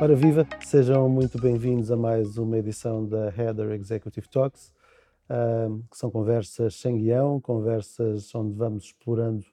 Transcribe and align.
Ora 0.00 0.16
viva, 0.16 0.46
sejam 0.60 1.08
muito 1.08 1.40
bem-vindos 1.40 1.90
a 1.90 1.96
mais 1.96 2.36
uma 2.36 2.58
edição 2.58 3.06
da 3.06 3.28
Header 3.28 3.70
Executive 3.70 4.28
Talks, 4.28 4.72
que 5.88 5.96
são 5.96 6.10
conversas 6.10 6.74
sem 6.74 6.98
guião, 6.98 7.40
conversas 7.40 8.34
onde 8.34 8.54
vamos 8.54 8.86
explorando 8.86 9.46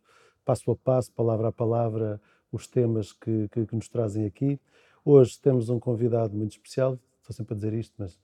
passo 0.43 0.71
a 0.71 0.75
passo, 0.75 1.11
palavra 1.11 1.49
a 1.49 1.51
palavra, 1.51 2.19
os 2.51 2.67
temas 2.67 3.13
que, 3.13 3.47
que, 3.49 3.67
que 3.67 3.75
nos 3.75 3.87
trazem 3.87 4.25
aqui. 4.25 4.59
Hoje 5.05 5.39
temos 5.39 5.69
um 5.69 5.79
convidado 5.79 6.35
muito 6.35 6.53
especial, 6.53 6.99
estou 7.19 7.35
sempre 7.35 7.53
a 7.53 7.55
dizer 7.55 7.73
isto, 7.73 7.93
mas 7.97 8.15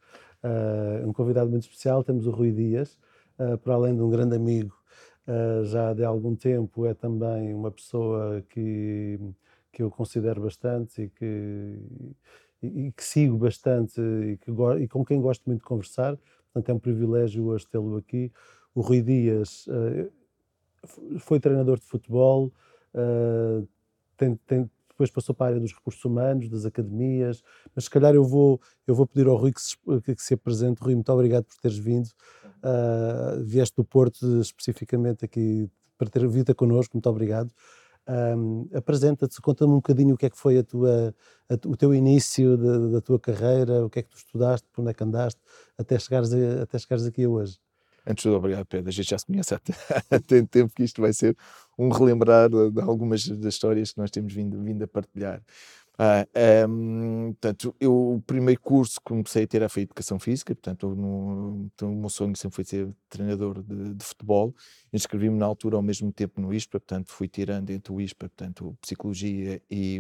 uh, 0.43 1.07
um 1.07 1.13
convidado 1.13 1.49
muito 1.49 1.63
especial, 1.63 2.04
temos 2.04 2.25
o 2.25 2.31
Rui 2.31 2.52
Dias, 2.52 2.97
uh, 3.39 3.57
para 3.59 3.75
além 3.75 3.95
de 3.95 4.02
um 4.02 4.09
grande 4.09 4.36
amigo 4.36 4.75
uh, 5.27 5.63
já 5.65 5.93
de 5.93 6.04
algum 6.04 6.35
tempo, 6.35 6.85
é 6.88 6.95
também 6.95 7.54
uma 7.54 7.71
pessoa 7.71 8.43
que 8.49 9.20
que 9.77 9.84
eu 9.84 9.91
considero 9.91 10.41
bastante 10.41 11.04
e 11.04 11.09
que, 11.09 11.77
e, 12.63 12.88
e 12.88 12.91
que 12.91 13.04
sigo 13.04 13.38
bastante 13.38 14.02
e, 14.02 14.38
que, 14.38 14.52
e 14.81 14.88
com 14.88 15.05
quem 15.05 15.22
gosto 15.22 15.44
muito 15.45 15.59
de 15.59 15.68
conversar. 15.68 16.18
Portanto, 16.52 16.70
é 16.70 16.73
um 16.73 16.80
privilégio 16.80 17.45
hoje 17.45 17.68
tê-lo 17.68 17.95
aqui. 17.95 18.32
O 18.73 18.82
Rui 18.82 19.04
Dias 19.04 19.68
uh, 19.68 20.12
foi 21.20 21.40
treinador 21.40 21.77
de 21.77 21.85
futebol, 21.85 22.52
uh, 22.95 23.68
tem, 24.18 24.35
tem, 24.48 24.68
depois 24.90 25.12
passou 25.12 25.35
para 25.35 25.45
a 25.45 25.49
área 25.49 25.62
dos 25.62 25.71
recursos 25.71 26.04
humanos, 26.04 26.49
das 26.49 26.66
academias, 26.66 27.44
mas 27.76 27.84
se 27.84 27.90
calhar 27.91 28.16
eu 28.16 28.23
vou, 28.23 28.59
eu 28.88 28.96
vou 28.96 29.05
pedir 29.05 29.27
ao 29.27 29.35
Rui 29.35 29.54
que 29.54 29.62
se, 29.62 29.77
que 30.02 30.23
se 30.23 30.34
apresente. 30.34 30.82
Rui, 30.82 30.96
muito 30.96 31.12
obrigado 31.12 31.44
por 31.44 31.55
teres 31.57 31.77
vindo. 31.77 32.09
Uh, 32.63 33.44
vieste 33.44 33.76
do 33.76 33.85
Porto 33.85 34.41
especificamente 34.41 35.23
aqui 35.23 35.70
para 35.99 36.09
ter 36.09 36.27
vindo 36.27 36.55
connosco, 36.55 36.96
muito 36.96 37.09
obrigado. 37.12 37.52
Um, 38.07 38.70
Apresenta-te, 38.73 39.41
conta-me 39.41 39.73
um 39.73 39.77
bocadinho 39.77 40.15
o 40.15 40.18
que 40.18 40.27
é 40.27 40.29
que 40.29 40.37
foi 40.37 40.57
a 40.57 40.63
tua, 40.63 41.13
a, 41.49 41.54
o 41.68 41.76
teu 41.76 41.93
início 41.93 42.57
de, 42.57 42.91
da 42.93 43.01
tua 43.01 43.20
carreira, 43.20 43.85
o 43.85 43.90
que 43.90 43.99
é 43.99 44.04
que 44.04 44.09
tu 44.09 44.18
estudaste, 44.18 44.68
por 44.71 44.82
onde 44.82 44.91
é 44.91 44.93
que 44.93 45.04
andaste, 45.04 45.40
até 45.77 45.99
chegares, 45.99 46.32
a, 46.34 46.63
até 46.63 46.79
chegares 46.79 47.05
aqui 47.05 47.27
hoje. 47.27 47.59
Antes 48.09 48.23
de 48.23 48.29
tudo, 48.29 48.37
obrigado 48.37 48.65
Pedro, 48.65 48.87
a 48.87 48.91
gente 48.91 49.09
já 49.09 49.17
se 49.17 49.26
conhece 49.26 49.54
há, 49.54 49.59
tanto 50.26 50.48
tempo 50.48 50.73
que 50.73 50.84
isto 50.84 51.01
vai 51.01 51.12
ser 51.12 51.35
um 51.77 51.90
relembrar 51.90 52.49
de 52.49 52.82
algumas 52.82 53.27
das 53.27 53.54
histórias 53.54 53.91
que 53.91 53.98
nós 53.98 54.10
temos 54.10 54.34
vindo, 54.34 54.63
vindo 54.63 54.82
a 54.84 54.87
partilhar. 54.87 55.43
Ah, 55.99 56.27
um, 56.70 57.34
portanto, 57.34 57.76
eu, 57.79 57.91
o 58.13 58.21
primeiro 58.21 58.62
curso 58.62 58.99
que 58.99 59.05
comecei 59.05 59.45
a 59.45 59.48
ter 59.48 59.67
foi 59.67 59.81
Educação 59.81 60.20
Física, 60.20 60.54
portanto, 60.54 60.93
no, 60.95 61.71
então, 61.73 61.91
o 61.91 61.95
meu 61.95 62.09
sonho 62.09 62.35
sempre 62.35 62.55
foi 62.55 62.63
ser 62.65 62.93
treinador 63.09 63.63
de, 63.63 63.95
de 63.95 64.06
futebol. 64.06 64.53
Inscrevi-me 64.94 65.39
na 65.39 65.47
altura 65.47 65.75
ao 65.75 65.81
mesmo 65.81 66.12
tempo 66.12 66.39
no 66.39 66.53
ISPA, 66.53 66.79
portanto, 66.79 67.12
fui 67.12 67.28
tirando 67.28 67.72
entre 67.72 67.91
o 67.91 68.00
ISPA, 68.00 68.29
portanto, 68.29 68.78
Psicologia 68.79 69.59
e, 69.72 70.00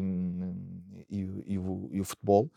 e, 1.09 1.19
e, 1.47 1.57
o, 1.57 1.89
e 1.91 1.99
o 1.99 2.03
futebol. 2.03 2.51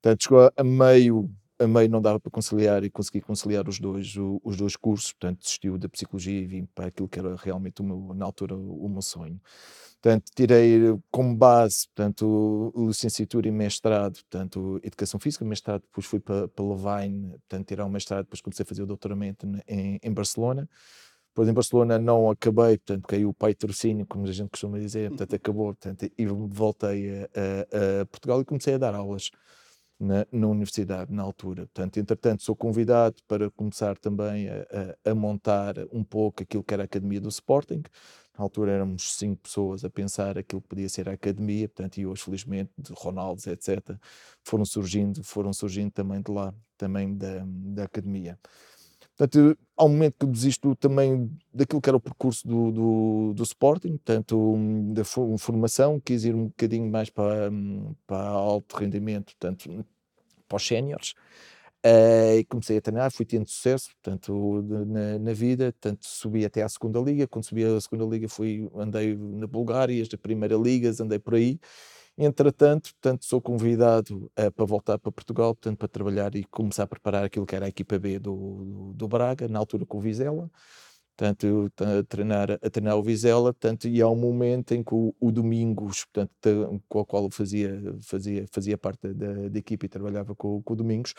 Portanto, 0.00 0.22
chegou 0.22 0.52
a 0.56 0.62
meio 0.64 1.28
a 1.58 1.66
meio 1.66 1.90
não 1.90 2.00
dava 2.00 2.20
para 2.20 2.30
conciliar 2.30 2.84
e 2.84 2.90
consegui 2.90 3.20
conciliar 3.20 3.68
os 3.68 3.80
dois, 3.80 4.16
o, 4.16 4.40
os 4.44 4.56
dois 4.56 4.76
cursos, 4.76 5.12
portanto 5.12 5.40
desistiu 5.40 5.76
da 5.76 5.88
psicologia 5.88 6.40
e 6.40 6.46
vim 6.46 6.66
para 6.66 6.86
aquilo 6.86 7.08
que 7.08 7.18
era 7.18 7.34
realmente 7.36 7.80
o 7.82 7.84
meu, 7.84 8.14
na 8.14 8.24
altura 8.24 8.56
o 8.56 8.88
meu 8.88 9.02
sonho. 9.02 9.40
Portanto, 10.00 10.30
tirei 10.34 10.96
como 11.10 11.36
base, 11.36 11.86
portanto, 11.88 12.72
licenciatura 12.76 13.48
e 13.48 13.50
mestrado, 13.50 14.14
portanto, 14.14 14.80
Educação 14.84 15.18
Física, 15.18 15.44
mestrado, 15.44 15.82
depois 15.82 16.06
fui 16.06 16.20
para, 16.20 16.46
para 16.46 16.64
Levine, 16.64 17.30
portanto, 17.30 17.66
tirar 17.66 17.84
o 17.84 17.90
mestrado, 17.90 18.22
depois 18.22 18.40
comecei 18.40 18.62
a 18.62 18.66
fazer 18.66 18.82
o 18.82 18.86
doutoramento 18.86 19.44
em, 19.66 19.98
em 20.00 20.12
Barcelona. 20.12 20.68
Depois 21.30 21.48
em 21.48 21.52
Barcelona 21.52 21.98
não 21.98 22.30
acabei, 22.30 22.78
portanto, 22.78 23.06
caiu 23.08 23.28
o 23.30 23.34
pai 23.34 23.54
trocínio, 23.54 24.06
como 24.06 24.24
a 24.24 24.32
gente 24.32 24.50
costuma 24.50 24.78
dizer, 24.78 25.08
portanto, 25.10 25.34
acabou, 25.34 25.66
portanto, 25.66 26.08
e 26.16 26.26
voltei 26.26 27.10
a, 27.10 27.24
a, 27.24 28.02
a 28.02 28.06
Portugal 28.06 28.40
e 28.40 28.44
comecei 28.44 28.74
a 28.74 28.78
dar 28.78 28.94
aulas 28.94 29.30
na, 29.98 30.26
na, 30.30 30.46
universidade 30.46 31.12
na 31.12 31.22
altura. 31.22 31.62
Portanto, 31.66 31.98
entretanto, 31.98 32.42
sou 32.42 32.54
convidado 32.54 33.16
para 33.26 33.50
começar 33.50 33.98
também 33.98 34.48
a, 34.48 34.66
a, 35.04 35.10
a, 35.10 35.14
montar 35.14 35.74
um 35.92 36.04
pouco 36.04 36.42
aquilo 36.42 36.62
que 36.62 36.72
era 36.74 36.84
a 36.84 36.86
Academia 36.86 37.20
do 37.20 37.28
Sporting. 37.28 37.82
Na 38.38 38.44
altura 38.44 38.72
éramos 38.72 39.16
cinco 39.16 39.42
pessoas 39.42 39.84
a 39.84 39.90
pensar 39.90 40.38
aquilo 40.38 40.62
que 40.62 40.68
podia 40.68 40.88
ser 40.88 41.08
a 41.08 41.12
academia, 41.12 41.68
portanto, 41.68 41.98
e 41.98 42.06
hoje, 42.06 42.22
felizmente, 42.22 42.70
de 42.78 42.92
Ronaldos, 42.92 43.46
etc., 43.48 43.96
foram 44.44 44.64
surgindo, 44.64 45.24
foram 45.24 45.52
surgindo 45.52 45.90
também 45.90 46.22
de 46.22 46.30
lá, 46.30 46.54
também 46.76 47.16
da, 47.16 47.44
da 47.44 47.84
academia. 47.84 48.38
Portanto, 49.18 49.58
um 49.76 49.88
momento 49.88 50.14
que 50.20 50.26
desisto 50.26 50.76
também 50.76 51.28
daquilo 51.52 51.80
que 51.80 51.90
era 51.90 51.96
o 51.96 52.00
percurso 52.00 52.46
do, 52.46 52.70
do, 52.70 53.32
do 53.34 53.42
Sporting, 53.42 53.96
portanto, 53.96 54.54
da 54.92 55.02
formação, 55.04 55.98
quis 55.98 56.24
ir 56.24 56.36
um 56.36 56.46
bocadinho 56.46 56.88
mais 56.88 57.10
para, 57.10 57.50
para 58.06 58.28
alto 58.28 58.76
rendimento, 58.76 59.34
portanto, 59.36 59.84
para 60.46 60.56
os 60.56 60.64
séniores. 60.64 61.14
Uh, 61.84 62.38
e 62.38 62.44
comecei 62.44 62.78
a 62.78 62.80
treinar, 62.80 63.10
fui 63.10 63.24
tendo 63.24 63.48
sucesso, 63.48 63.90
portanto, 64.02 64.62
na, 64.86 65.18
na, 65.18 65.32
vida, 65.32 65.72
portanto, 65.72 66.06
subi 66.06 66.44
até 66.44 66.62
à 66.62 66.68
segunda 66.68 67.00
liga, 67.00 67.26
quando 67.26 67.44
subi 67.44 67.64
à 67.64 67.80
segunda 67.80 68.04
liga 68.04 68.28
fui, 68.28 68.68
andei 68.76 69.16
na 69.16 69.46
Bulgária, 69.48 70.04
da 70.08 70.18
primeira 70.18 70.56
liga, 70.56 70.92
andei 71.00 71.18
por 71.18 71.34
aí, 71.34 71.58
entretanto, 72.18 72.90
portanto, 72.94 73.24
sou 73.24 73.40
convidado 73.40 74.30
uh, 74.38 74.50
para 74.52 74.64
voltar 74.64 74.98
para 74.98 75.12
Portugal, 75.12 75.54
portanto, 75.54 75.78
para 75.78 75.88
trabalhar 75.88 76.34
e 76.34 76.44
começar 76.44 76.82
a 76.84 76.86
preparar 76.86 77.24
aquilo 77.24 77.46
que 77.46 77.54
era 77.54 77.66
a 77.66 77.68
equipa 77.68 77.98
B 77.98 78.18
do, 78.18 78.92
do, 78.94 79.08
Braga, 79.08 79.48
na 79.48 79.58
altura 79.58 79.86
com 79.86 79.98
o 79.98 80.00
Vizela, 80.00 80.50
portanto, 81.16 81.72
a 81.80 82.02
treinar, 82.04 82.50
a 82.52 82.70
treinar 82.70 82.96
o 82.96 83.02
Vizela, 83.02 83.52
portanto, 83.54 83.88
e 83.88 84.02
há 84.02 84.08
um 84.08 84.16
momento 84.16 84.72
em 84.72 84.82
que 84.82 84.94
o, 84.94 85.14
o 85.20 85.32
Domingos, 85.32 86.04
portanto, 86.06 86.82
com 86.88 87.00
o 87.00 87.06
qual 87.06 87.30
fazia, 87.30 87.80
fazia, 88.02 88.46
fazia 88.52 88.76
parte 88.78 89.12
da, 89.14 89.48
da 89.48 89.58
equipa 89.58 89.86
e 89.86 89.88
trabalhava 89.88 90.34
com, 90.34 90.62
com 90.62 90.72
o 90.74 90.76
Domingos, 90.76 91.14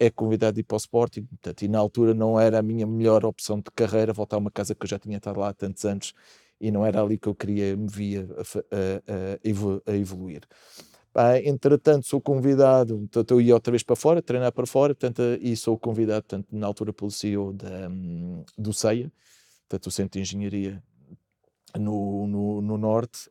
é 0.00 0.10
convidado 0.10 0.54
de 0.54 0.60
ir 0.60 0.64
para 0.64 0.76
o 0.76 0.78
Sporting, 0.78 1.24
portanto, 1.24 1.62
e 1.62 1.68
na 1.68 1.78
altura 1.78 2.14
não 2.14 2.40
era 2.40 2.58
a 2.58 2.62
minha 2.62 2.86
melhor 2.86 3.24
opção 3.24 3.58
de 3.58 3.70
carreira 3.74 4.12
voltar 4.12 4.36
a 4.36 4.38
uma 4.38 4.50
casa 4.50 4.74
que 4.74 4.84
eu 4.84 4.88
já 4.88 4.98
tinha 4.98 5.18
estado 5.18 5.38
lá 5.40 5.50
há 5.50 5.54
tantos 5.54 5.84
anos 5.84 6.14
e 6.60 6.70
não 6.70 6.84
era 6.84 7.02
ali 7.02 7.16
que 7.18 7.28
eu 7.28 7.34
queria 7.34 7.76
me 7.76 7.88
via 7.88 8.28
a, 8.36 9.90
a, 9.90 9.92
a 9.92 9.96
evoluir. 9.96 10.42
entretanto, 11.44 12.06
sou 12.06 12.20
convidado, 12.20 12.98
portanto, 12.98 13.30
eu 13.32 13.40
ia 13.40 13.54
outra 13.54 13.70
vez 13.70 13.82
para 13.82 13.96
fora, 13.96 14.20
treinar 14.20 14.52
para 14.52 14.66
fora, 14.66 14.94
portanto, 14.94 15.22
e 15.40 15.56
sou 15.56 15.78
convidado, 15.78 16.22
portanto, 16.22 16.48
na 16.52 16.66
altura 16.66 16.92
pelo 16.92 17.10
CEO 17.10 17.52
da, 17.52 17.88
do 18.58 18.72
CEIA, 18.72 19.10
portanto, 19.68 19.86
o 19.86 19.90
Centro 19.90 20.18
de 20.18 20.20
Engenharia 20.20 20.82
no, 21.78 22.26
no, 22.26 22.60
no 22.60 22.76
Norte, 22.76 23.30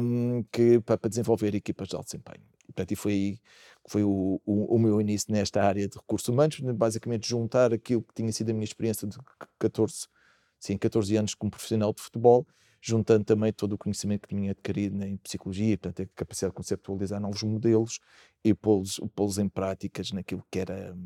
um, 0.00 0.44
que, 0.52 0.80
para, 0.80 0.98
para 0.98 1.08
desenvolver 1.08 1.54
equipas 1.54 1.88
de 1.88 1.96
alto 1.96 2.06
desempenho. 2.06 2.44
Portanto, 2.66 2.92
e 2.92 2.96
foi 2.96 3.12
aí 3.12 3.40
foi 3.86 4.04
o, 4.04 4.40
o, 4.44 4.76
o, 4.76 4.78
meu 4.78 5.00
início 5.00 5.32
nesta 5.32 5.62
área 5.62 5.88
de 5.88 5.96
recursos 5.96 6.28
humanos, 6.28 6.60
basicamente 6.60 7.28
juntar 7.28 7.72
aquilo 7.72 8.02
que 8.02 8.14
tinha 8.14 8.30
sido 8.32 8.50
a 8.50 8.52
minha 8.52 8.64
experiência 8.64 9.08
de 9.08 9.18
14, 9.58 10.06
sim, 10.60 10.76
14 10.76 11.16
anos 11.16 11.34
como 11.34 11.50
profissional 11.50 11.92
de 11.92 12.02
futebol, 12.02 12.46
juntando 12.80 13.24
também 13.24 13.52
todo 13.52 13.72
o 13.72 13.78
conhecimento 13.78 14.28
que 14.28 14.34
tinha 14.34 14.52
adquirido 14.52 15.02
em 15.02 15.16
psicologia, 15.16 15.76
portanto, 15.76 16.02
a 16.02 16.16
capacidade 16.16 16.52
de 16.52 16.56
conceptualizar 16.56 17.20
novos 17.20 17.42
modelos 17.42 17.98
e 18.44 18.54
pô-los 18.54 19.00
pô 19.14 19.28
em 19.40 19.48
práticas 19.48 20.12
naquilo 20.12 20.44
que 20.50 20.60
era, 20.60 20.96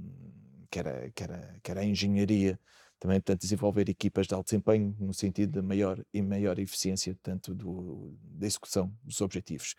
que 0.71 0.79
era, 0.79 1.11
que 1.11 1.23
era, 1.23 1.57
que 1.63 1.71
era 1.71 1.81
a 1.81 1.85
engenharia, 1.85 2.59
também, 2.99 3.21
portanto, 3.21 3.41
desenvolver 3.43 3.89
equipas 3.89 4.27
de 4.27 4.35
alto 4.35 4.47
desempenho 4.47 4.97
no 4.99 5.13
sentido 5.13 5.61
de 5.61 5.67
maior 5.67 6.03
e 6.13 6.23
maior 6.23 6.59
eficiência, 6.59 7.17
tanto 7.23 7.55
do, 7.55 8.17
da 8.23 8.47
execução 8.47 8.93
dos 9.03 9.21
objetivos. 9.21 9.75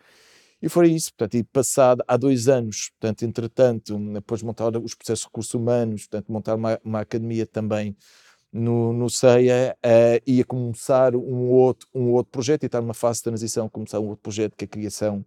E 0.60 0.68
foi 0.68 0.90
isso, 0.90 1.12
portanto, 1.12 1.34
e 1.34 1.44
passado 1.44 2.02
há 2.06 2.16
dois 2.16 2.48
anos, 2.48 2.90
portanto, 2.90 3.24
entretanto, 3.24 3.98
depois 4.12 4.40
de 4.40 4.46
montar 4.46 4.76
os 4.76 4.94
processos 4.94 5.22
de 5.22 5.26
recursos 5.26 5.54
humanos, 5.54 6.02
portanto, 6.02 6.32
montar 6.32 6.54
uma, 6.54 6.80
uma 6.84 7.00
academia 7.00 7.46
também 7.46 7.96
no, 8.56 8.92
no 8.92 9.10
CEIA, 9.10 9.76
uh, 9.84 10.22
ia 10.26 10.44
começar 10.44 11.14
um 11.14 11.50
outro, 11.50 11.86
um 11.94 12.12
outro 12.12 12.32
projeto, 12.32 12.62
e 12.62 12.66
estar 12.66 12.80
numa 12.80 12.94
fase 12.94 13.18
de 13.18 13.24
transição, 13.24 13.68
começar 13.68 14.00
um 14.00 14.08
outro 14.08 14.22
projeto 14.22 14.56
que 14.56 14.64
é 14.64 14.66
a 14.66 14.68
criação, 14.68 15.24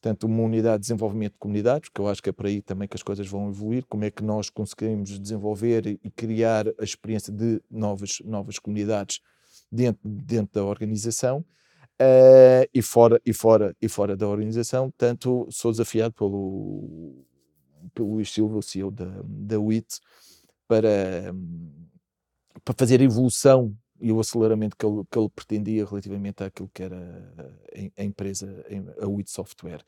portanto, 0.00 0.24
uma 0.24 0.42
unidade 0.42 0.78
de 0.78 0.80
desenvolvimento 0.82 1.34
de 1.34 1.38
comunidades, 1.38 1.88
que 1.88 2.00
eu 2.00 2.08
acho 2.08 2.22
que 2.22 2.28
é 2.28 2.32
por 2.32 2.46
aí 2.46 2.60
também 2.60 2.88
que 2.88 2.96
as 2.96 3.02
coisas 3.02 3.26
vão 3.26 3.48
evoluir, 3.48 3.84
como 3.88 4.04
é 4.04 4.10
que 4.10 4.22
nós 4.22 4.50
conseguimos 4.50 5.18
desenvolver 5.18 5.86
e 5.86 6.10
criar 6.10 6.66
a 6.78 6.84
experiência 6.84 7.32
de 7.32 7.62
novas, 7.70 8.18
novas 8.24 8.58
comunidades 8.58 9.20
dentro, 9.70 10.00
dentro 10.04 10.54
da 10.54 10.64
organização. 10.64 11.44
Uh, 11.94 12.66
e, 12.74 12.82
fora, 12.82 13.20
e, 13.24 13.32
fora, 13.32 13.76
e 13.80 13.88
fora 13.88 14.16
da 14.16 14.26
organização, 14.26 14.92
tanto 14.98 15.46
sou 15.48 15.70
desafiado 15.70 16.12
pelo, 16.12 17.24
pelo 17.94 18.14
Luís 18.14 18.32
Silva, 18.32 18.58
o 18.58 18.62
CEO 18.62 18.90
da, 18.90 19.06
da 19.24 19.60
WIT, 19.60 20.00
para, 20.66 21.32
para 22.64 22.74
fazer 22.76 23.00
a 23.00 23.04
evolução 23.04 23.76
e 24.00 24.10
o 24.12 24.20
aceleramento 24.20 24.76
que 24.76 24.84
ele, 24.84 25.02
que 25.10 25.18
ele 25.18 25.28
pretendia 25.28 25.84
relativamente 25.84 26.42
àquilo 26.42 26.70
que 26.72 26.82
era 26.82 26.96
a, 27.96 28.00
a 28.00 28.04
empresa, 28.04 28.64
a 29.00 29.06
WIT 29.06 29.30
Software. 29.30 29.84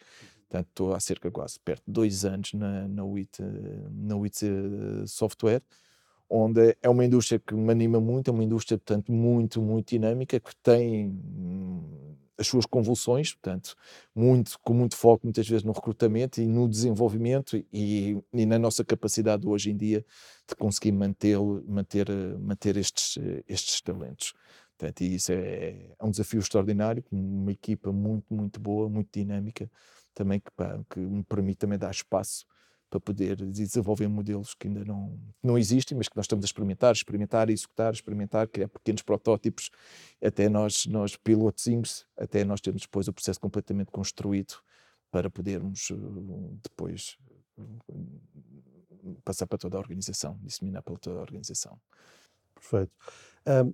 Portanto, 0.48 0.68
estou 0.68 0.94
há 0.94 1.00
cerca 1.00 1.30
quase 1.30 1.58
perto 1.60 1.82
de 1.86 1.92
dois 1.92 2.24
anos 2.24 2.52
na, 2.54 2.86
na, 2.86 3.04
WIT, 3.04 3.42
na 3.90 4.16
WIT 4.16 4.44
eh, 4.44 5.06
Software 5.06 5.62
onde 6.28 6.76
é 6.82 6.88
uma 6.88 7.04
indústria 7.04 7.38
que 7.38 7.54
me 7.54 7.70
anima 7.70 8.00
muito, 8.00 8.30
é 8.30 8.32
uma 8.32 8.44
indústria, 8.44 8.78
portanto, 8.78 9.12
muito, 9.12 9.60
muito 9.62 9.90
dinâmica, 9.90 10.40
que 10.40 10.54
tem 10.56 11.12
as 12.38 12.46
suas 12.46 12.66
convulsões, 12.66 13.32
portanto, 13.32 13.74
muito, 14.14 14.58
com 14.60 14.74
muito 14.74 14.96
foco 14.96 15.26
muitas 15.26 15.48
vezes 15.48 15.64
no 15.64 15.72
recrutamento 15.72 16.40
e 16.40 16.46
no 16.46 16.68
desenvolvimento 16.68 17.56
e, 17.72 18.18
e 18.32 18.46
na 18.46 18.58
nossa 18.58 18.84
capacidade 18.84 19.46
hoje 19.46 19.70
em 19.70 19.76
dia 19.76 20.04
de 20.46 20.54
conseguir 20.54 20.92
manter, 20.92 21.38
manter, 21.66 22.08
manter 22.38 22.76
estes, 22.76 23.18
estes 23.48 23.80
talentos. 23.80 24.34
Portanto, 24.76 25.00
e 25.00 25.14
isso 25.14 25.32
é, 25.32 25.94
é 25.98 26.04
um 26.04 26.10
desafio 26.10 26.38
extraordinário, 26.38 27.02
uma 27.10 27.50
equipa 27.52 27.90
muito, 27.90 28.26
muito 28.32 28.60
boa, 28.60 28.88
muito 28.88 29.08
dinâmica, 29.10 29.70
também 30.14 30.38
que, 30.38 30.50
que 30.90 31.00
me 31.00 31.24
permite 31.24 31.58
também 31.58 31.78
dar 31.78 31.90
espaço 31.90 32.44
para 32.88 33.00
poder 33.00 33.36
desenvolver 33.36 34.08
modelos 34.08 34.54
que 34.54 34.68
ainda 34.68 34.84
não, 34.84 35.18
não 35.42 35.58
existem, 35.58 35.96
mas 35.96 36.08
que 36.08 36.16
nós 36.16 36.24
estamos 36.24 36.44
a 36.44 36.46
experimentar, 36.46 36.92
experimentar, 36.92 37.50
executar, 37.50 37.92
experimentar, 37.92 38.48
criar 38.48 38.68
pequenos 38.68 39.02
protótipos, 39.02 39.70
até 40.22 40.48
nós, 40.48 40.86
nós 40.86 41.16
pilotezinhos, 41.16 42.06
até 42.16 42.44
nós 42.44 42.60
termos 42.60 42.82
depois 42.82 43.08
o 43.08 43.12
processo 43.12 43.40
completamente 43.40 43.90
construído 43.90 44.54
para 45.10 45.28
podermos 45.30 45.90
eh, 45.90 45.94
depois 46.62 47.16
eh, 47.58 47.62
passar 49.24 49.46
para 49.46 49.58
toda 49.58 49.76
a 49.76 49.80
organização, 49.80 50.38
disseminar 50.42 50.82
para 50.82 50.96
toda 50.96 51.18
a 51.18 51.22
organização. 51.22 51.80
Perfeito. 52.54 52.92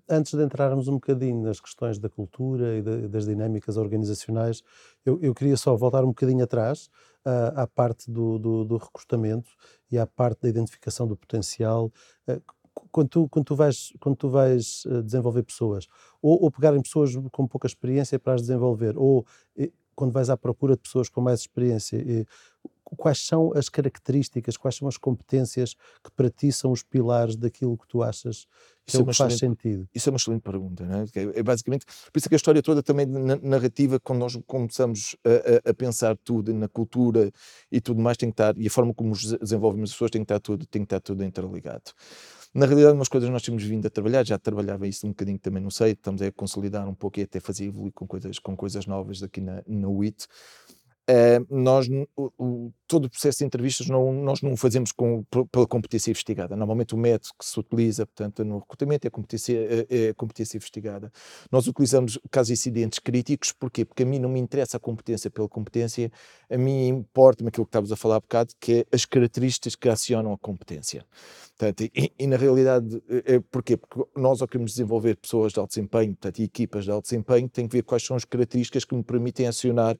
Antes 0.08 0.34
de 0.34 0.44
entrarmos 0.44 0.86
um 0.86 0.94
bocadinho 0.94 1.42
nas 1.42 1.58
questões 1.58 1.98
da 1.98 2.08
cultura 2.08 2.76
e 2.76 2.82
de, 2.82 3.08
das 3.08 3.24
dinâmicas 3.24 3.78
organizacionais, 3.78 4.62
eu, 5.04 5.18
eu, 5.22 5.34
queria 5.34 5.56
só 5.56 5.74
voltar 5.74 6.04
um 6.04 6.08
bocadinho 6.08 6.44
atrás 6.44 6.90
uh, 7.24 7.60
à 7.60 7.66
parte 7.66 8.10
do, 8.10 8.38
do, 8.38 8.64
do, 8.66 8.76
recrutamento 8.76 9.50
e 9.90 9.98
à 9.98 10.06
parte 10.06 10.42
da 10.42 10.48
identificação 10.50 11.06
do 11.06 11.16
potencial. 11.16 11.90
Uh, 12.28 12.42
quando 12.90 13.08
tu, 13.08 13.28
quando 13.30 13.46
tu 13.46 13.56
vais, 13.56 13.92
quando 13.98 14.16
tu 14.16 14.28
vais 14.28 14.84
uh, 14.84 15.02
desenvolver 15.02 15.42
pessoas, 15.42 15.88
ou, 16.20 16.42
ou 16.42 16.50
pegarem 16.50 16.82
pessoas 16.82 17.16
com 17.30 17.46
pouca 17.46 17.66
experiência 17.66 18.18
para 18.18 18.34
as 18.34 18.42
desenvolver, 18.42 18.98
ou 18.98 19.24
quando 19.94 20.12
vais 20.12 20.28
à 20.28 20.36
procura 20.36 20.74
de 20.74 20.82
pessoas 20.82 21.08
com 21.08 21.20
mais 21.22 21.40
experiência, 21.40 21.98
quais 22.96 23.18
são 23.18 23.52
as 23.54 23.68
características, 23.68 24.56
quais 24.56 24.76
são 24.76 24.88
as 24.88 24.96
competências 24.96 25.74
que 26.02 26.10
para 26.14 26.30
ti 26.30 26.52
são 26.52 26.72
os 26.72 26.82
pilares 26.82 27.36
daquilo 27.36 27.76
que 27.76 27.86
tu 27.86 28.02
achas 28.02 28.46
que, 28.84 28.96
é, 28.96 29.00
é 29.00 29.04
que 29.04 29.14
faz 29.14 29.38
sentido? 29.38 29.88
Isso 29.94 30.08
é 30.08 30.10
uma 30.10 30.16
excelente 30.16 30.42
pergunta, 30.42 30.84
não 30.84 31.00
é? 31.00 31.04
é? 31.14 31.40
é 31.40 31.42
basicamente, 31.42 31.86
por 31.86 32.18
isso 32.18 32.28
que 32.28 32.34
a 32.34 32.36
história 32.36 32.62
toda 32.62 32.82
também 32.82 33.06
narrativa, 33.06 34.00
quando 34.00 34.20
nós 34.20 34.38
começamos 34.46 35.16
a, 35.24 35.70
a, 35.70 35.74
pensar 35.74 36.16
tudo 36.16 36.52
na 36.52 36.68
cultura 36.68 37.30
e 37.70 37.80
tudo 37.80 38.00
mais, 38.00 38.16
tem 38.16 38.30
que 38.30 38.34
estar, 38.34 38.56
e 38.58 38.66
a 38.66 38.70
forma 38.70 38.92
como 38.92 39.12
desenvolvemos 39.12 39.90
as 39.90 39.94
pessoas 39.94 40.10
tem 40.10 40.22
que 40.22 40.24
estar 40.24 40.40
tudo, 40.40 40.66
tem 40.66 40.82
que 40.82 40.86
estar 40.86 41.00
tudo 41.00 41.24
interligado. 41.24 41.92
Na 42.54 42.66
realidade, 42.66 42.94
umas 42.94 43.08
coisas 43.08 43.30
nós 43.30 43.42
temos 43.42 43.62
vindo 43.62 43.86
a 43.86 43.90
trabalhar, 43.90 44.26
já 44.26 44.38
trabalhava 44.38 44.86
isso 44.86 45.06
um 45.06 45.10
bocadinho 45.10 45.38
também, 45.38 45.62
não 45.62 45.70
sei, 45.70 45.92
estamos 45.92 46.20
a 46.20 46.30
consolidar 46.30 46.86
um 46.86 46.94
pouco 46.94 47.18
e 47.18 47.22
até 47.22 47.40
fazer 47.40 47.64
evoluir 47.64 47.92
com 47.94 48.06
coisas, 48.06 48.38
com 48.38 48.54
coisas 48.54 48.84
novas 48.84 49.22
aqui 49.22 49.40
na, 49.40 49.62
na 49.66 49.88
WIT. 49.88 50.26
Uh, 51.10 51.44
nós, 51.50 51.88
o, 52.16 52.32
o, 52.38 52.72
todo 52.86 53.06
o 53.06 53.10
processo 53.10 53.38
de 53.38 53.44
entrevistas 53.44 53.88
não, 53.88 54.12
nós 54.12 54.40
não 54.40 54.56
fazemos 54.56 54.92
com, 54.92 55.24
pela 55.50 55.66
competência 55.66 56.10
investigada. 56.10 56.54
Normalmente 56.54 56.94
o 56.94 56.98
método 56.98 57.34
que 57.36 57.44
se 57.44 57.58
utiliza, 57.58 58.06
portanto, 58.06 58.44
no 58.44 58.58
recrutamento 58.58 59.04
é 59.04 59.08
a 59.08 59.10
competência, 59.10 59.86
é, 59.90 60.08
é 60.08 60.14
competência 60.14 60.56
investigada. 60.56 61.10
Nós 61.50 61.66
utilizamos 61.66 62.20
casos 62.30 62.50
incidentes 62.50 63.00
críticos, 63.00 63.50
porquê? 63.50 63.84
Porque 63.84 64.04
a 64.04 64.06
mim 64.06 64.20
não 64.20 64.28
me 64.28 64.38
interessa 64.38 64.76
a 64.76 64.80
competência 64.80 65.28
pela 65.28 65.48
competência, 65.48 66.12
a 66.48 66.56
mim 66.56 66.86
importa-me 66.86 67.48
aquilo 67.48 67.66
que 67.66 67.70
estávamos 67.70 67.90
a 67.90 67.96
falar 67.96 68.16
há 68.16 68.20
bocado, 68.20 68.54
que 68.60 68.72
é 68.72 68.86
as 68.94 69.04
características 69.04 69.74
que 69.74 69.88
acionam 69.88 70.32
a 70.32 70.38
competência. 70.38 71.04
Portanto, 71.58 71.82
e, 71.82 72.12
e, 72.16 72.26
na 72.28 72.36
realidade, 72.36 73.02
é, 73.08 73.40
porquê? 73.40 73.76
Porque 73.76 74.04
nós, 74.16 74.40
ao 74.40 74.46
queremos 74.46 74.72
desenvolver 74.72 75.16
pessoas 75.16 75.52
de 75.52 75.58
alto 75.58 75.70
desempenho, 75.70 76.12
portanto, 76.12 76.38
e 76.38 76.44
equipas 76.44 76.84
de 76.84 76.92
alto 76.92 77.04
desempenho, 77.04 77.48
tem 77.48 77.66
que 77.66 77.76
ver 77.76 77.82
quais 77.82 78.04
são 78.04 78.16
as 78.16 78.24
características 78.24 78.84
que 78.84 78.94
me 78.94 79.02
permitem 79.02 79.48
acionar 79.48 79.96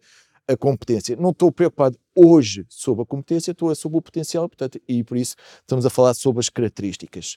a 0.48 0.56
competência. 0.56 1.16
Não 1.16 1.30
estou 1.30 1.52
preocupado 1.52 1.98
hoje 2.14 2.64
sobre 2.68 3.02
a 3.02 3.06
competência, 3.06 3.52
estou 3.52 3.74
sobre 3.74 3.98
o 3.98 4.02
potencial, 4.02 4.48
portanto, 4.48 4.80
e 4.88 5.02
por 5.02 5.16
isso 5.16 5.36
estamos 5.60 5.86
a 5.86 5.90
falar 5.90 6.14
sobre 6.14 6.40
as 6.40 6.48
características. 6.48 7.36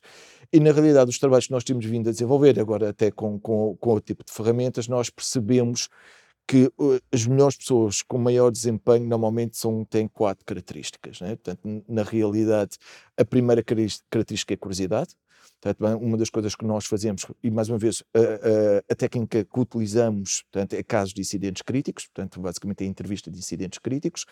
E 0.51 0.59
na 0.59 0.71
realidade, 0.71 1.09
os 1.09 1.19
trabalhos 1.19 1.47
que 1.47 1.51
nós 1.51 1.63
temos 1.63 1.85
vindo 1.85 2.09
a 2.09 2.11
desenvolver, 2.11 2.59
agora 2.59 2.89
até 2.89 3.11
com, 3.11 3.39
com, 3.39 3.75
com 3.79 3.93
o 3.93 4.01
tipo 4.01 4.23
de 4.23 4.31
ferramentas, 4.31 4.87
nós 4.87 5.09
percebemos 5.09 5.89
que 6.47 6.71
uh, 6.77 6.99
as 7.11 7.25
melhores 7.25 7.57
pessoas 7.57 8.01
com 8.01 8.17
maior 8.17 8.51
desempenho 8.51 9.07
normalmente 9.07 9.57
são, 9.57 9.83
têm 9.83 10.07
quatro 10.07 10.45
características. 10.45 11.21
Né? 11.21 11.35
Portanto, 11.35 11.83
na 11.87 12.03
realidade, 12.03 12.77
a 13.17 13.25
primeira 13.25 13.63
característica 13.63 14.53
é 14.53 14.55
a 14.55 14.57
curiosidade, 14.57 15.15
Portanto, 15.61 15.97
uma 15.97 16.17
das 16.17 16.29
coisas 16.29 16.55
que 16.55 16.65
nós 16.65 16.85
fazemos, 16.85 17.25
e 17.43 17.49
mais 17.49 17.69
uma 17.69 17.77
vez, 17.77 18.03
a, 18.13 18.19
a, 18.19 18.23
a, 18.91 18.95
técnica 18.95 19.43
que 19.43 19.59
utilizamos 19.59 20.43
portanto, 20.51 20.73
é 20.73 20.83
casos 20.83 21.13
de 21.13 21.21
incidentes 21.21 21.61
críticos, 21.63 22.05
portanto, 22.05 22.39
basicamente 22.39 22.83
é 22.83 22.85
a 22.85 22.89
entrevista 22.89 23.31
de 23.31 23.39
incidentes 23.39 23.79
críticos. 23.79 24.25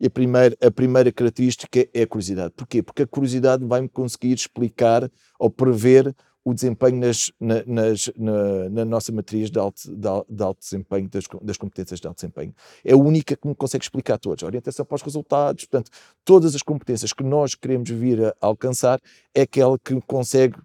E 0.00 0.06
a 0.06 0.10
primeira, 0.10 0.56
a 0.62 0.70
primeira 0.70 1.12
característica 1.12 1.86
é 1.92 2.02
a 2.02 2.06
curiosidade. 2.06 2.54
Porquê? 2.56 2.82
Porque 2.82 3.02
a 3.02 3.06
curiosidade 3.06 3.64
vai-me 3.64 3.88
conseguir 3.88 4.32
explicar 4.32 5.10
ou 5.38 5.50
prever 5.50 6.14
o 6.48 6.54
desempenho 6.54 6.96
nas, 6.96 7.30
na, 7.38 7.62
nas, 7.66 8.10
na, 8.16 8.68
na, 8.70 8.84
nossa 8.86 9.12
matriz 9.12 9.50
de 9.50 9.58
alto, 9.58 9.82
de, 9.86 10.08
de 10.34 10.42
alto 10.42 10.60
desempenho, 10.60 11.06
das, 11.08 11.24
das, 11.42 11.58
competências 11.58 12.00
de 12.00 12.06
alto 12.06 12.16
desempenho. 12.16 12.54
É 12.82 12.94
a 12.94 12.96
única 12.96 13.36
que 13.36 13.46
me 13.46 13.54
consegue 13.54 13.84
explicar 13.84 14.16
todos. 14.16 14.42
A 14.42 14.46
orientação 14.46 14.86
para 14.86 14.94
os 14.94 15.02
resultados, 15.02 15.66
portanto, 15.66 15.90
todas 16.24 16.54
as 16.54 16.62
competências 16.62 17.12
que 17.12 17.22
nós 17.22 17.54
queremos 17.54 17.90
vir 17.90 18.24
a 18.24 18.34
alcançar 18.40 18.98
é 19.34 19.42
aquela 19.42 19.78
que 19.78 20.00
consegue 20.06 20.56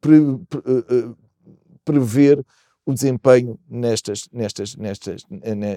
pre, 0.00 0.38
pre, 0.48 0.60
eh, 0.60 0.84
eh, 0.88 1.14
prever 1.84 2.46
o 2.86 2.94
desempenho 2.94 3.58
nestas, 3.68 4.28
nestas, 4.32 4.76
nestas, 4.76 5.26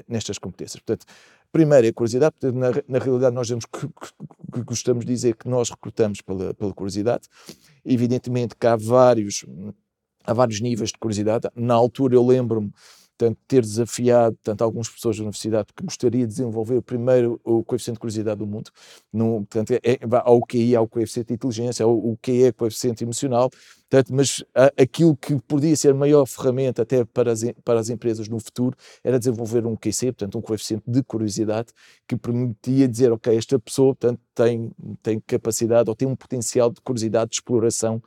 nestas 0.08 0.38
competências. 0.38 0.82
Portanto, 0.82 1.06
primeiro 1.52 1.88
é 1.88 1.92
curiosidade, 1.92 2.36
portanto, 2.40 2.58
na, 2.58 2.72
na 2.88 3.04
realidade 3.04 3.36
nós 3.36 3.50
que, 3.50 3.88
que, 3.88 4.14
que, 4.54 4.64
gostamos 4.64 5.06
de 5.06 5.12
dizer 5.12 5.36
que 5.36 5.48
nós 5.48 5.70
recrutamos 5.70 6.22
pela, 6.22 6.54
pela 6.54 6.74
curiosidade. 6.74 7.28
Evidentemente 7.86 8.56
que 8.56 8.68
há 8.68 8.76
vários, 8.76 9.46
há 10.24 10.34
vários 10.34 10.62
níveis 10.62 10.92
de 10.92 10.98
curiosidade. 10.98 11.50
Na 11.56 11.74
altura 11.74 12.16
eu 12.16 12.26
lembro-me 12.26 12.72
portanto, 13.22 13.38
ter 13.48 13.62
desafiado 13.62 14.36
tanto 14.42 14.64
algumas 14.64 14.90
pessoas 14.90 15.16
da 15.18 15.22
universidade 15.22 15.68
que 15.76 15.84
gostaria 15.84 16.22
de 16.22 16.28
desenvolver 16.28 16.82
primeiro 16.82 17.40
o 17.44 17.64
coeficiente 17.64 17.98
de 17.98 18.00
curiosidade 18.00 18.40
do 18.40 18.48
mundo. 18.48 18.72
No, 19.14 19.46
portanto, 19.46 19.72
é, 19.72 19.80
é, 19.84 20.00
ao 20.24 20.42
QI, 20.42 20.76
ao 20.76 20.88
coeficiente 20.88 21.28
de 21.28 21.34
inteligência, 21.36 21.86
ao, 21.86 21.96
o 21.96 22.18
QE, 22.20 22.46
é 22.46 22.52
coeficiente 22.52 23.04
emocional, 23.04 23.52
portanto, 23.88 24.12
mas 24.12 24.44
a, 24.56 24.72
aquilo 24.82 25.16
que 25.16 25.40
podia 25.42 25.76
ser 25.76 25.92
a 25.92 25.94
maior 25.94 26.26
ferramenta 26.26 26.82
até 26.82 27.06
para 27.06 27.32
as, 27.32 27.44
para 27.64 27.80
as 27.80 27.90
empresas 27.90 28.28
no 28.28 28.40
futuro 28.40 28.76
era 29.04 29.20
desenvolver 29.20 29.68
um 29.68 29.76
QC, 29.76 30.08
portanto, 30.08 30.40
um 30.40 30.42
coeficiente 30.42 30.84
de 30.88 31.04
curiosidade 31.04 31.68
que 32.08 32.18
permitia 32.18 32.88
dizer, 32.88 33.12
ok, 33.12 33.38
esta 33.38 33.60
pessoa 33.60 33.96
portanto, 33.96 34.20
tem, 34.34 34.72
tem 35.04 35.20
capacidade 35.20 35.90
ou 35.90 35.96
tem 35.96 36.08
um 36.08 36.16
potencial 36.16 36.72
de 36.72 36.82
curiosidade, 36.82 37.30
de 37.30 37.36
exploração 37.36 38.02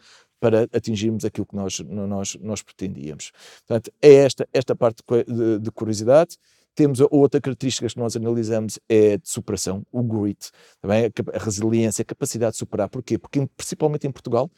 para 0.44 0.68
atingirmos 0.74 1.24
aquilo 1.24 1.46
que 1.46 1.56
nós, 1.56 1.80
nós, 1.80 2.36
nós 2.38 2.60
pretendíamos. 2.60 3.32
Portanto, 3.66 3.90
é 4.02 4.12
esta, 4.12 4.46
esta 4.52 4.76
parte 4.76 5.02
de, 5.26 5.58
de 5.58 5.70
curiosidade. 5.70 6.36
Temos 6.74 7.00
outra 7.10 7.40
característica 7.40 7.88
que 7.88 7.96
nós 7.96 8.14
analisamos 8.14 8.78
é 8.86 9.16
de 9.16 9.26
superação, 9.26 9.86
o 9.90 10.02
grit, 10.02 10.50
também 10.82 11.06
a, 11.06 11.10
a 11.34 11.42
resiliência, 11.42 12.02
a 12.02 12.04
capacidade 12.04 12.52
de 12.52 12.58
superar. 12.58 12.90
Porquê? 12.90 13.16
Porque 13.16 13.48
principalmente 13.56 14.06
em 14.06 14.10
Portugal, 14.10 14.50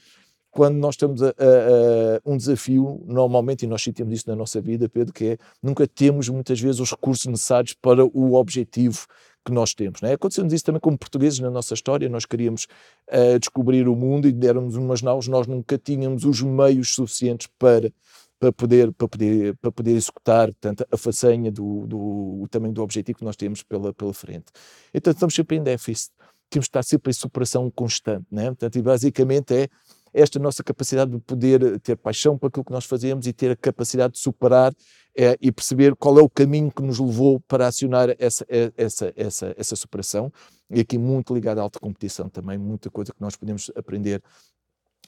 quando 0.50 0.76
nós 0.76 0.96
temos 0.96 1.22
a, 1.22 1.28
a, 1.28 1.30
a, 1.30 2.20
um 2.24 2.36
desafio, 2.36 3.00
normalmente, 3.06 3.62
e 3.62 3.68
nós 3.68 3.80
sentimos 3.80 4.12
isso 4.12 4.28
na 4.28 4.34
nossa 4.34 4.60
vida, 4.60 4.88
Pedro, 4.88 5.12
que 5.12 5.24
é 5.24 5.38
nunca 5.62 5.86
temos 5.86 6.28
muitas 6.28 6.58
vezes 6.60 6.80
os 6.80 6.90
recursos 6.90 7.26
necessários 7.26 7.74
para 7.74 8.04
o 8.04 8.34
objetivo 8.34 9.06
que 9.46 9.52
nós 9.52 9.72
temos. 9.72 10.00
Não 10.00 10.08
é? 10.08 10.14
Aconteceu-nos 10.14 10.52
isso 10.52 10.64
também 10.64 10.80
como 10.80 10.98
portugueses 10.98 11.38
na 11.38 11.50
nossa 11.50 11.72
história, 11.72 12.08
nós 12.08 12.26
queríamos 12.26 12.66
uh, 13.08 13.38
descobrir 13.38 13.88
o 13.88 13.94
mundo 13.94 14.26
e 14.26 14.32
deram-nos 14.32 14.74
umas 14.74 15.00
naus, 15.00 15.28
nós 15.28 15.46
nunca 15.46 15.78
tínhamos 15.78 16.24
os 16.24 16.42
meios 16.42 16.94
suficientes 16.94 17.48
para 17.58 17.92
para 18.38 18.52
poder, 18.52 18.92
para 18.92 19.08
poder, 19.08 19.56
para 19.56 19.72
poder 19.72 19.92
executar 19.92 20.48
portanto, 20.48 20.86
a 20.92 20.96
façanha 20.98 21.50
do, 21.50 21.86
do, 21.86 22.46
tamanho 22.50 22.74
do 22.74 22.82
objetivo 22.82 23.18
que 23.18 23.24
nós 23.24 23.34
temos 23.34 23.62
pela, 23.62 23.94
pela 23.94 24.12
frente. 24.12 24.46
Então 24.92 25.10
estamos 25.10 25.34
sempre 25.34 25.56
em 25.56 25.62
déficit, 25.62 26.12
temos 26.50 26.64
de 26.64 26.68
estar 26.68 26.82
sempre 26.82 27.10
em 27.10 27.14
superação 27.14 27.70
constante. 27.70 28.26
Né? 28.30 28.48
Portanto, 28.48 28.76
e 28.76 28.82
basicamente 28.82 29.54
é 29.54 29.68
esta 30.16 30.38
nossa 30.38 30.64
capacidade 30.64 31.10
de 31.10 31.18
poder 31.18 31.78
ter 31.80 31.94
paixão 31.94 32.38
por 32.38 32.46
aquilo 32.46 32.64
que 32.64 32.72
nós 32.72 32.86
fazemos 32.86 33.26
e 33.26 33.32
ter 33.34 33.50
a 33.50 33.56
capacidade 33.56 34.14
de 34.14 34.18
superar 34.18 34.72
é, 35.14 35.36
e 35.40 35.52
perceber 35.52 35.94
qual 35.94 36.18
é 36.18 36.22
o 36.22 36.28
caminho 36.28 36.70
que 36.70 36.82
nos 36.82 36.98
levou 36.98 37.38
para 37.40 37.66
acionar 37.66 38.08
essa, 38.18 38.46
é, 38.48 38.72
essa, 38.78 39.12
essa, 39.14 39.54
essa 39.58 39.76
superação. 39.76 40.32
E 40.70 40.80
aqui 40.80 40.96
muito 40.96 41.34
ligado 41.34 41.58
à 41.58 41.62
alta 41.62 41.78
competição 41.78 42.30
também, 42.30 42.56
muita 42.56 42.90
coisa 42.90 43.12
que 43.12 43.20
nós 43.20 43.36
podemos 43.36 43.70
aprender 43.76 44.22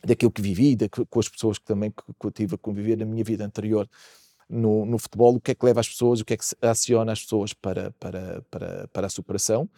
daquilo 0.04 0.30
que 0.30 0.42
vivi, 0.42 0.76
da, 0.76 0.86
com 0.88 1.18
as 1.18 1.28
pessoas 1.28 1.58
que 1.58 1.64
também 1.64 1.90
que, 1.90 2.02
que 2.02 2.26
eu 2.26 2.30
tive 2.30 2.54
a 2.54 2.58
conviver 2.58 2.98
na 2.98 3.06
minha 3.06 3.24
vida 3.24 3.44
anterior 3.44 3.88
no, 4.48 4.84
no, 4.84 4.98
futebol, 4.98 5.36
o 5.36 5.40
que 5.40 5.52
é 5.52 5.54
que 5.54 5.64
leva 5.64 5.80
as 5.80 5.88
pessoas, 5.88 6.20
o 6.20 6.24
que 6.24 6.34
é 6.34 6.36
que 6.36 6.44
aciona 6.60 7.12
as 7.12 7.22
pessoas 7.22 7.54
para, 7.54 7.92
para, 7.98 8.42
para, 8.50 8.88
para 8.88 9.06
a 9.06 9.10
superação. 9.10 9.68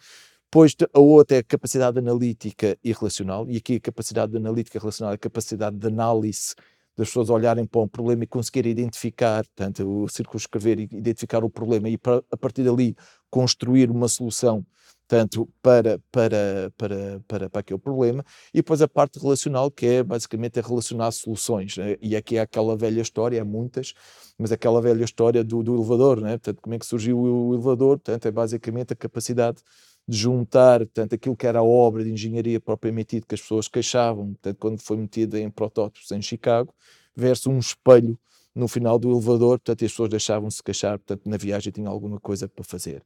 Depois 0.53 0.75
a 0.93 0.99
outra 0.99 1.37
é 1.37 1.39
a 1.39 1.43
capacidade 1.43 1.97
analítica 1.97 2.77
e 2.83 2.91
relacional, 2.91 3.49
e 3.49 3.55
aqui 3.55 3.75
a 3.75 3.79
capacidade 3.79 4.35
analítica 4.35 4.77
e 4.77 4.81
relacional 4.81 5.13
é 5.13 5.15
a 5.15 5.17
capacidade 5.17 5.77
de 5.77 5.87
análise 5.87 6.53
das 6.97 7.07
pessoas 7.07 7.29
olharem 7.29 7.65
para 7.65 7.79
um 7.79 7.87
problema 7.87 8.25
e 8.25 8.27
conseguirem 8.27 8.73
identificar, 8.73 9.45
portanto, 9.45 9.87
o 9.87 10.09
circunscrever 10.09 10.77
e 10.77 10.83
identificar 10.91 11.41
o 11.45 11.49
problema 11.49 11.87
e 11.87 11.97
para, 11.97 12.21
a 12.29 12.35
partir 12.35 12.65
dali 12.65 12.97
construir 13.29 13.89
uma 13.89 14.09
solução 14.09 14.65
tanto 15.07 15.47
para, 15.61 15.99
para, 16.11 16.71
para, 16.77 17.21
para, 17.27 17.49
para 17.49 17.59
aquele 17.59 17.79
problema, 17.79 18.23
e 18.53 18.59
depois 18.59 18.81
a 18.81 18.87
parte 18.87 19.19
relacional, 19.19 19.69
que 19.69 19.85
é 19.85 20.03
basicamente 20.03 20.57
é 20.57 20.61
relacionar 20.61 21.11
soluções. 21.11 21.75
Né? 21.75 21.97
E 22.01 22.15
aqui 22.15 22.37
é 22.37 22.41
aquela 22.41 22.77
velha 22.77 23.01
história, 23.01 23.41
há 23.41 23.45
muitas, 23.45 23.93
mas 24.37 24.53
aquela 24.53 24.81
velha 24.81 25.03
história 25.03 25.43
do, 25.43 25.61
do 25.63 25.75
elevador, 25.75 26.21
né? 26.21 26.31
portanto, 26.31 26.61
como 26.61 26.75
é 26.75 26.79
que 26.79 26.85
surgiu 26.85 27.19
o 27.19 27.53
elevador? 27.53 27.99
Portanto, 27.99 28.25
é 28.25 28.31
basicamente 28.31 28.93
a 28.93 28.95
capacidade 28.95 29.61
de 30.07 30.17
juntar 30.17 30.79
portanto, 30.79 31.13
aquilo 31.13 31.35
que 31.35 31.47
era 31.47 31.59
a 31.59 31.63
obra 31.63 32.03
de 32.03 32.11
engenharia 32.11 32.59
propriamente 32.59 33.15
dita 33.15 33.27
que 33.27 33.35
as 33.35 33.41
pessoas 33.41 33.67
queixavam, 33.67 34.33
portanto, 34.33 34.57
quando 34.57 34.81
foi 34.81 34.97
metida 34.97 35.39
em 35.39 35.49
protótipos 35.49 36.11
em 36.11 36.21
Chicago, 36.21 36.73
versus 37.15 37.47
um 37.47 37.59
espelho 37.59 38.17
no 38.53 38.67
final 38.67 38.99
do 38.99 39.09
elevador, 39.09 39.59
portanto, 39.59 39.85
as 39.85 39.91
pessoas 39.91 40.09
deixavam-se 40.09 40.61
queixar, 40.61 40.99
portanto, 40.99 41.27
na 41.27 41.37
viagem 41.37 41.71
tinha 41.71 41.87
alguma 41.87 42.19
coisa 42.19 42.49
para 42.49 42.63
fazer. 42.65 43.01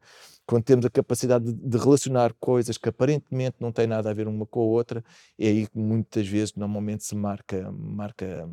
Quando 0.46 0.64
temos 0.64 0.86
a 0.86 0.90
capacidade 0.90 1.46
de, 1.46 1.54
de, 1.54 1.78
relacionar 1.78 2.34
coisas 2.40 2.78
que 2.78 2.90
aparentemente 2.90 3.58
não 3.60 3.72
têm 3.72 3.86
nada 3.86 4.10
a 4.10 4.14
ver 4.14 4.28
uma 4.28 4.46
com 4.46 4.62
a 4.62 4.64
outra, 4.64 5.04
é 5.38 5.48
aí 5.48 5.68
que 5.68 5.78
muitas 5.78 6.28
vezes, 6.28 6.56
normalmente, 6.56 7.04
se 7.04 7.16
marca, 7.16 7.72
marca 7.72 8.50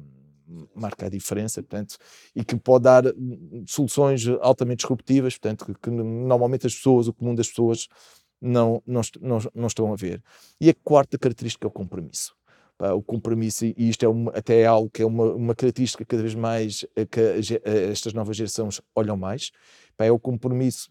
marca 0.74 1.06
a 1.06 1.08
diferença, 1.08 1.62
portanto, 1.62 1.96
e 2.34 2.44
que 2.44 2.56
pode 2.56 2.84
dar 2.84 3.06
hum, 3.06 3.64
soluções 3.66 4.26
altamente 4.40 4.80
disruptivas, 4.80 5.38
portanto, 5.38 5.64
que, 5.64 5.74
que 5.74 5.90
normalmente 5.90 6.66
as 6.66 6.74
pessoas, 6.74 7.08
o 7.08 7.12
comum 7.12 7.34
das 7.34 7.48
pessoas, 7.48 7.88
não, 8.42 8.82
não, 8.84 9.00
não, 9.20 9.38
não 9.54 9.66
estão 9.68 9.92
a 9.92 9.96
ver. 9.96 10.20
E 10.60 10.68
a 10.68 10.74
quarta 10.74 11.16
característica 11.16 11.66
é 11.66 11.68
o 11.68 11.70
compromisso. 11.70 12.34
o 12.78 13.02
compromisso, 13.02 13.64
e 13.64 13.74
isto 13.78 14.04
é 14.04 14.38
até 14.38 14.60
é 14.62 14.66
algo 14.66 14.90
que 14.90 15.02
é 15.02 15.06
uma, 15.06 15.32
uma 15.32 15.54
característica 15.54 16.04
cada 16.04 16.22
vez 16.22 16.34
mais 16.34 16.84
eh, 16.96 17.06
que 17.06 17.20
eh, 17.20 17.90
estas 17.92 18.12
novas 18.12 18.36
gerações 18.36 18.80
olham 18.94 19.16
mais, 19.16 19.52
é 19.98 20.10
o 20.10 20.18
compromisso 20.18 20.90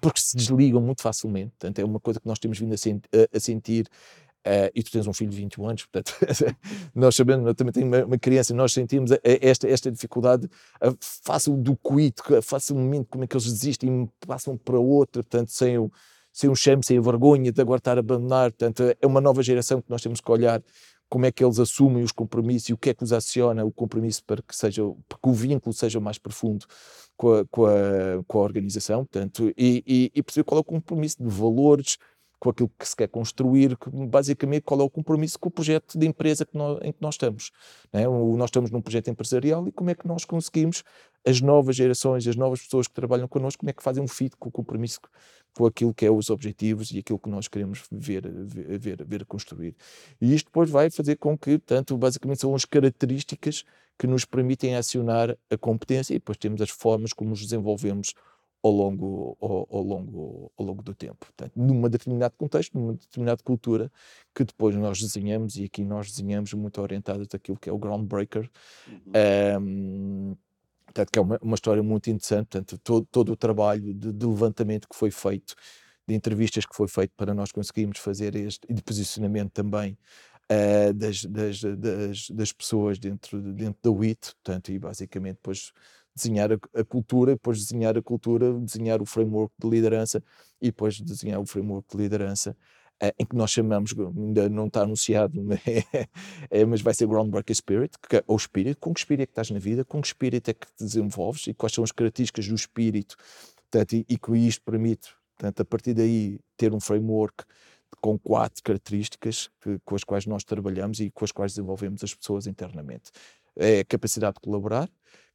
porque 0.00 0.20
se 0.20 0.36
desligam 0.36 0.80
muito 0.80 1.02
facilmente, 1.02 1.50
portanto 1.58 1.80
é 1.80 1.84
uma 1.84 1.98
coisa 1.98 2.20
que 2.20 2.26
nós 2.28 2.38
temos 2.38 2.60
vindo 2.60 2.72
a, 2.72 2.76
a, 2.76 3.36
a 3.36 3.40
sentir 3.40 3.88
Uh, 4.40 4.72
e 4.74 4.82
tu 4.82 4.90
tens 4.90 5.06
um 5.06 5.12
filho 5.12 5.28
de 5.28 5.36
21 5.36 5.68
anos, 5.68 5.84
portanto, 5.84 6.16
nós 6.94 7.14
sabemos, 7.14 7.46
eu 7.46 7.54
também 7.54 7.74
tenho 7.74 7.86
uma, 7.86 8.06
uma 8.06 8.18
criança, 8.18 8.54
nós 8.54 8.72
sentimos 8.72 9.10
esta, 9.22 9.68
esta 9.68 9.92
dificuldade, 9.92 10.46
uh, 10.82 10.96
façam 10.98 11.60
do 11.60 11.76
quito, 11.76 12.22
facilmente 12.40 13.06
como 13.10 13.22
é 13.22 13.26
que 13.26 13.36
eles 13.36 13.44
desistem 13.44 14.04
e 14.04 14.26
passam 14.26 14.56
para 14.56 14.78
outra, 14.78 15.22
portanto, 15.22 15.50
sem 15.50 15.76
o, 15.76 15.92
sem 16.32 16.48
um 16.48 16.54
chame, 16.54 16.84
sem 16.84 16.98
a 16.98 17.00
vergonha 17.00 17.52
de 17.52 17.60
agora 17.60 17.78
estar 17.78 17.96
a 17.96 18.00
abandonar. 18.00 18.50
Portanto, 18.50 18.82
é 19.00 19.06
uma 19.06 19.20
nova 19.20 19.42
geração 19.42 19.80
que 19.80 19.90
nós 19.90 20.02
temos 20.02 20.20
que 20.20 20.30
olhar 20.30 20.62
como 21.08 21.26
é 21.26 21.32
que 21.32 21.44
eles 21.44 21.58
assumem 21.58 22.04
os 22.04 22.12
compromissos 22.12 22.68
e 22.68 22.72
o 22.72 22.78
que 22.78 22.90
é 22.90 22.94
que 22.94 23.02
os 23.02 23.12
aciona 23.12 23.64
o 23.64 23.72
compromisso 23.72 24.22
para 24.24 24.40
que, 24.40 24.54
seja, 24.54 24.82
para 25.08 25.18
que 25.20 25.28
o 25.28 25.32
vínculo 25.32 25.74
seja 25.74 25.98
mais 25.98 26.18
profundo 26.18 26.64
com 27.16 27.34
a, 27.34 27.44
com 27.46 27.66
a, 27.66 27.70
com 28.28 28.38
a 28.38 28.42
organização, 28.42 29.04
portanto, 29.04 29.52
e, 29.58 29.82
e, 29.86 30.10
e 30.14 30.22
perceber 30.22 30.44
qual 30.44 30.58
é 30.58 30.60
o 30.60 30.64
compromisso 30.64 31.16
de 31.20 31.28
valores, 31.28 31.98
com 32.40 32.48
aquilo 32.48 32.70
que 32.78 32.88
se 32.88 32.96
quer 32.96 33.06
construir, 33.06 33.76
basicamente 34.08 34.62
qual 34.62 34.80
é 34.80 34.82
o 34.82 34.88
compromisso 34.88 35.38
com 35.38 35.50
o 35.50 35.52
projeto 35.52 35.98
de 35.98 36.06
empresa 36.06 36.46
que 36.46 36.56
nós, 36.56 36.78
em 36.82 36.90
que 36.90 37.00
nós 37.00 37.14
estamos. 37.14 37.52
Né? 37.92 38.08
Nós 38.08 38.48
estamos 38.48 38.70
num 38.70 38.80
projeto 38.80 39.08
empresarial 39.08 39.68
e 39.68 39.72
como 39.72 39.90
é 39.90 39.94
que 39.94 40.08
nós 40.08 40.24
conseguimos, 40.24 40.82
as 41.24 41.42
novas 41.42 41.76
gerações, 41.76 42.26
as 42.26 42.36
novas 42.36 42.62
pessoas 42.62 42.88
que 42.88 42.94
trabalham 42.94 43.28
connosco, 43.28 43.60
como 43.60 43.68
é 43.68 43.74
que 43.74 43.82
fazem 43.82 44.02
um 44.02 44.08
fit 44.08 44.34
com 44.38 44.48
o 44.48 44.52
compromisso 44.52 44.98
com 45.54 45.66
aquilo 45.66 45.92
que 45.92 46.06
é 46.06 46.10
os 46.10 46.30
objetivos 46.30 46.90
e 46.92 46.98
aquilo 47.00 47.18
que 47.18 47.28
nós 47.28 47.46
queremos 47.46 47.84
ver, 47.90 48.22
ver, 48.26 49.04
ver 49.04 49.26
construir. 49.26 49.74
E 50.20 50.34
isto 50.34 50.46
depois 50.46 50.70
vai 50.70 50.88
fazer 50.88 51.16
com 51.16 51.36
que, 51.36 51.58
tanto 51.58 51.98
basicamente 51.98 52.40
são 52.40 52.54
as 52.54 52.64
características 52.64 53.64
que 53.98 54.06
nos 54.06 54.24
permitem 54.24 54.76
acionar 54.76 55.36
a 55.50 55.58
competência 55.58 56.14
e 56.14 56.18
depois 56.18 56.38
temos 56.38 56.62
as 56.62 56.70
formas 56.70 57.12
como 57.12 57.30
nos 57.30 57.42
desenvolvemos 57.42 58.14
ao 58.62 58.70
longo, 58.70 59.36
ao, 59.40 59.66
ao, 59.70 59.82
longo, 59.82 60.52
ao 60.56 60.64
longo 60.64 60.82
do 60.82 60.94
tempo. 60.94 61.16
Portanto, 61.18 61.52
num 61.56 61.80
determinado 61.88 62.34
contexto, 62.36 62.78
numa 62.78 62.92
determinada 62.92 63.42
cultura, 63.42 63.90
que 64.34 64.44
depois 64.44 64.76
nós 64.76 65.00
desenhamos, 65.00 65.56
e 65.56 65.64
aqui 65.64 65.84
nós 65.84 66.10
desenhamos 66.10 66.52
muito 66.52 66.80
orientados 66.80 67.26
daquilo 67.26 67.58
que 67.58 67.68
é 67.68 67.72
o 67.72 67.78
groundbreaker, 67.78 68.50
uhum. 68.86 69.62
um, 69.62 70.36
portanto, 70.84 71.10
que 71.10 71.18
é 71.18 71.22
uma, 71.22 71.38
uma, 71.40 71.54
história 71.54 71.82
muito 71.82 72.10
interessante, 72.10 72.48
portanto, 72.48 72.78
todo, 72.78 73.06
todo 73.10 73.32
o 73.32 73.36
trabalho 73.36 73.94
de, 73.94 74.12
de, 74.12 74.26
levantamento 74.26 74.88
que 74.88 74.96
foi 74.96 75.10
feito, 75.10 75.54
de 76.06 76.14
entrevistas 76.14 76.66
que 76.66 76.74
foi 76.76 76.88
feito 76.88 77.12
para 77.16 77.32
nós 77.32 77.52
conseguirmos 77.52 77.98
fazer 77.98 78.34
este, 78.34 78.66
e 78.68 78.74
de 78.74 78.82
posicionamento 78.82 79.52
também, 79.52 79.96
Uh, 80.52 80.92
das, 80.92 81.24
das, 81.26 81.60
das, 81.60 82.28
das, 82.28 82.52
pessoas 82.52 82.98
dentro, 82.98 83.40
dentro 83.40 83.78
da 83.80 83.90
WIT, 83.92 84.34
portanto, 84.34 84.72
e 84.72 84.80
basicamente 84.80 85.36
depois 85.36 85.72
desenhar 86.14 86.50
a, 86.52 86.84
cultura, 86.84 87.32
depois 87.32 87.58
desenhar 87.58 87.96
a 87.96 88.02
cultura, 88.02 88.52
desenhar 88.60 89.00
o 89.00 89.06
framework 89.06 89.54
de 89.58 89.68
liderança 89.68 90.22
e 90.60 90.66
depois 90.66 91.00
desenhar 91.00 91.40
o 91.40 91.46
framework 91.46 91.88
de 91.90 92.02
liderança 92.02 92.56
uh, 93.02 93.12
em 93.18 93.24
que 93.24 93.34
nós 93.34 93.50
chamamos, 93.50 93.92
ainda 93.98 94.48
não 94.48 94.66
está 94.66 94.82
anunciado, 94.82 95.40
é, 96.50 96.64
mas 96.64 96.80
vai 96.80 96.94
ser 96.94 97.06
Groundbreaker 97.06 97.56
Spirit, 97.56 97.96
que, 98.08 98.16
é, 98.16 98.24
ou 98.26 98.36
espírito, 98.36 98.78
com 98.78 98.92
que 98.92 99.00
espírito 99.00 99.22
é 99.22 99.26
que 99.26 99.32
estás 99.32 99.50
na 99.50 99.58
vida, 99.58 99.84
com 99.84 100.00
que 100.00 100.08
espírito 100.08 100.50
é 100.50 100.54
que 100.54 100.66
te 100.66 100.84
desenvolves? 100.84 101.46
E 101.46 101.54
quais 101.54 101.72
são 101.72 101.84
as 101.84 101.92
características 101.92 102.46
do 102.46 102.54
espírito, 102.54 103.16
portanto, 103.70 103.94
e, 103.94 104.06
e 104.08 104.18
que 104.18 104.36
isto 104.36 104.62
permite, 104.62 105.10
portanto, 105.36 105.60
a 105.60 105.64
partir 105.64 105.94
daí 105.94 106.38
ter 106.56 106.74
um 106.74 106.80
framework 106.80 107.44
com 108.00 108.18
quatro 108.18 108.62
características 108.62 109.50
que, 109.60 109.78
com 109.84 109.94
as 109.94 110.04
quais 110.04 110.26
nós 110.26 110.44
trabalhamos 110.44 111.00
e 111.00 111.10
com 111.10 111.24
as 111.24 111.32
quais 111.32 111.52
desenvolvemos 111.52 112.04
as 112.04 112.14
pessoas 112.14 112.46
internamente. 112.46 113.10
É 113.56 113.80
a 113.80 113.84
capacidade 113.84 114.34
de 114.34 114.40
colaborar, 114.40 114.88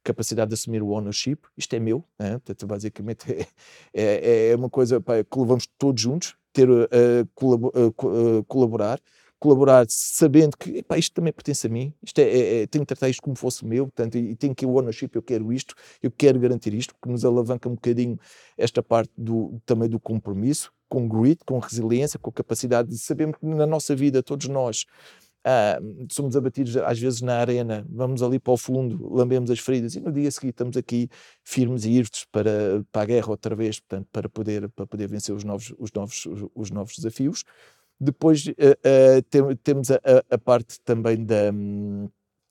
capacidade 0.06 0.48
de 0.48 0.54
assumir 0.54 0.82
o 0.82 0.90
ownership, 0.90 1.38
isto 1.56 1.74
é 1.74 1.80
meu, 1.80 2.04
né? 2.18 2.32
Portanto, 2.32 2.66
basicamente 2.66 3.24
é, 3.92 4.02
é, 4.02 4.48
é, 4.50 4.56
uma 4.56 4.70
coisa 4.70 5.00
pá, 5.00 5.14
que 5.22 5.38
levamos 5.38 5.66
todos 5.78 6.00
juntos, 6.00 6.36
ter 6.52 6.70
uh, 6.70 6.86
colab 7.34 7.64
uh, 7.66 8.44
colaborar, 8.46 9.00
colaborar 9.38 9.84
sabendo 9.88 10.56
que 10.56 10.78
epá, 10.78 10.96
isto 10.96 11.12
também 11.12 11.32
pertence 11.32 11.66
a 11.66 11.70
mim, 11.70 11.92
isto 12.02 12.18
é, 12.20 12.22
é, 12.22 12.62
é, 12.62 12.66
tenho 12.66 12.84
que 12.84 12.94
tratar 12.94 13.08
isto 13.08 13.22
como 13.22 13.36
fosse 13.36 13.66
meu, 13.66 13.86
portanto, 13.86 14.16
e, 14.16 14.34
tenho 14.36 14.54
que 14.54 14.64
o 14.64 14.70
ownership, 14.76 15.10
eu 15.14 15.22
quero 15.22 15.52
isto, 15.52 15.74
eu 16.02 16.10
quero 16.10 16.38
garantir 16.38 16.72
isto, 16.72 16.94
que 17.02 17.08
nos 17.08 17.24
alavanca 17.24 17.68
um 17.68 17.74
bocadinho 17.74 18.18
esta 18.56 18.82
parte 18.82 19.12
do, 19.18 19.60
também 19.66 19.88
do 19.88 20.00
compromisso, 20.00 20.72
com 20.88 21.08
grit, 21.08 21.44
com 21.44 21.58
resiliência, 21.58 22.18
com 22.18 22.30
capacidade 22.30 22.88
de 22.88 22.98
sabermos 22.98 23.36
que 23.38 23.46
na 23.46 23.66
nossa 23.66 23.94
vida, 23.94 24.22
todos 24.22 24.46
nós, 24.46 24.86
ah, 25.48 25.78
somos 26.10 26.36
abatidos 26.36 26.76
às 26.76 26.98
vezes 26.98 27.22
na 27.22 27.38
arena, 27.38 27.86
vamos 27.88 28.20
ali 28.20 28.36
para 28.36 28.52
o 28.52 28.56
fundo, 28.56 29.14
lambemos 29.14 29.48
as 29.48 29.60
feridas 29.60 29.94
e 29.94 30.00
no 30.00 30.10
dia 30.10 30.28
seguinte 30.28 30.54
estamos 30.54 30.76
aqui 30.76 31.08
firmes 31.44 31.84
e 31.84 31.92
irtos 31.92 32.24
para, 32.32 32.84
para 32.90 33.02
a 33.02 33.04
guerra 33.04 33.30
outra 33.30 33.54
vez, 33.54 33.78
portanto, 33.78 34.08
para 34.10 34.28
poder, 34.28 34.68
para 34.70 34.88
poder 34.88 35.06
vencer 35.08 35.32
os 35.32 35.44
novos, 35.44 35.72
os 35.78 35.92
novos, 35.92 36.26
os 36.52 36.70
novos 36.72 36.96
desafios. 36.96 37.44
Depois 37.98 38.44
uh, 38.44 38.50
uh, 38.50 39.22
tem, 39.30 39.56
temos 39.62 39.92
a, 39.92 40.00
a, 40.28 40.36
parte 40.36 40.80
também 40.80 41.24
da, 41.24 41.52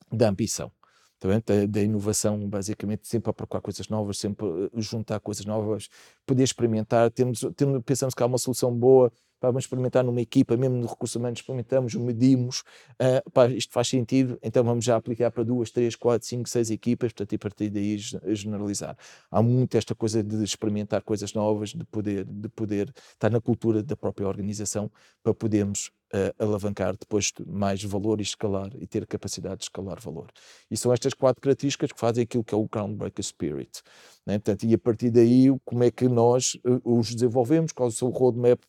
da 0.10 0.30
ambição. 0.30 0.72
Da, 1.20 1.66
da, 1.68 1.82
inovação, 1.82 2.48
basicamente, 2.48 3.08
sempre 3.08 3.30
a 3.32 3.34
procurar 3.34 3.62
coisas 3.62 3.90
novas, 3.90 4.20
sempre 4.20 4.48
juntar 4.76 5.20
coisas 5.20 5.46
novas, 5.46 5.90
poder 6.26 6.44
experimentar. 6.44 7.10
Temos, 7.12 7.44
temos, 7.56 7.82
pensamos 7.84 8.14
que 8.14 8.22
há 8.22 8.26
uma 8.26 8.38
solução 8.38 8.72
boa, 8.74 9.12
pá, 9.46 9.52
vamos 9.52 9.66
experimentar 9.66 10.04
numa 10.04 10.22
equipa, 10.22 10.58
mesmo 10.58 10.78
no 10.78 10.88
recurso 10.88 11.20
humano, 11.20 11.36
experimentamos, 11.36 11.94
medimos, 11.96 12.64
uh, 12.94 13.30
pá, 13.32 13.48
isto 13.48 13.72
faz 13.72 13.88
sentido, 13.88 14.38
então 14.42 14.64
vamos 14.64 14.84
já 14.86 14.96
aplicar 14.96 15.32
para 15.32 15.44
duas, 15.44 15.72
três, 15.72 15.96
quatro, 15.96 16.28
cinco, 16.28 16.50
seis 16.50 16.72
equipas, 16.72 17.12
portanto, 17.12 17.34
e 17.34 17.36
a 17.36 17.40
partir 17.40 17.70
daí 17.70 17.98
generalizar. 18.34 18.98
Há 19.30 19.42
muito 19.42 19.78
esta 19.78 19.94
coisa 19.94 20.24
de 20.24 20.44
experimentar 20.44 21.04
coisas 21.04 21.34
novas, 21.34 21.70
de 21.70 21.86
poder, 21.86 22.26
de 22.26 22.50
poder 22.50 22.92
estar 23.14 23.30
na 23.30 23.40
cultura 23.40 23.84
da 23.84 23.96
própria 23.96 24.28
organização 24.28 24.92
para 25.22 25.34
podermos 25.34 25.92
uh, 26.14 26.44
alavancar 26.44 26.96
depois 26.98 27.32
mais 27.46 27.84
valor 27.84 28.20
e 28.20 28.24
escalar 28.24 28.70
e 28.80 28.88
ter 28.88 29.06
capacidade 29.06 29.58
de 29.58 29.64
escalar 29.64 30.00
valor. 30.00 30.30
E 30.70 30.78
são 30.78 30.92
estas 30.92 31.14
quatro 31.14 31.42
características 31.42 31.92
que 31.92 32.00
fazem 32.00 32.24
aquilo 32.24 32.44
que 32.44 32.54
é 32.54 32.58
o 32.58 32.68
Groundbreaker 32.68 33.24
Spirit. 33.24 33.82
Né? 34.26 34.40
Portanto, 34.40 34.66
e 34.66 34.74
a 34.74 34.78
partir 34.78 35.12
daí, 35.12 35.48
como 35.64 35.84
é 35.84 35.92
que 35.92 36.08
nós 36.08 36.58
uh, 36.66 36.98
os 36.98 37.14
desenvolvemos, 37.14 37.72
qual 37.72 37.90
é 37.90 37.92
o 37.92 37.94
seu 37.94 38.10
roadmap 38.10 38.60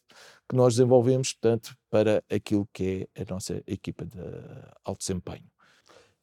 que 0.49 0.57
nós 0.57 0.75
desenvolvemos, 0.75 1.33
portanto, 1.33 1.77
para 1.91 2.23
aquilo 2.31 2.69
que 2.73 3.09
é 3.15 3.23
a 3.23 3.27
nossa 3.29 3.63
equipa 3.67 4.05
de 4.05 4.19
alto 4.85 5.01
desempenho. 5.01 5.45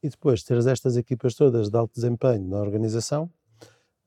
E 0.02 0.10
depois 0.10 0.44
teres 0.44 0.66
estas 0.66 0.98
equipas 0.98 1.36
todas 1.36 1.70
de 1.70 1.78
alto 1.78 1.94
desempenho 1.96 2.48
na 2.48 2.60
organização, 2.60 3.32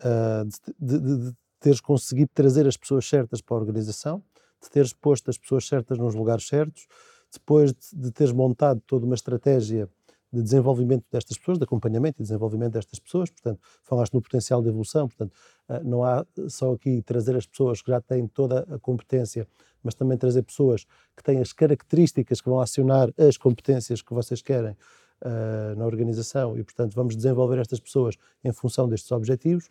uh, 0.02 0.46
de, 0.78 0.99
de, 0.99 1.30
de, 1.30 1.37
teres 1.58 1.80
conseguido 1.80 2.30
trazer 2.35 2.66
as 2.66 2.76
pessoas 2.76 3.06
certas 3.06 3.40
para 3.40 3.56
a 3.56 3.61
organização, 3.61 4.23
de 4.62 4.70
teres 4.70 4.92
posto 4.92 5.30
as 5.30 5.38
pessoas 5.38 5.66
certas 5.66 5.99
nos 5.99 6.14
lugares 6.14 6.46
certos, 6.46 6.87
depois 7.32 7.73
de, 7.73 7.96
de 7.96 8.11
teres 8.11 8.32
montado 8.32 8.80
toda 8.87 9.04
uma 9.04 9.14
estratégia 9.14 9.88
de 10.33 10.42
desenvolvimento 10.42 11.04
destas 11.11 11.38
pessoas, 11.38 11.59
de 11.59 11.64
acompanhamento 11.64 12.21
e 12.21 12.23
desenvolvimento 12.23 12.73
destas 12.73 12.99
pessoas, 12.99 13.30
portanto, 13.30 13.61
falaste 13.83 14.14
no 14.14 14.21
potencial 14.21 14.61
de 14.62 14.68
evolução, 14.68 15.09
portanto, 15.09 15.33
ah, 15.68 15.80
não 15.83 16.04
há 16.04 16.26
só 16.49 16.73
aqui 16.73 17.02
trazer 17.02 17.37
as 17.37 17.47
pessoas 17.47 17.80
que 17.80 17.90
já 17.90 18.00
têm 18.00 18.26
toda 18.26 18.66
a 18.75 18.78
competência, 18.78 19.47
mas 19.83 19.95
também 19.95 20.18
trazer 20.18 20.42
pessoas 20.42 20.85
que 21.16 21.23
têm 21.23 21.40
as 21.40 21.52
características 21.52 22.40
que 22.40 22.49
vão 22.49 22.61
acionar 22.61 23.12
as 23.16 23.37
competências 23.37 24.02
que 24.02 24.12
vocês 24.12 24.42
querem 24.42 24.73
uh, 24.73 25.76
na 25.76 25.87
organização. 25.87 26.59
E, 26.59 26.64
portanto, 26.64 26.95
vamos 26.95 27.16
desenvolver 27.16 27.59
estas 27.59 27.78
pessoas 27.78 28.16
em 28.45 28.52
função 28.52 28.88
destes 28.88 29.11
objetivos. 29.12 29.68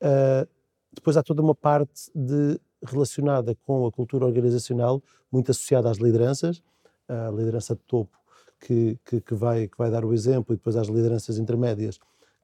Uh, 0.00 0.48
depois 0.94 1.16
há 1.16 1.22
toda 1.22 1.42
uma 1.42 1.54
parte 1.54 2.10
de, 2.14 2.58
relacionada 2.84 3.54
com 3.66 3.86
a 3.86 3.92
cultura 3.92 4.24
organizacional, 4.24 5.02
muito 5.30 5.50
associada 5.50 5.90
às 5.90 5.98
lideranças, 5.98 6.62
a 7.08 7.30
liderança 7.30 7.74
de 7.74 7.80
topo, 7.82 8.17
que, 8.60 8.98
que, 9.04 9.20
que, 9.20 9.34
vai, 9.34 9.68
que 9.68 9.76
vai 9.76 9.90
dar 9.90 10.04
o 10.04 10.12
exemplo, 10.12 10.54
e 10.54 10.56
depois 10.56 10.76
às 10.76 10.88
lideranças 10.88 11.38
intermédias, 11.38 11.98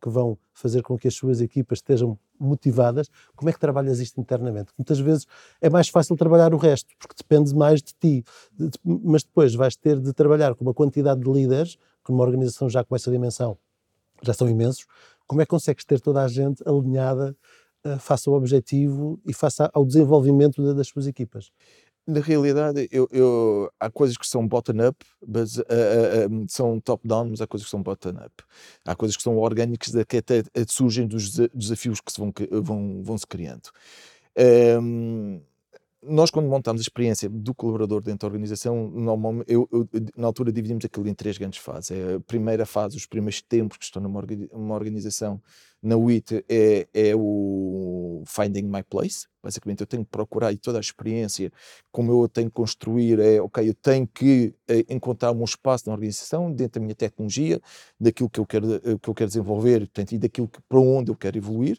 que 0.05 0.11
vão 0.11 0.37
fazer 0.53 0.83
com 0.83 0.99
que 0.99 1.09
as 1.09 1.15
suas 1.15 1.41
equipas 1.41 1.79
estejam 1.79 2.19
motivadas. 2.39 3.09
Como 3.35 3.49
é 3.49 3.53
que 3.53 3.59
trabalhas 3.59 4.01
isto 4.01 4.21
internamente? 4.21 4.71
Muitas 4.77 4.99
vezes 5.01 5.27
é 5.63 5.71
mais 5.71 5.89
fácil 5.89 6.15
trabalhar 6.15 6.53
o 6.53 6.59
resto, 6.59 6.95
porque 6.99 7.15
depende 7.17 7.55
mais 7.55 7.83
de 7.83 7.95
ti, 7.95 8.25
mas 8.85 9.23
depois 9.23 9.55
vais 9.55 9.77
ter 9.77 9.99
de 9.99 10.13
trabalhar 10.13 10.55
com 10.55 10.63
uma 10.63 10.75
quantidade 10.75 11.23
de 11.23 11.31
líderes, 11.31 11.77
que 12.05 12.13
numa 12.13 12.23
organização 12.23 12.69
já 12.69 12.85
com 12.85 12.95
essa 12.95 13.11
dimensão 13.11 13.57
já 14.23 14.35
são 14.35 14.49
imensos. 14.49 14.85
Como 15.27 15.41
é 15.41 15.47
que 15.47 15.51
consegues 15.51 15.85
ter 15.85 16.01
toda 16.01 16.23
a 16.23 16.29
gente 16.29 16.63
alinhada 16.69 17.35
uh, 17.85 17.99
face 17.99 18.29
ao 18.29 18.35
objetivo 18.35 19.19
e 19.27 19.33
face 19.33 19.63
ao 19.73 19.85
desenvolvimento 19.87 20.75
das 20.75 20.89
suas 20.89 21.07
equipas? 21.07 21.51
Na 22.07 22.21
realidade, 22.21 22.87
eu, 22.93 23.09
eu, 23.11 23.71
há 23.81 23.91
coisas 23.91 24.19
que 24.19 24.27
são 24.27 24.47
bottom-up, 24.47 25.07
mas 25.27 25.57
uh, 25.57 25.63
uh, 25.63 26.47
são 26.49 26.79
top-down, 26.79 27.31
mas 27.31 27.41
há 27.41 27.47
coisas 27.47 27.65
que 27.65 27.71
são 27.71 27.83
bottom-up. 27.83 28.45
Há 28.85 28.95
coisas 28.95 29.17
que 29.17 29.23
são 29.23 29.39
orgânicas, 29.39 29.93
que 30.07 30.19
até 30.19 30.43
surgem 30.69 31.07
dos 31.07 31.31
desafios 31.55 32.01
que 32.01 32.13
se 32.13 32.21
vão, 32.21 32.33
vão, 32.63 33.03
vão 33.03 33.17
se 33.17 33.27
criando. 33.27 33.71
Um, 34.37 35.41
nós, 36.07 36.31
quando 36.31 36.49
montamos 36.49 36.81
a 36.81 36.83
experiência 36.83 37.29
do 37.29 37.55
colaborador 37.55 38.01
dentro 38.03 38.21
da 38.21 38.27
organização, 38.27 38.89
normalmente, 38.91 39.47
eu, 39.51 39.69
eu, 39.73 39.89
na 40.17 40.27
altura 40.27 40.53
dividimos 40.53 40.85
aquilo 40.85 41.09
em 41.09 41.15
três 41.15 41.39
grandes 41.39 41.61
fases. 41.61 41.91
É 41.93 42.15
a 42.15 42.21
primeira 42.21 42.67
fase, 42.67 42.97
os 42.97 43.07
primeiros 43.07 43.41
tempos 43.43 43.79
que 43.79 43.85
estão 43.85 44.03
numa 44.03 44.75
organização, 44.75 45.41
na 45.83 45.97
WIT, 45.97 46.45
é, 46.49 46.89
é 46.95 47.15
o 47.15 48.23
Finding 48.27 48.63
My 48.63 48.83
Place. 48.83 49.27
Basicamente, 49.43 49.83
eu 49.83 49.87
tenho 49.87 50.05
que 50.05 50.11
procurar 50.11 50.53
e 50.53 50.57
toda 50.57 50.79
a 50.79 50.81
experiência, 50.81 51.53
como 51.93 52.11
eu 52.11 52.29
tenho 52.29 52.49
que 52.49 52.55
construir, 52.55 53.21
é, 53.21 53.41
ok, 53.41 53.69
eu 53.69 53.75
tenho 53.75 54.07
que 54.07 54.55
é, 54.67 54.85
encontrar 54.89 55.33
um 55.33 55.45
espaço 55.45 55.85
na 55.87 55.93
organização, 55.93 56.51
dentro 56.51 56.81
da 56.81 56.85
minha 56.85 56.95
tecnologia, 56.95 57.61
daquilo 58.01 58.31
que 58.31 58.41
eu 58.41 58.47
quero, 58.47 58.81
que 58.99 59.09
eu 59.11 59.15
quero 59.15 59.29
desenvolver, 59.29 59.81
portanto, 59.81 60.13
e 60.13 60.19
daquilo 60.19 60.49
que, 60.49 60.59
para 60.67 60.81
onde 60.81 61.11
eu 61.11 61.17
quero 61.17 61.37
evoluir. 61.37 61.79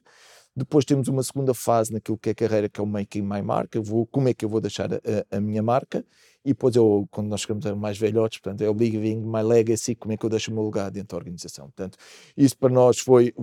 Depois 0.55 0.85
temos 0.85 1.07
uma 1.09 1.21
segunda 1.21 1.53
fase 1.53 1.91
naquilo 1.91 2.17
que 2.17 2.29
é 2.29 2.31
a 2.31 2.35
carreira, 2.35 2.69
que 2.69 2.79
é 2.79 2.83
o 2.83 2.87
Making 2.87 3.23
My 3.23 3.41
Mark. 3.41 3.75
Eu 3.75 3.83
vou, 3.83 4.05
como 4.05 4.29
é 4.29 4.33
que 4.33 4.45
eu 4.45 4.49
vou 4.49 4.61
deixar 4.61 4.89
a, 4.93 4.99
a 5.29 5.41
minha 5.41 5.61
marca? 5.61 6.05
E 6.45 6.49
depois, 6.49 6.75
eu, 6.75 7.07
quando 7.09 7.27
nós 7.27 7.41
chegamos 7.41 7.65
a 7.65 7.75
mais 7.75 7.97
velhotes, 7.97 8.39
portanto, 8.39 8.61
é 8.61 8.69
o 8.69 8.73
Living 8.73 9.19
My 9.19 9.41
Legacy, 9.41 9.95
como 9.95 10.13
é 10.13 10.17
que 10.17 10.23
eu 10.23 10.29
deixo 10.29 10.51
o 10.51 10.53
meu 10.53 10.63
lugar 10.63 10.91
dentro 10.91 11.09
da 11.09 11.17
organização. 11.17 11.65
Portanto, 11.65 11.97
isso 12.37 12.55
para 12.55 12.69
nós 12.69 12.99
foi, 12.99 13.33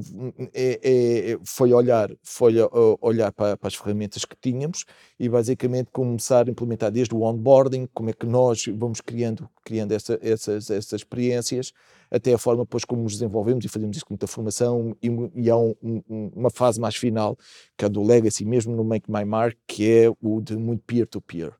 é, 0.54 1.32
é, 1.32 1.38
foi 1.44 1.72
olhar, 1.72 2.10
foi 2.22 2.54
olhar 3.00 3.32
para, 3.32 3.56
para, 3.56 3.68
as 3.68 3.74
ferramentas 3.74 4.24
que 4.24 4.36
tínhamos 4.40 4.84
e 5.18 5.28
basicamente 5.28 5.90
começar 5.90 6.46
a 6.46 6.50
implementar 6.50 6.92
desde 6.92 7.12
o 7.12 7.22
onboarding, 7.22 7.88
como 7.92 8.08
é 8.08 8.12
que 8.12 8.24
nós 8.24 8.66
vamos 8.72 9.00
criando, 9.00 9.50
criando 9.64 9.92
essa, 9.92 10.16
essas, 10.22 10.70
essas 10.70 11.00
experiências, 11.00 11.72
até 12.12 12.34
a 12.34 12.38
forma 12.38 12.64
depois 12.64 12.84
como 12.84 13.02
nos 13.02 13.14
desenvolvemos 13.14 13.64
e 13.64 13.68
fazemos 13.68 13.96
isso 13.96 14.04
com 14.04 14.12
muita 14.12 14.26
formação 14.26 14.94
e, 15.02 15.08
e 15.34 15.50
há 15.50 15.56
um, 15.56 15.74
um, 15.82 16.30
uma 16.36 16.50
fase 16.50 16.78
mais 16.78 16.94
final, 16.94 17.38
que 17.76 17.86
é 17.86 17.88
do 17.88 18.02
Legacy, 18.02 18.44
mesmo 18.44 18.76
no 18.76 18.84
Make 18.84 19.10
My 19.10 19.24
Mark, 19.24 19.56
que 19.66 19.90
é 19.90 20.12
o 20.20 20.40
de 20.42 20.54
muito 20.54 20.84
peer-to-peer. 20.86 21.48
-peer. 21.48 21.54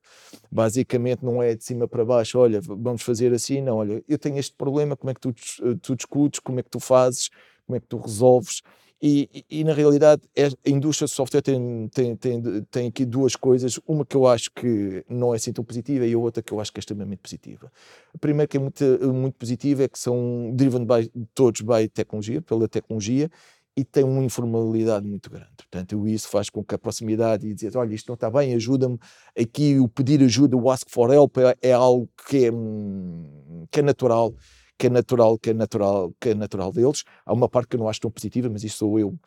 Basicamente 0.51 1.25
não 1.25 1.41
é 1.41 1.55
de 1.55 1.63
cima 1.63 1.87
para 1.87 2.05
baixo, 2.05 2.37
olha, 2.37 2.61
vamos 2.61 3.01
fazer 3.01 3.33
assim, 3.33 3.61
não, 3.61 3.77
olha, 3.77 4.03
eu 4.07 4.19
tenho 4.19 4.37
este 4.37 4.55
problema, 4.55 4.95
como 4.95 5.09
é 5.09 5.13
que 5.15 5.21
tu, 5.21 5.33
tu 5.81 5.95
discutes, 5.95 6.39
como 6.39 6.59
é 6.59 6.63
que 6.63 6.69
tu 6.69 6.79
fazes, 6.79 7.29
como 7.65 7.75
é 7.75 7.79
que 7.79 7.87
tu 7.87 7.97
resolves, 7.97 8.61
e, 9.05 9.45
e, 9.49 9.63
na 9.65 9.73
realidade 9.73 10.21
é, 10.33 10.45
a 10.45 10.69
indústria 10.69 11.05
de 11.05 11.13
software 11.13 11.41
tem, 11.41 11.89
tem, 11.89 12.15
tem, 12.15 12.63
tem 12.71 12.87
aqui 12.87 13.03
duas 13.03 13.35
coisas, 13.35 13.77
uma 13.85 14.05
que 14.05 14.15
eu 14.15 14.25
acho 14.25 14.49
que 14.51 15.03
não 15.09 15.33
é 15.33 15.35
assim 15.35 15.51
tão 15.51 15.61
positiva 15.61 16.07
e 16.07 16.13
a 16.13 16.17
outra 16.17 16.41
que 16.41 16.53
eu 16.53 16.59
acho 16.61 16.71
que 16.71 16.79
é 16.79 16.81
extremamente 16.81 17.19
positiva. 17.19 17.69
A 18.15 18.17
primeira 18.17 18.47
que 18.47 18.55
é 18.55 18.61
muito, 18.61 18.83
muito 19.13 19.35
positiva 19.35 19.83
é 19.83 19.89
que 19.89 19.99
são 19.99 20.53
driven 20.55 20.85
by, 20.85 21.11
todos 21.35 21.59
by 21.59 21.89
tecnologia, 21.89 22.41
pela 22.41 22.65
tecnologia, 22.69 23.29
e 23.75 23.83
tem 23.83 24.05
uma 24.05 24.23
informalidade 24.23 25.05
muito 25.05 25.29
grande. 25.29 25.51
Portanto, 25.57 26.07
isso 26.07 26.29
faz 26.29 26.49
com 26.49 26.63
que 26.63 26.73
a 26.73 26.77
proximidade 26.77 27.45
e 27.45 27.53
dizer, 27.53 27.75
olha, 27.75 27.93
isto 27.93 28.07
não 28.07 28.13
está 28.13 28.31
bem, 28.31 28.53
ajuda-me, 28.53 28.97
aqui 29.37 29.81
o 29.81 29.89
pedir 29.89 30.23
ajuda, 30.23 30.55
o 30.55 30.69
ask 30.71 30.89
for 30.89 31.11
help 31.11 31.39
é, 31.39 31.57
é 31.61 31.73
algo 31.73 32.09
que 32.29 32.45
é, 32.45 32.51
hum, 32.53 33.65
que 33.69 33.81
é 33.81 33.83
natural 33.83 34.33
que 34.77 34.87
é 34.87 34.89
natural, 34.89 35.37
que 35.37 35.49
é 35.51 35.53
natural, 35.53 36.13
que 36.19 36.29
é 36.29 36.33
natural 36.35 36.71
deles. 36.71 37.03
Há 37.25 37.33
uma 37.33 37.47
parte 37.49 37.69
que 37.69 37.75
eu 37.75 37.79
não 37.79 37.89
acho 37.89 38.01
tão 38.01 38.11
positiva, 38.11 38.49
mas 38.49 38.63
isso 38.63 38.77
sou 38.77 38.99
eu, 38.99 39.17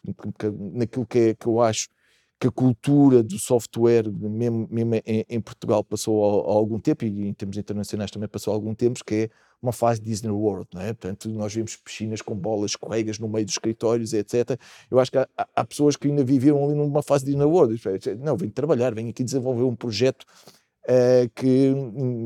naquilo 0.73 1.07
que, 1.07 1.19
é, 1.19 1.35
que 1.35 1.47
eu 1.47 1.61
acho 1.61 1.89
que 2.39 2.49
a 2.49 2.51
cultura 2.51 3.23
do 3.23 3.39
software, 3.39 4.11
mesmo, 4.11 4.69
mesmo 4.71 4.95
em, 5.07 5.25
em, 5.29 5.41
Portugal, 5.41 5.83
passou 5.83 6.23
há, 6.23 6.53
algum 6.53 6.79
tempo, 6.79 7.05
e 7.05 7.29
em 7.29 7.33
termos 7.33 7.57
internacionais 7.57 8.11
também 8.11 8.29
passou 8.29 8.53
há 8.53 8.57
algum 8.57 8.75
tempo, 8.75 9.03
que 9.05 9.15
é 9.15 9.31
uma 9.63 9.73
fase 9.73 10.03
Disney 10.03 10.31
World, 10.31 10.69
não 10.75 10.83
é? 10.83 10.93
Portanto, 10.93 11.31
nós 11.31 11.55
vemos 11.55 11.77
piscinas 11.77 12.21
com 12.21 12.35
bolas, 12.35 12.73
escorregas 12.73 13.19
no 13.19 13.27
meio 13.27 13.47
dos 13.47 13.55
escritórios, 13.55 14.13
etc. 14.13 14.61
Eu 14.91 14.99
acho 15.01 15.11
que 15.11 15.19
há, 15.19 15.27
há, 15.35 15.65
pessoas 15.65 15.97
que 15.97 16.09
ainda 16.09 16.23
viveram 16.23 16.63
ali 16.63 16.75
numa 16.75 17.03
fase 17.03 17.25
Disney 17.25 17.45
World. 17.45 17.81
Não, 18.19 18.37
venho 18.37 18.53
trabalhar, 18.53 18.95
venho 18.95 19.09
aqui 19.09 19.25
desenvolver 19.25 19.63
um 19.63 19.75
projeto 19.75 20.27
uh, 20.87 21.31
que, 21.35 21.73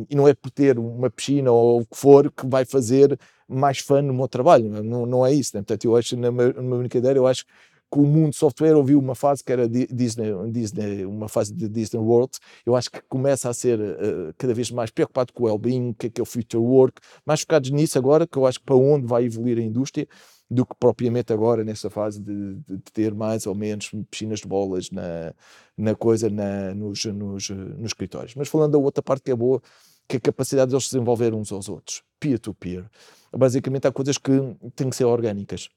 e 0.09 0.15
não 0.15 0.29
é 0.29 0.35
por 0.35 0.51
ter 0.51 0.79
uma 0.79 1.11
piscina 1.11 1.51
ou 1.51 1.81
o 1.81 1.87
que 1.87 1.97
for 1.97 2.31
que 2.31 2.47
vai 2.47 2.65
fazer 2.65 3.19
mais 3.49 3.79
fã 3.79 4.01
no 4.01 4.15
meu 4.15 4.29
trabalho, 4.29 4.69
não, 4.83 5.07
não 5.07 5.27
é 5.27 5.33
isso. 5.33 5.57
Né? 5.57 5.63
Portanto, 5.63 5.85
eu 5.85 5.97
acho, 5.97 6.17
na 6.17 6.31
minha 6.31 6.79
brincadeira, 6.79 7.19
eu 7.19 7.27
acho 7.27 7.45
que 7.93 7.99
o 7.99 8.07
mundo 8.07 8.33
software 8.33 8.77
ouviu 8.77 9.01
uma 9.01 9.17
fase 9.17 9.43
que 9.43 9.51
era 9.51 9.69
Disney, 9.69 10.31
Disney 10.53 11.05
uma 11.05 11.29
fase 11.29 11.53
de 11.53 11.69
Disney 11.69 11.99
World. 11.99 12.31
Eu 12.65 12.77
acho 12.77 12.89
que 12.89 13.01
começa 13.09 13.51
a 13.51 13.55
ser 13.55 13.81
uh, 13.81 14.33
cada 14.39 14.55
vez 14.55 14.71
mais 14.71 14.91
preocupado 14.91 15.33
com 15.33 15.43
o 15.43 15.47
well-being, 15.47 15.91
o 15.91 15.95
que 15.95 16.07
é, 16.07 16.11
que 16.11 16.21
é 16.21 16.23
o 16.23 16.27
future 16.27 16.63
work, 16.63 17.01
mais 17.27 17.41
focados 17.41 17.71
nisso 17.71 17.99
agora, 17.99 18.27
que 18.29 18.39
eu 18.39 18.47
acho 18.47 18.61
que 18.61 18.65
para 18.65 18.77
onde 18.77 19.07
vai 19.07 19.25
evoluir 19.25 19.59
a 19.59 19.63
indústria, 19.63 20.07
do 20.51 20.67
que 20.67 20.75
propriamente 20.75 21.33
agora 21.33 21.63
nessa 21.63 21.89
fase 21.89 22.21
de, 22.21 22.57
de, 22.57 22.77
de, 22.79 22.93
ter 22.93 23.15
mais 23.15 23.47
ou 23.47 23.55
menos 23.55 23.91
piscinas 24.11 24.41
de 24.41 24.49
bolas 24.49 24.91
na, 24.91 25.33
na 25.79 25.95
coisa, 25.95 26.29
na, 26.29 26.75
nos, 26.75 27.05
nos, 27.05 27.51
nos 27.51 27.87
escritórios. 27.87 28.35
Mas 28.35 28.49
falando 28.49 28.73
da 28.73 28.79
outra 28.79 29.01
parte 29.03 29.23
que 29.23 29.31
é 29.31 29.37
boa, 29.37 29.63
que 30.09 30.17
é 30.17 30.19
a 30.19 30.21
capacidade 30.21 30.71
de 30.71 30.75
eles 30.75 30.85
se 30.85 30.91
desenvolver 30.91 31.33
uns 31.33 31.53
aos 31.53 31.69
outros, 31.69 32.03
peer-to-peer. 32.19 32.83
-peer. 32.83 33.39
Basicamente 33.39 33.87
há 33.87 33.93
coisas 33.93 34.19
que 34.19 34.33
têm 34.75 34.91
que 34.91 34.97
ser 34.97 35.05
orgânicas. 35.05 35.69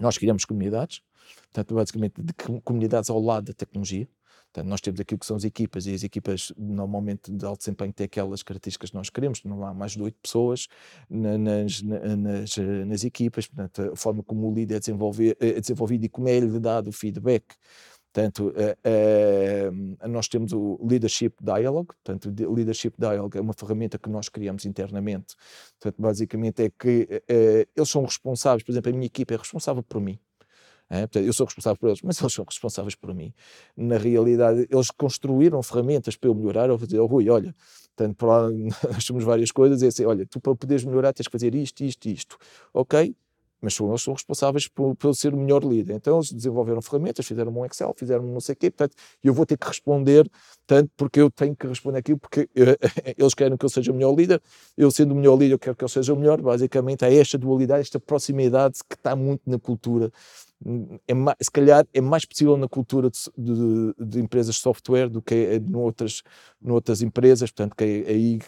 Nós 0.00 0.18
criamos 0.18 0.44
comunidades, 0.44 1.00
portanto, 1.44 1.74
basicamente 1.74 2.20
de 2.20 2.32
comunidades 2.64 3.08
ao 3.08 3.20
lado 3.20 3.44
da 3.44 3.52
tecnologia, 3.52 4.08
Portanto, 4.52 4.68
nós 4.68 4.80
temos 4.82 5.00
aquilo 5.00 5.18
que 5.18 5.26
são 5.26 5.36
as 5.36 5.44
equipas, 5.44 5.86
e 5.86 5.94
as 5.94 6.04
equipas 6.04 6.52
normalmente 6.58 7.32
de 7.32 7.44
alto 7.44 7.60
desempenho 7.60 7.92
têm 7.92 8.04
aquelas 8.04 8.42
características 8.42 8.90
que 8.90 8.96
nós 8.96 9.08
queremos, 9.08 9.42
não 9.44 9.64
há 9.64 9.72
mais 9.72 9.92
de 9.92 10.02
oito 10.02 10.18
pessoas 10.22 10.68
nas, 11.08 11.80
nas, 11.82 12.56
nas, 12.86 13.04
equipas, 13.04 13.46
portanto, 13.46 13.92
a 13.92 13.96
forma 13.96 14.22
como 14.22 14.50
o 14.50 14.54
líder 14.54 14.76
é, 14.76 14.78
desenvolver, 14.78 15.36
é 15.40 15.58
desenvolvido 15.58 16.04
e 16.04 16.08
como 16.08 16.28
é 16.28 16.38
lhe 16.38 16.60
dado 16.60 16.88
o 16.88 16.92
feedback. 16.92 17.54
Portanto, 18.12 18.52
nós 20.06 20.28
temos 20.28 20.52
o 20.52 20.78
Leadership 20.86 21.32
Dialogue, 21.40 21.94
portanto, 22.04 22.26
o 22.46 22.54
Leadership 22.54 22.92
Dialogue 22.98 23.38
é 23.38 23.40
uma 23.40 23.54
ferramenta 23.54 23.98
que 23.98 24.10
nós 24.10 24.28
criamos 24.28 24.66
internamente. 24.66 25.34
Portanto, 25.80 26.02
basicamente 26.02 26.62
é 26.62 26.70
que 26.70 27.22
eh, 27.26 27.66
eles 27.74 27.88
são 27.88 28.04
responsáveis, 28.04 28.62
por 28.62 28.72
exemplo, 28.72 28.90
a 28.90 28.92
minha 28.92 29.06
equipa 29.06 29.32
é 29.32 29.38
responsável 29.38 29.82
por 29.82 29.98
mim. 29.98 30.18
É, 30.92 31.00
portanto, 31.06 31.24
eu 31.24 31.32
sou 31.32 31.46
responsável 31.46 31.78
por 31.78 31.86
eles, 31.88 32.02
mas 32.02 32.20
eles 32.20 32.34
são 32.34 32.44
responsáveis 32.44 32.94
por 32.94 33.14
mim. 33.14 33.32
Na 33.74 33.96
realidade, 33.96 34.68
eles 34.70 34.90
construíram 34.90 35.62
ferramentas 35.62 36.16
para 36.16 36.28
eu 36.28 36.34
melhorar. 36.34 36.68
Eu 36.68 36.76
vou 36.76 36.86
dizer, 36.86 37.00
oh, 37.00 37.06
Rui, 37.06 37.30
olha, 37.30 37.54
portanto, 37.96 38.14
por 38.14 38.26
lá, 38.26 38.50
nós 38.92 39.06
temos 39.06 39.24
várias 39.24 39.50
coisas, 39.50 39.82
é 39.82 39.86
assim, 39.86 40.04
olha, 40.04 40.26
tu 40.26 40.38
para 40.38 40.54
poderes 40.54 40.84
melhorar 40.84 41.14
tens 41.14 41.26
que 41.26 41.32
fazer 41.32 41.54
isto, 41.54 41.82
isto, 41.82 42.06
isto. 42.10 42.36
Ok, 42.74 43.16
mas 43.62 43.72
são, 43.72 43.88
eles 43.88 44.02
são 44.02 44.12
responsáveis 44.12 44.68
por, 44.68 44.94
por 44.96 45.14
ser 45.14 45.32
o 45.32 45.36
melhor 45.38 45.64
líder. 45.64 45.94
Então 45.94 46.16
eles 46.18 46.30
desenvolveram 46.30 46.82
ferramentas, 46.82 47.24
fizeram 47.24 47.50
um 47.56 47.64
Excel, 47.64 47.94
fizeram 47.96 48.24
um 48.24 48.32
não 48.34 48.40
sei 48.40 48.52
o 48.52 48.56
quê, 48.56 48.70
portanto, 48.70 48.94
eu 49.24 49.32
vou 49.32 49.46
ter 49.46 49.56
que 49.56 49.66
responder, 49.66 50.28
tanto 50.66 50.90
porque 50.94 51.20
eu 51.20 51.30
tenho 51.30 51.56
que 51.56 51.66
responder 51.66 52.00
aquilo, 52.00 52.18
porque 52.18 52.50
eles 53.16 53.32
querem 53.32 53.56
que 53.56 53.64
eu 53.64 53.70
seja 53.70 53.92
o 53.92 53.94
melhor 53.94 54.14
líder, 54.14 54.42
eu 54.76 54.90
sendo 54.90 55.12
o 55.12 55.14
melhor 55.14 55.38
líder, 55.38 55.54
eu 55.54 55.58
quero 55.58 55.74
que 55.74 55.84
ele 55.84 55.90
seja 55.90 56.12
o 56.12 56.16
melhor, 56.16 56.38
basicamente 56.42 57.02
é 57.04 57.16
esta 57.16 57.38
dualidade, 57.38 57.80
esta 57.80 57.98
proximidade 57.98 58.80
que 58.86 58.94
está 58.94 59.16
muito 59.16 59.42
na 59.46 59.58
cultura 59.58 60.12
é 61.06 61.14
mais, 61.14 61.36
se 61.40 61.50
calhar 61.50 61.86
é 61.92 62.00
mais 62.00 62.24
possível 62.24 62.56
na 62.56 62.68
cultura 62.68 63.10
de, 63.10 63.18
de, 63.36 63.94
de 63.98 64.20
empresas 64.20 64.54
de 64.54 64.60
software 64.60 65.08
do 65.08 65.20
que 65.20 65.34
é 65.34 65.60
noutras, 65.60 66.22
noutras 66.60 67.02
empresas, 67.02 67.50
portanto, 67.50 67.74
que 67.76 67.84
é 67.84 68.10
aí, 68.10 68.38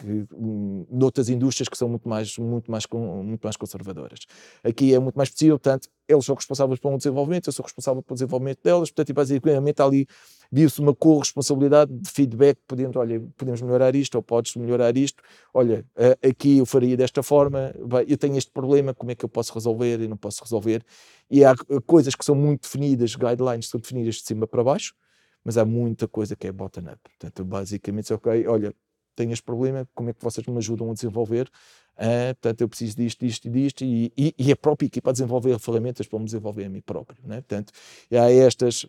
noutras 0.89 1.29
indústrias 1.29 1.67
que 1.67 1.77
são 1.77 1.89
muito 1.89 2.07
mais, 2.07 2.37
muito, 2.37 2.71
mais, 2.71 2.85
muito 3.23 3.43
mais 3.43 3.57
conservadoras. 3.57 4.19
Aqui 4.63 4.93
é 4.93 4.99
muito 4.99 5.15
mais 5.15 5.29
possível, 5.29 5.59
portanto, 5.59 5.89
eles 6.07 6.25
são 6.25 6.35
responsáveis 6.35 6.79
pelo 6.79 6.97
desenvolvimento, 6.97 7.47
eu 7.47 7.53
sou 7.53 7.63
responsável 7.63 8.01
pelo 8.01 8.15
desenvolvimento 8.15 8.59
delas, 8.63 8.89
portanto, 8.89 9.09
e 9.09 9.13
basicamente 9.13 9.81
ali 9.81 10.07
viu-se 10.55 10.79
uma 10.79 10.95
corresponsabilidade 10.95 11.93
de 11.93 12.09
feedback, 12.09 12.57
podendo, 12.65 12.97
olha, 12.97 13.21
podemos 13.35 13.61
melhorar 13.61 13.93
isto, 13.93 14.15
ou 14.15 14.23
podes 14.23 14.55
melhorar 14.55 14.95
isto, 14.95 15.21
olha, 15.53 15.85
aqui 16.25 16.59
eu 16.59 16.65
faria 16.65 16.95
desta 16.95 17.21
forma, 17.21 17.73
eu 18.07 18.17
tenho 18.17 18.37
este 18.37 18.51
problema, 18.51 18.93
como 18.93 19.11
é 19.11 19.15
que 19.15 19.25
eu 19.25 19.27
posso 19.27 19.53
resolver 19.53 19.99
e 19.99 20.07
não 20.07 20.15
posso 20.15 20.41
resolver, 20.41 20.81
e 21.29 21.43
há 21.43 21.53
coisas 21.85 22.15
que 22.15 22.23
são 22.23 22.35
muito 22.35 22.61
definidas, 22.61 23.15
guidelines 23.15 23.67
são 23.67 23.81
definidas 23.81 24.15
de 24.15 24.21
cima 24.21 24.47
para 24.47 24.63
baixo, 24.63 24.95
mas 25.43 25.57
há 25.57 25.65
muita 25.65 26.07
coisa 26.07 26.37
que 26.37 26.47
é 26.47 26.53
bottom-up, 26.53 27.01
portanto, 27.03 27.43
basicamente, 27.43 28.13
ok, 28.13 28.47
olha, 28.47 28.73
tenho 29.13 29.33
este 29.33 29.43
problema, 29.43 29.85
como 29.93 30.09
é 30.09 30.13
que 30.13 30.23
vocês 30.23 30.47
me 30.47 30.57
ajudam 30.57 30.89
a 30.89 30.93
desenvolver? 30.93 31.49
Uh, 31.97 32.35
portanto, 32.35 32.61
eu 32.61 32.69
preciso 32.69 32.95
disto, 32.97 33.25
disto 33.25 33.49
disto, 33.49 33.83
e, 33.83 34.11
e, 34.17 34.35
e, 34.37 34.51
a 34.51 34.55
própria 34.55 34.87
equipa 34.87 35.09
a 35.09 35.13
desenvolver 35.13 35.57
ferramentas 35.59 36.05
para 36.07 36.19
me 36.19 36.25
desenvolver 36.25 36.65
a 36.65 36.69
mim 36.69 36.81
próprio. 36.81 37.17
Né? 37.23 37.35
Portanto, 37.37 37.71
há 38.11 38.29
estas, 38.31 38.85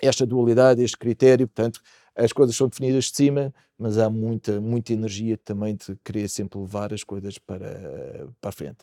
esta 0.00 0.26
dualidade, 0.26 0.82
este 0.82 0.96
critério, 0.96 1.46
portanto, 1.46 1.80
as 2.14 2.32
coisas 2.32 2.56
são 2.56 2.68
definidas 2.68 3.04
de 3.04 3.16
cima, 3.16 3.54
mas 3.78 3.96
há 3.96 4.10
muita, 4.10 4.60
muita 4.60 4.92
energia 4.92 5.38
também 5.38 5.76
de 5.76 5.96
querer 6.04 6.28
sempre 6.28 6.58
levar 6.58 6.92
as 6.92 7.04
coisas 7.04 7.38
para, 7.38 8.28
para 8.40 8.50
a 8.50 8.52
frente. 8.52 8.78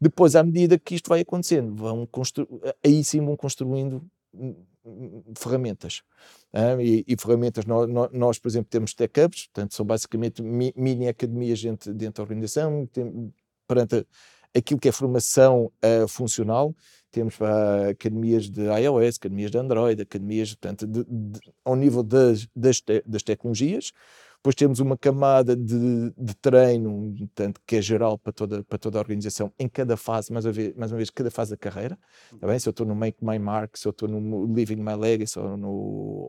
Depois, 0.00 0.36
à 0.36 0.42
medida 0.42 0.78
que 0.78 0.94
isto 0.94 1.08
vai 1.08 1.20
acontecendo, 1.20 1.74
vão 1.74 2.08
aí 2.84 3.02
sim 3.02 3.24
vão 3.24 3.36
construindo 3.36 4.08
ferramentas. 5.36 6.02
Uh, 6.52 6.80
e, 6.80 7.04
e, 7.08 7.16
ferramentas, 7.18 7.64
nós, 7.64 7.88
nós, 8.12 8.38
por 8.38 8.48
exemplo, 8.48 8.68
temos 8.70 8.94
tech-ups, 8.94 9.46
portanto, 9.46 9.74
são 9.74 9.84
basicamente 9.84 10.42
mini 10.42 11.08
academias 11.08 11.60
dentro, 11.60 11.92
dentro 11.92 12.14
da 12.14 12.22
organização, 12.22 12.86
tem, 12.86 13.32
perante 13.66 14.06
aquilo 14.54 14.80
que 14.80 14.88
é 14.88 14.92
formação 14.92 15.72
uh, 15.84 16.08
funcional, 16.08 16.74
temos 17.10 17.34
academias 17.88 18.50
de 18.50 18.62
iOS, 18.62 19.16
academias 19.16 19.50
de 19.50 19.58
Android, 19.58 20.02
academias, 20.02 20.54
portanto, 20.54 20.86
de, 20.86 21.04
de, 21.04 21.40
ao 21.64 21.74
nível 21.74 22.02
das, 22.02 22.46
das, 22.54 22.80
te, 22.80 23.02
das 23.06 23.22
tecnologias, 23.22 23.92
depois 24.46 24.54
temos 24.54 24.78
uma 24.78 24.96
camada 24.96 25.56
de, 25.56 26.12
de 26.16 26.34
treino, 26.36 27.12
tanto 27.34 27.60
que 27.66 27.74
é 27.74 27.82
geral 27.82 28.16
para 28.16 28.32
toda, 28.32 28.62
para 28.62 28.78
toda 28.78 28.96
a 28.96 29.00
organização, 29.00 29.52
em 29.58 29.68
cada 29.68 29.96
fase, 29.96 30.32
mais 30.32 30.44
uma 30.44 30.52
vez, 30.52 30.72
mais 30.76 30.92
uma 30.92 30.98
vez 30.98 31.10
cada 31.10 31.32
fase 31.32 31.50
da 31.50 31.56
carreira. 31.56 31.98
Tá 32.38 32.46
bem? 32.46 32.56
Se 32.56 32.68
eu 32.68 32.70
estou 32.70 32.86
no 32.86 32.94
Make 32.94 33.24
My 33.24 33.40
Mark, 33.40 33.76
se 33.76 33.88
eu 33.88 33.90
estou 33.90 34.08
no 34.08 34.54
Living 34.54 34.76
My 34.76 34.94
Legacy, 34.94 35.36
ou, 35.36 35.56
no, 35.56 35.68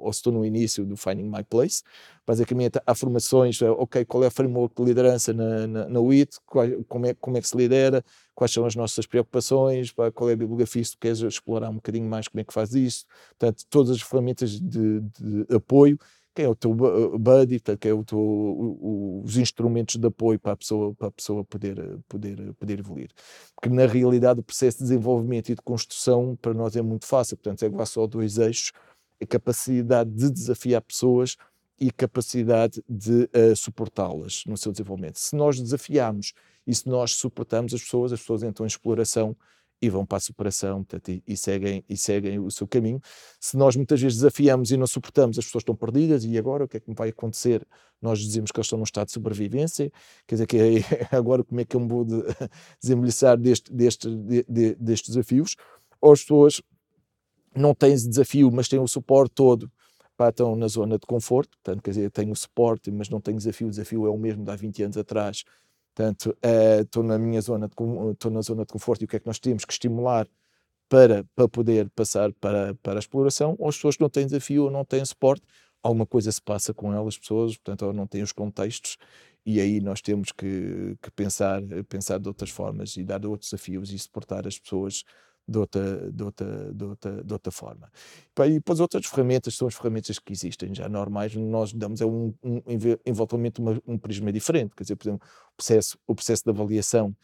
ou 0.01 0.11
se 0.11 0.17
estou 0.17 0.33
no 0.33 0.43
início 0.43 0.83
do 0.83 0.97
Finding 0.97 1.29
My 1.29 1.43
Place. 1.43 1.83
Basicamente, 2.25 2.81
há 2.87 2.95
formações, 2.95 3.61
eh, 3.61 3.69
ok, 3.69 4.03
qual 4.03 4.23
é 4.23 4.27
a 4.27 4.31
framework 4.31 4.75
de 4.75 4.83
liderança 4.83 5.31
na, 5.31 5.67
na, 5.67 5.87
na 5.87 5.99
WIT, 5.99 6.39
como, 6.87 7.05
é, 7.05 7.13
como 7.13 7.37
é 7.37 7.41
que 7.41 7.47
se 7.47 7.55
lidera, 7.55 8.03
quais 8.33 8.51
são 8.51 8.65
as 8.65 8.75
nossas 8.75 9.05
preocupações, 9.05 9.91
qual 9.91 10.29
é 10.29 10.33
a 10.33 10.35
bibliografia, 10.35 10.83
se 10.83 10.91
tu 10.93 10.97
queres 10.99 11.19
explorar 11.19 11.69
um 11.69 11.75
bocadinho 11.75 12.09
mais 12.09 12.27
como 12.27 12.41
é 12.41 12.43
que 12.43 12.53
faz 12.53 12.73
isso. 12.73 13.05
Portanto, 13.37 13.63
todas 13.69 13.91
as 13.91 14.01
ferramentas 14.01 14.59
de, 14.59 15.01
de 15.01 15.55
apoio 15.55 15.99
quem 16.37 16.45
é 16.45 16.49
o 16.49 16.53
teu 16.53 16.69
uh, 16.69 17.17
buddy, 17.17 17.59
quem 17.59 17.89
é 17.89 17.93
o 17.95 18.03
teu, 18.03 18.19
o, 18.19 19.23
os 19.25 19.37
instrumentos 19.37 19.95
de 19.95 20.05
apoio 20.05 20.39
para 20.39 20.51
a 20.51 20.55
pessoa, 20.55 20.93
para 20.93 21.07
a 21.07 21.11
pessoa 21.11 21.43
poder, 21.43 21.79
uh, 21.79 22.03
poder, 22.07 22.39
uh, 22.39 22.53
poder 22.53 22.77
evoluir. 22.77 23.09
Porque 23.55 23.73
na 23.73 23.87
realidade 23.87 24.39
o 24.39 24.43
processo 24.43 24.77
de 24.77 24.83
desenvolvimento 24.83 25.49
e 25.49 25.55
de 25.55 25.61
construção 25.63 26.37
para 26.39 26.53
nós 26.53 26.75
é 26.75 26.81
muito 26.83 27.07
fácil, 27.07 27.37
portanto 27.37 27.63
é 27.63 27.65
igual 27.65 27.87
só 27.87 28.05
dois 28.05 28.37
eixos, 28.37 28.71
a 29.19 29.25
capacidade 29.25 30.11
de 30.11 30.29
desafiar 30.29 30.79
pessoas 30.83 31.37
e 31.79 31.89
capacidade 31.89 32.83
de 32.87 33.23
uh, 33.23 33.55
suportá-las 33.55 34.43
no 34.45 34.55
seu 34.57 34.71
desenvolvimento. 34.71 35.17
Se 35.17 35.35
nós 35.35 35.59
desafiarmos 35.59 36.33
e 36.67 36.75
se 36.75 36.87
nós 36.87 37.15
suportamos 37.15 37.73
as 37.73 37.81
pessoas, 37.81 38.13
as 38.13 38.19
pessoas 38.19 38.43
entram 38.43 38.63
em 38.63 38.67
exploração 38.67 39.35
e 39.81 39.89
vão 39.89 40.05
para 40.05 40.17
a 40.17 40.21
superação 40.21 40.83
portanto, 40.83 41.09
e, 41.09 41.23
e, 41.27 41.37
seguem, 41.37 41.83
e 41.87 41.97
seguem 41.97 42.39
o 42.39 42.49
seu 42.49 42.67
caminho. 42.67 42.99
Se 43.39 43.55
nós 43.55 43.75
muitas 43.75 44.01
vezes 44.01 44.17
desafiamos 44.17 44.71
e 44.71 44.77
não 44.77 44.87
suportamos, 44.87 45.37
as 45.37 45.45
pessoas 45.45 45.61
estão 45.61 45.75
perdidas 45.75 46.23
e 46.23 46.37
agora 46.37 46.65
o 46.65 46.67
que 46.67 46.77
é 46.77 46.79
que 46.79 46.93
vai 46.93 47.09
acontecer? 47.09 47.65
Nós 48.01 48.19
dizemos 48.19 48.51
que 48.51 48.59
eles 48.59 48.65
estão 48.65 48.77
num 48.77 48.83
estado 48.83 49.07
de 49.07 49.13
sobrevivência, 49.13 49.91
quer 50.25 50.35
dizer, 50.35 50.47
que 50.47 50.57
é, 50.57 51.15
agora 51.15 51.43
como 51.43 51.61
é 51.61 51.65
que 51.65 51.75
eu 51.75 51.79
me 51.79 51.87
vou 51.87 52.03
de, 52.03 52.21
desembelhaçar 52.81 53.37
deste, 53.37 53.71
deste, 53.73 54.09
de, 54.09 54.45
de, 54.47 54.75
destes 54.75 55.09
desafios? 55.09 55.55
Ou 56.01 56.13
as 56.13 56.21
pessoas 56.21 56.61
não 57.55 57.73
têm 57.73 57.95
desafio, 57.95 58.51
mas 58.51 58.67
têm 58.67 58.79
o 58.79 58.87
suporte 58.87 59.33
todo 59.33 59.71
pá, 60.17 60.29
estão 60.29 60.55
na 60.55 60.67
zona 60.67 60.97
de 60.97 61.05
conforto, 61.05 61.57
portanto, 61.63 61.83
quer 61.83 61.91
dizer, 61.91 62.11
tenho 62.11 62.35
suporte, 62.35 62.91
mas 62.91 63.07
não 63.07 63.21
tenho 63.21 63.37
desafio, 63.37 63.67
o 63.67 63.69
desafio 63.69 64.07
é 64.07 64.09
o 64.09 64.17
mesmo 64.17 64.43
de 64.43 64.51
há 64.51 64.55
20 64.55 64.83
anos 64.83 64.97
atrás, 64.97 65.43
Portanto, 65.97 66.37
estou 66.79 67.01
uh, 67.01 67.05
na 67.07 67.17
minha 67.17 67.41
zona 67.41 67.65
estou 67.65 68.31
na 68.31 68.41
zona 68.41 68.63
de 68.63 68.71
conforto 68.71 69.01
e 69.01 69.05
o 69.05 69.07
que 69.07 69.15
é 69.15 69.19
que 69.19 69.25
nós 69.25 69.39
temos 69.39 69.65
que 69.65 69.73
estimular 69.73 70.27
para, 70.87 71.25
para 71.35 71.49
poder 71.49 71.89
passar 71.89 72.31
para, 72.33 72.75
para 72.75 72.99
a 72.99 72.99
exploração, 72.99 73.55
ou 73.57 73.67
as 73.67 73.75
pessoas 73.77 73.95
que 73.95 74.03
não 74.03 74.09
têm 74.09 74.27
desafio 74.27 74.65
ou 74.65 74.71
não 74.71 74.85
têm 74.85 75.03
suporte, 75.03 75.43
alguma 75.81 76.05
coisa 76.05 76.31
se 76.31 76.39
passa 76.39 76.71
com 76.71 76.93
elas, 76.93 77.17
pessoas, 77.17 77.57
portanto, 77.57 77.87
ou 77.87 77.93
não 77.93 78.05
têm 78.05 78.21
os 78.21 78.31
contextos, 78.31 78.95
e 79.43 79.59
aí 79.59 79.81
nós 79.81 79.99
temos 79.99 80.31
que, 80.31 80.95
que 81.01 81.09
pensar, 81.09 81.63
pensar 81.89 82.19
de 82.19 82.27
outras 82.27 82.51
formas 82.51 82.95
e 82.95 83.03
dar 83.03 83.25
outros 83.25 83.49
desafios 83.49 83.91
e 83.91 83.97
suportar 83.97 84.45
as 84.45 84.59
pessoas 84.59 85.03
de 85.47 85.57
outra, 85.57 86.11
de 86.11 86.23
outra, 86.23 86.73
de 86.73 86.83
outra, 86.83 87.23
de 87.23 87.33
outra 87.33 87.51
forma. 87.51 87.89
E 88.45 88.53
depois 88.53 88.79
outras 88.79 89.05
ferramentas 89.05 89.55
são 89.55 89.67
as 89.67 89.75
ferramentas 89.75 90.19
que 90.19 90.33
existem 90.33 90.75
já 90.75 90.89
normais, 90.89 91.33
nós 91.35 91.71
damos 91.71 92.01
é 92.01 92.05
um, 92.05 92.33
um, 92.43 92.61
eventualmente 93.05 93.61
uma, 93.61 93.81
um 93.87 93.97
prisma 93.97 94.31
diferente, 94.31 94.75
quer 94.75 94.83
dizer, 94.83 94.95
por 94.95 95.07
exemplo, 95.07 95.27
o 95.53 95.55
processo, 95.55 95.97
o 96.05 96.13
processo 96.13 96.43
de 96.43 96.49
avaliação, 96.49 97.15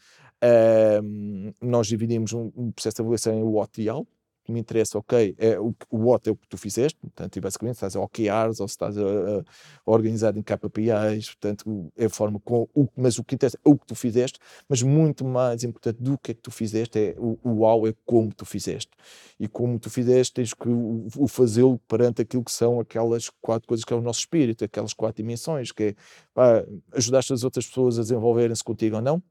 uh, 0.42 1.54
nós 1.60 1.86
dividimos 1.86 2.32
um, 2.32 2.50
um, 2.56 2.72
processo 2.72 2.96
de 2.96 3.02
avaliação 3.02 3.34
em 3.34 3.42
what 3.42 3.80
e 3.80 3.90
how, 3.90 4.06
que 4.44 4.52
me 4.52 4.60
interessa, 4.60 4.98
ok, 4.98 5.34
é 5.38 5.58
o, 5.58 5.74
o 5.90 5.98
what 6.08 6.28
é 6.28 6.32
o 6.32 6.36
que 6.36 6.46
tu 6.46 6.56
fizeste, 6.56 6.98
portanto, 7.00 7.36
e 7.36 7.40
basicamente 7.40 7.76
estás 7.76 7.96
a 7.96 8.00
OKRs 8.00 8.60
ou 8.60 8.68
se 8.68 8.74
estás 8.74 8.98
a, 8.98 9.02
a, 9.02 9.42
organizar 9.84 10.36
em 10.36 10.42
KPIs, 10.42 11.34
portanto, 11.34 11.92
é 11.96 12.04
a 12.06 12.10
forma 12.10 12.38
com 12.40 12.68
o, 12.74 12.88
mas 12.96 13.18
o 13.18 13.24
que 13.24 13.34
interessa 13.34 13.58
é 13.64 13.68
o 13.68 13.76
que 13.76 13.86
tu 13.86 13.94
fizeste, 13.94 14.38
mas 14.68 14.82
muito 14.82 15.24
mais 15.24 15.64
importante 15.64 16.02
do 16.02 16.18
que 16.18 16.32
é 16.32 16.34
que 16.34 16.42
tu 16.42 16.50
fizeste 16.50 16.98
é 16.98 17.14
o, 17.18 17.38
o 17.42 17.50
wow 17.60 17.86
é 17.86 17.94
como 18.04 18.32
tu 18.32 18.44
fizeste. 18.44 18.90
E 19.38 19.48
como 19.48 19.78
tu 19.78 19.90
fizeste, 19.90 20.34
tens 20.34 20.54
que 20.54 20.68
o, 20.68 21.06
o 21.16 21.26
fazê-lo 21.26 21.78
perante 21.88 22.22
aquilo 22.22 22.44
que 22.44 22.52
são 22.52 22.80
aquelas 22.80 23.30
quatro 23.40 23.66
coisas 23.66 23.84
que 23.84 23.92
é 23.92 23.96
o 23.96 24.00
nosso 24.00 24.20
espírito, 24.20 24.64
aquelas 24.64 24.92
quatro 24.92 25.22
dimensões, 25.22 25.72
que 25.72 25.82
é 25.82 25.94
pá, 26.32 26.64
ajudaste 26.92 27.32
as 27.32 27.44
outras 27.44 27.66
pessoas 27.66 27.98
a 27.98 28.02
desenvolverem-se 28.02 28.62
contigo 28.62 28.96
ou 28.96 29.02
não, 29.02 29.22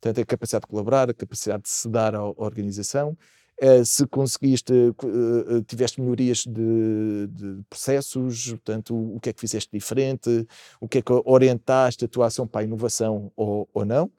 portanto, 0.00 0.20
a 0.20 0.26
capacidade 0.26 0.62
de 0.62 0.68
colaborar, 0.68 1.10
a 1.10 1.14
capacidade 1.14 1.62
de 1.64 1.68
se 1.68 1.88
dar 1.88 2.14
à 2.14 2.24
organização, 2.24 3.16
Uh, 3.62 3.84
se 3.84 4.04
conseguiste, 4.08 4.72
uh, 4.72 5.62
tiveste 5.68 6.00
melhorias 6.00 6.38
de, 6.38 7.28
de, 7.28 7.62
processos, 7.70 8.48
portanto, 8.48 8.92
o, 8.92 9.16
o, 9.16 9.20
que 9.20 9.30
é 9.30 9.32
que 9.32 9.38
fizeste 9.38 9.70
diferente, 9.72 10.48
o 10.80 10.88
que 10.88 10.98
é 10.98 11.02
que 11.02 11.12
orientaste 11.24 12.04
a 12.04 12.08
tua 12.08 12.26
ação 12.26 12.44
para 12.44 12.62
a 12.62 12.64
inovação 12.64 13.30
ou, 13.36 13.68
ou 13.72 13.84
não. 13.84 14.10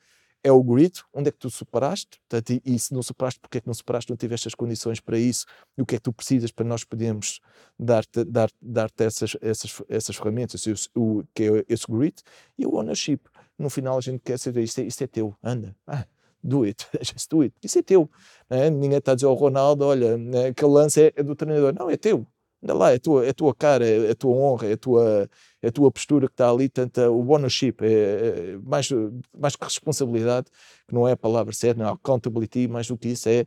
É 0.41 0.51
o 0.51 0.63
grit, 0.63 1.03
onde 1.13 1.27
é 1.27 1.31
que 1.31 1.37
tu 1.39 1.49
superaste, 1.49 2.21
portanto, 2.21 2.51
e, 2.51 2.61
e, 2.65 2.79
se 2.79 2.93
não 2.93 3.03
superaste, 3.03 3.39
porque 3.41 3.57
é 3.57 3.61
que 3.61 3.67
não 3.67 3.73
superaste, 3.73 4.09
não 4.09 4.15
tiveste 4.15 4.47
as 4.47 4.55
condições 4.55 5.01
para 5.01 5.17
isso, 5.19 5.45
e 5.77 5.81
o 5.81 5.85
que 5.85 5.95
é 5.95 5.97
que 5.97 6.03
tu 6.03 6.13
precisas 6.13 6.49
para 6.49 6.65
nós 6.65 6.85
podermos 6.85 7.41
dar-te 7.77 8.23
dar, 8.23 8.49
dar 8.61 8.89
essas, 8.97 9.35
essas, 9.41 9.81
essas 9.89 10.15
ferramentas, 10.15 10.65
o, 10.95 11.23
que 11.33 11.43
é 11.43 11.65
esse 11.67 11.85
grit, 11.89 12.23
e 12.57 12.65
o 12.65 12.75
ownership. 12.75 13.19
No 13.57 13.69
final 13.69 13.97
a 13.97 14.01
gente 14.01 14.19
quer 14.19 14.39
saber, 14.39 14.63
isto 14.63 14.79
é, 14.79 14.83
isto 14.85 15.01
é 15.01 15.07
teu, 15.07 15.35
anda, 15.43 15.75
ah, 15.85 16.05
do 16.43 16.63
it, 16.63 16.85
just 17.01 17.29
do 17.29 17.41
it. 17.41 17.55
Isso 17.63 17.79
é 17.79 17.81
teu. 17.81 18.09
Né? 18.49 18.69
Ninguém 18.69 18.97
está 18.97 19.13
a 19.13 19.15
dizer 19.15 19.27
ao 19.27 19.33
Ronaldo, 19.33 19.85
olha, 19.85 20.17
né, 20.17 20.47
aquele 20.47 20.71
lance 20.71 21.01
é, 21.01 21.13
é, 21.15 21.23
do 21.23 21.35
treinador. 21.35 21.73
Não, 21.73 21.89
é 21.89 21.97
teu. 21.97 22.27
Anda 22.61 22.73
lá, 22.73 22.91
é 22.93 22.99
tua, 22.99 23.25
é 23.25 23.33
tua 23.33 23.53
cara, 23.53 23.85
é, 23.85 24.11
a 24.11 24.15
tua 24.15 24.33
honra, 24.35 24.67
é 24.67 24.73
a 24.73 24.77
tua, 24.77 25.29
é 25.61 25.67
a 25.67 25.71
tua 25.71 25.91
postura 25.91 26.27
que 26.27 26.33
está 26.33 26.49
ali, 26.49 26.69
tanto 26.69 27.01
o 27.01 27.29
ownership, 27.31 27.75
é, 27.81 28.53
é, 28.53 28.57
mais, 28.63 28.89
mais 29.37 29.55
que 29.55 29.63
responsabilidade, 29.65 30.47
que 30.87 30.93
não 30.93 31.07
é 31.07 31.11
a 31.11 31.17
palavra 31.17 31.53
certa, 31.53 31.83
não 31.83 31.89
é 31.89 31.93
accountability, 31.93 32.67
mais 32.67 32.87
do 32.87 32.97
que 32.97 33.09
isso, 33.09 33.27
é, 33.27 33.45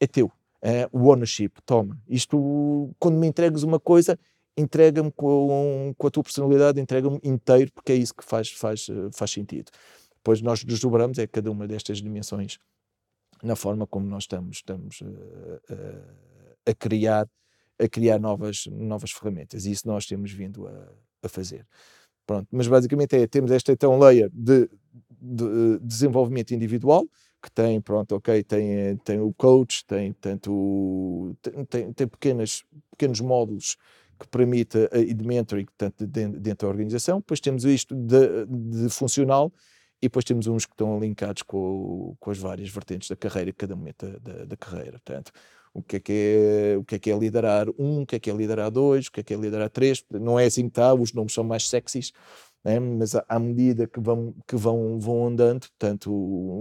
é 0.00 0.06
teu. 0.06 0.30
É 0.60 0.88
o 0.90 1.06
ownership, 1.08 1.52
toma. 1.64 1.96
Isto, 2.08 2.90
quando 2.98 3.16
me 3.16 3.28
entregas 3.28 3.62
uma 3.62 3.78
coisa, 3.78 4.18
entrega-me 4.56 5.12
com, 5.12 5.94
com 5.96 6.06
a 6.08 6.10
tua 6.10 6.24
personalidade, 6.24 6.80
entrega-me 6.80 7.20
inteiro, 7.22 7.70
porque 7.72 7.92
é 7.92 7.94
isso 7.94 8.12
que 8.12 8.24
faz, 8.24 8.50
faz, 8.50 8.88
faz 9.12 9.30
sentido. 9.30 9.70
Depois 10.28 10.42
nós 10.42 10.62
desdobramos 10.62 11.18
é 11.18 11.26
cada 11.26 11.50
uma 11.50 11.66
destas 11.66 12.02
dimensões 12.02 12.58
na 13.42 13.56
forma 13.56 13.86
como 13.86 14.06
nós 14.06 14.24
estamos, 14.24 14.58
estamos 14.58 15.00
uh, 15.00 15.06
uh, 15.06 16.16
a 16.66 16.74
criar 16.74 17.26
a 17.82 17.88
criar 17.88 18.18
novas, 18.18 18.66
novas 18.66 19.10
ferramentas 19.10 19.64
e 19.64 19.70
isso 19.70 19.88
nós 19.88 20.04
temos 20.04 20.30
vindo 20.30 20.66
a, 20.66 20.92
a 21.22 21.28
fazer. 21.30 21.66
Pronto, 22.26 22.46
mas 22.52 22.68
basicamente 22.68 23.16
é, 23.16 23.26
temos 23.26 23.50
esta 23.50 23.72
então 23.72 23.98
layer 23.98 24.28
de, 24.30 24.68
de, 25.18 25.78
de 25.78 25.78
desenvolvimento 25.80 26.52
individual 26.52 27.06
que 27.42 27.50
tem, 27.50 27.80
pronto, 27.80 28.14
ok, 28.14 28.42
tem, 28.42 28.98
tem 28.98 29.20
o 29.20 29.32
coach, 29.32 29.82
tem 29.86 30.12
tanto 30.12 31.34
tem, 31.70 31.90
tem 31.94 32.06
pequenas, 32.06 32.64
pequenos 32.90 33.20
módulos 33.22 33.78
que 34.20 34.28
permite 34.28 34.90
e 34.92 35.14
de 35.14 35.26
mentoring 35.26 35.68
tanto 35.74 36.06
dentro, 36.06 36.38
dentro 36.38 36.66
da 36.66 36.70
organização, 36.70 37.18
depois 37.18 37.40
temos 37.40 37.64
isto 37.64 37.94
de, 37.94 38.44
de 38.44 38.90
funcional 38.90 39.50
e 40.00 40.06
depois 40.06 40.24
temos 40.24 40.46
uns 40.46 40.64
que 40.64 40.72
estão 40.72 40.96
alinkados 40.96 41.42
com, 41.42 42.14
com 42.20 42.30
as 42.30 42.38
várias 42.38 42.70
vertentes 42.70 43.08
da 43.08 43.16
carreira, 43.16 43.52
cada 43.52 43.74
momento 43.74 44.06
da, 44.06 44.18
da, 44.18 44.44
da 44.44 44.56
carreira. 44.56 44.92
Portanto, 44.92 45.32
o 45.74 45.82
que, 45.82 45.96
é 45.96 46.00
que 46.00 46.12
é, 46.12 46.76
o 46.76 46.84
que 46.84 46.94
é 46.94 46.98
que 46.98 47.10
é 47.10 47.18
liderar 47.18 47.68
um, 47.78 48.02
o 48.02 48.06
que 48.06 48.16
é 48.16 48.18
que 48.18 48.30
é 48.30 48.34
liderar 48.34 48.70
dois, 48.70 49.06
o 49.06 49.12
que 49.12 49.20
é 49.20 49.22
que 49.22 49.34
é 49.34 49.36
liderar 49.36 49.70
três. 49.70 50.04
Não 50.10 50.38
é 50.38 50.46
assim 50.46 50.62
que 50.62 50.68
está, 50.68 50.94
os 50.94 51.12
nomes 51.12 51.32
são 51.32 51.44
mais 51.44 51.68
sexys, 51.68 52.12
né? 52.64 52.78
mas 52.78 53.14
à 53.14 53.38
medida 53.38 53.86
que 53.86 54.00
vão, 54.00 54.34
que 54.46 54.56
vão, 54.56 54.98
vão 54.98 55.26
andando, 55.26 55.68
portanto, 55.68 56.10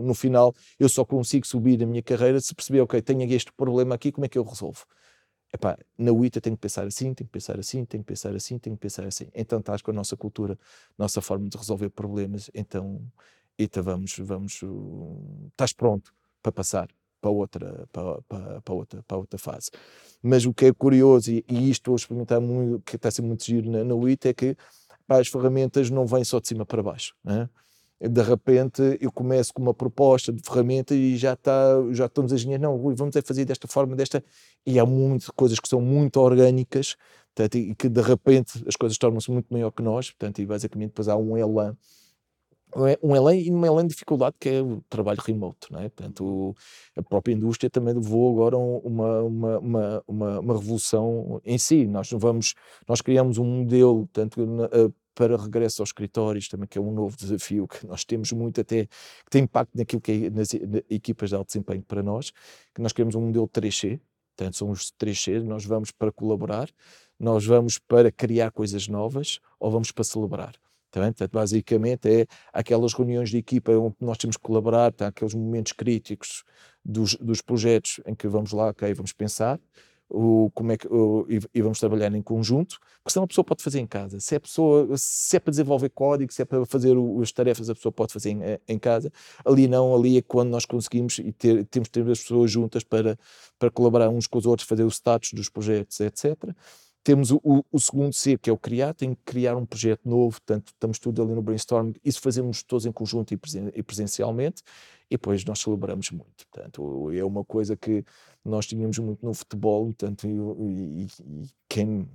no 0.04 0.14
final 0.14 0.54
eu 0.80 0.90
só 0.90 1.06
consigo 1.06 1.46
subir 1.46 1.82
a 1.84 1.86
minha 1.86 2.04
carreira 2.04 2.40
se 2.40 2.54
perceber, 2.54 2.82
ok, 2.82 3.02
tenho 3.02 3.24
este 3.34 3.52
problema 3.54 3.96
aqui, 3.96 4.12
como 4.12 4.26
é 4.26 4.30
que 4.30 4.38
eu 4.38 4.44
resolvo? 4.44 4.86
Epá, 5.58 5.76
na 5.98 6.12
UITA 6.12 6.40
tenho 6.40 6.56
que 6.56 6.62
pensar 6.62 6.86
assim, 6.86 7.16
tenho 7.16 7.28
que 7.28 7.34
pensar 7.34 7.60
assim, 7.60 7.84
tenho 7.84 8.04
que 8.04 8.08
pensar 8.08 8.36
assim, 8.36 8.60
tenho 8.60 8.76
que 8.76 8.82
pensar 8.82 9.06
assim. 9.06 9.28
Então 9.34 9.60
estás 9.60 9.82
com 9.82 9.90
a 9.90 9.94
nossa 9.94 10.16
cultura, 10.16 10.58
nossa 10.96 11.20
forma 11.20 11.50
de 11.50 11.58
resolver 11.58 11.90
problemas, 11.90 12.52
então, 12.54 13.02
Ita, 13.58 13.82
vamos, 13.82 14.16
vamos, 14.20 14.62
estás 15.50 15.74
pronto 15.74 16.14
para 16.44 16.52
passar 16.52 16.88
para 17.20 17.32
outra, 17.32 17.88
para, 17.92 18.22
para, 18.22 18.62
para, 18.62 18.74
outra, 18.76 19.04
para 19.04 19.18
outra 19.18 19.40
fase. 19.40 19.72
Mas 20.22 20.46
o 20.46 20.54
que 20.54 20.66
é 20.66 20.74
curioso, 20.74 21.32
e, 21.32 21.44
e 21.50 21.72
isto 21.72 21.82
estou 21.82 21.94
a 21.94 21.98
experimentar 21.98 22.40
muito, 22.40 22.84
que 22.84 22.96
está 22.96 23.10
a 23.10 23.12
ser 23.12 23.24
muito 23.24 23.44
giro 23.44 23.72
na, 23.72 23.84
na 23.84 23.96
UITA, 23.96 24.30
é 24.30 24.34
que 24.34 24.56
as 25.10 25.28
ferramentas 25.28 25.90
não 25.90 26.06
vêm 26.06 26.24
só 26.24 26.40
de 26.40 26.48
cima 26.48 26.68
para 26.68 26.84
baixo. 26.84 27.16
Né? 27.24 27.50
De 28.00 28.22
repente 28.22 28.82
eu 29.02 29.12
começo 29.12 29.54
com 29.54 29.62
uma 29.62 29.74
proposta 29.74 30.32
de 30.32 30.42
ferramenta 30.42 30.94
e 30.94 31.18
já, 31.18 31.34
está, 31.34 31.76
já 31.92 32.06
estamos 32.06 32.32
a 32.32 32.36
engenheiros, 32.36 32.62
não, 32.64 32.78
Rui, 32.78 32.96
vamos 32.96 33.16
é 33.16 33.22
fazer 33.22 33.46
desta 33.46 33.68
forma, 33.68 33.96
desta. 33.96 34.24
E 34.66 34.80
há 34.80 34.86
muitas 34.86 35.30
coisas 35.30 35.60
que 35.60 35.68
são 35.68 35.82
muito 35.82 36.20
orgânicas 36.20 36.96
portanto, 37.34 37.56
e 37.56 37.76
que 37.76 37.90
de 37.90 38.02
repente 38.02 38.64
as 38.68 38.76
coisas 38.76 38.98
tornam-se 38.98 39.32
muito 39.32 39.52
maior 39.52 39.72
que 39.72 39.82
nós, 39.82 40.12
portanto, 40.12 40.40
e 40.40 40.46
basicamente 40.46 40.90
depois 40.90 41.08
há 41.08 41.16
um 41.16 41.38
elan 41.38 41.76
um 43.02 43.16
elan 43.16 43.36
e 43.36 43.50
uma 43.50 43.68
elan 43.68 43.88
dificuldade 43.88 44.36
que 44.40 44.50
é 44.50 44.62
o 44.62 44.82
trabalho 44.90 45.20
remote, 45.22 45.72
não 45.72 45.80
é? 45.80 45.90
Portanto, 45.90 46.26
o, 46.26 46.56
a 46.96 47.02
própria 47.02 47.34
indústria 47.34 47.70
também 47.70 47.94
levou 47.94 48.32
agora 48.34 48.58
uma, 48.58 49.22
uma, 49.22 49.58
uma, 49.58 50.04
uma, 50.08 50.40
uma 50.40 50.54
revolução 50.54 51.42
em 51.46 51.58
si. 51.58 51.88
Nós 51.88 52.10
vamos, 52.12 52.54
nós 52.88 53.02
criamos 53.02 53.38
um 53.38 53.46
modelo, 53.46 54.08
tanto 54.12 54.44
uh, 54.44 54.94
para 55.18 55.36
regresso 55.36 55.82
aos 55.82 55.90
escritórios, 55.90 56.48
também 56.48 56.68
que 56.68 56.78
é 56.78 56.82
um 56.82 56.92
novo 56.92 57.18
desafio 57.18 57.68
que 57.68 57.88
nós 57.88 58.06
temos 58.06 58.32
muito 58.32 58.62
até, 58.62 58.86
que 58.86 59.32
tem 59.32 59.46
impacto 59.46 59.76
naquilo 59.76 60.00
que 60.00 60.12
é 60.12 60.30
nas 60.30 60.50
equipas 60.92 61.30
de 61.30 61.36
alto 61.36 61.48
desempenho 61.48 61.82
para 61.82 62.04
nós, 62.04 62.32
que 62.72 62.80
nós 62.84 62.94
queremos 62.94 63.16
um 63.16 63.22
modelo 63.22 63.50
3C, 63.50 64.00
portanto 64.36 64.56
são 64.56 64.70
os 64.70 64.92
3C, 64.92 65.42
nós 65.42 65.66
vamos 65.66 65.90
para 65.90 66.12
colaborar, 66.12 66.70
nós 67.20 67.44
vamos 67.48 67.80
para 67.80 68.12
criar 68.12 68.52
coisas 68.52 68.88
novas 68.88 69.40
ou 69.60 69.72
vamos 69.72 69.92
para 69.92 70.04
celebrar. 70.04 70.54
Tá 70.92 71.02
Portanto, 71.02 71.32
basicamente 71.32 72.08
é 72.08 72.28
aquelas 72.54 72.94
reuniões 72.94 73.32
de 73.32 73.38
equipa 73.38 73.72
onde 73.72 73.96
nós 74.00 74.20
temos 74.20 74.38
que 74.38 74.44
colaborar, 74.44 74.94
tá? 74.94 75.08
aqueles 75.08 75.34
momentos 75.34 75.74
críticos 75.74 76.44
dos, 76.86 77.16
dos 77.16 77.42
projetos 77.42 78.00
em 78.06 78.14
que 78.14 78.28
vamos 78.28 78.52
lá, 78.52 78.68
ok, 78.68 78.94
vamos 78.94 79.14
pensar, 79.14 79.60
o, 80.10 80.50
como 80.54 80.72
é 80.72 80.78
que, 80.78 80.88
o, 80.88 81.26
e, 81.30 81.40
e, 81.54 81.62
vamos 81.62 81.80
trabalhar 81.80 82.14
em 82.14 82.22
conjunto, 82.22 82.80
porque 83.04 83.14
senão 83.14 83.26
a 83.26 83.28
pessoa 83.28 83.44
pode 83.44 83.62
fazer 83.62 83.80
em 83.80 83.88
casa. 83.88 84.20
Se 84.20 84.36
é, 84.36 84.40
pessoa, 84.40 84.88
se 84.96 85.36
é 85.36 85.40
para 85.40 85.52
desenvolver 85.52 85.90
código, 85.90 86.32
se 86.32 86.42
é 86.42 86.46
para 86.46 86.66
fazer 86.66 86.98
o, 86.98 87.22
as 87.22 87.32
tarefas, 87.32 87.70
a 87.70 87.76
pessoa 87.76 87.92
pode 87.92 88.14
fazer 88.14 88.32
em, 88.32 88.44
eh, 88.44 88.60
em, 88.68 88.80
casa. 88.80 89.12
Ali 89.46 89.68
não, 89.68 89.94
ali 89.96 90.18
é 90.18 90.22
quando 90.22 90.50
nós 90.50 90.66
conseguimos 90.66 91.20
e 91.20 91.32
ter, 91.32 91.66
temos 91.66 91.88
de 91.88 91.92
ter 91.92 92.10
as 92.10 92.22
pessoas 92.22 92.50
juntas 92.52 92.84
para, 92.84 93.18
para 93.60 93.70
colaborar 93.70 94.10
uns 94.10 94.28
com 94.28 94.38
os 94.38 94.46
outros, 94.46 94.68
fazer 94.68 94.84
o 94.84 94.90
status 94.90 95.34
dos 95.34 95.50
projetos, 95.50 96.00
etc. 96.00 96.36
Temos 97.04 97.32
o, 97.32 97.40
o, 97.44 97.64
o, 97.72 97.80
segundo 97.80 98.14
C, 98.14 98.38
que 98.38 98.50
é 98.50 98.54
o 98.54 98.58
criar, 98.58 98.94
tem 98.94 99.14
que 99.14 99.22
criar 99.24 99.56
um 99.56 99.66
projeto 99.66 100.02
novo, 100.04 100.42
portanto, 100.42 100.74
estamos 100.74 101.00
tudo 101.00 101.22
ali 101.22 101.34
no 101.34 101.42
brainstorming, 101.42 101.94
isso 102.04 102.20
fazemos 102.20 102.64
todos 102.64 102.86
em 102.86 102.92
conjunto 102.92 103.34
e, 103.34 103.38
presen 103.38 103.72
e 103.74 103.82
presencialmente, 103.82 104.62
e 105.10 105.16
depois 105.16 105.46
nós 105.46 105.60
celebramos 105.60 106.12
muito. 106.12 106.46
Portanto, 106.52 107.10
é 107.14 107.24
uma 107.24 107.46
coisa 107.46 107.78
que 107.78 108.04
nós 108.50 108.66
tínhamos 108.66 108.98
muito 109.00 109.26
no 109.26 109.34
futebol, 109.34 109.86
portanto, 109.86 110.28
e, 110.28 110.32
e, 110.32 111.04
e 111.04 111.50
quem, 111.68 112.08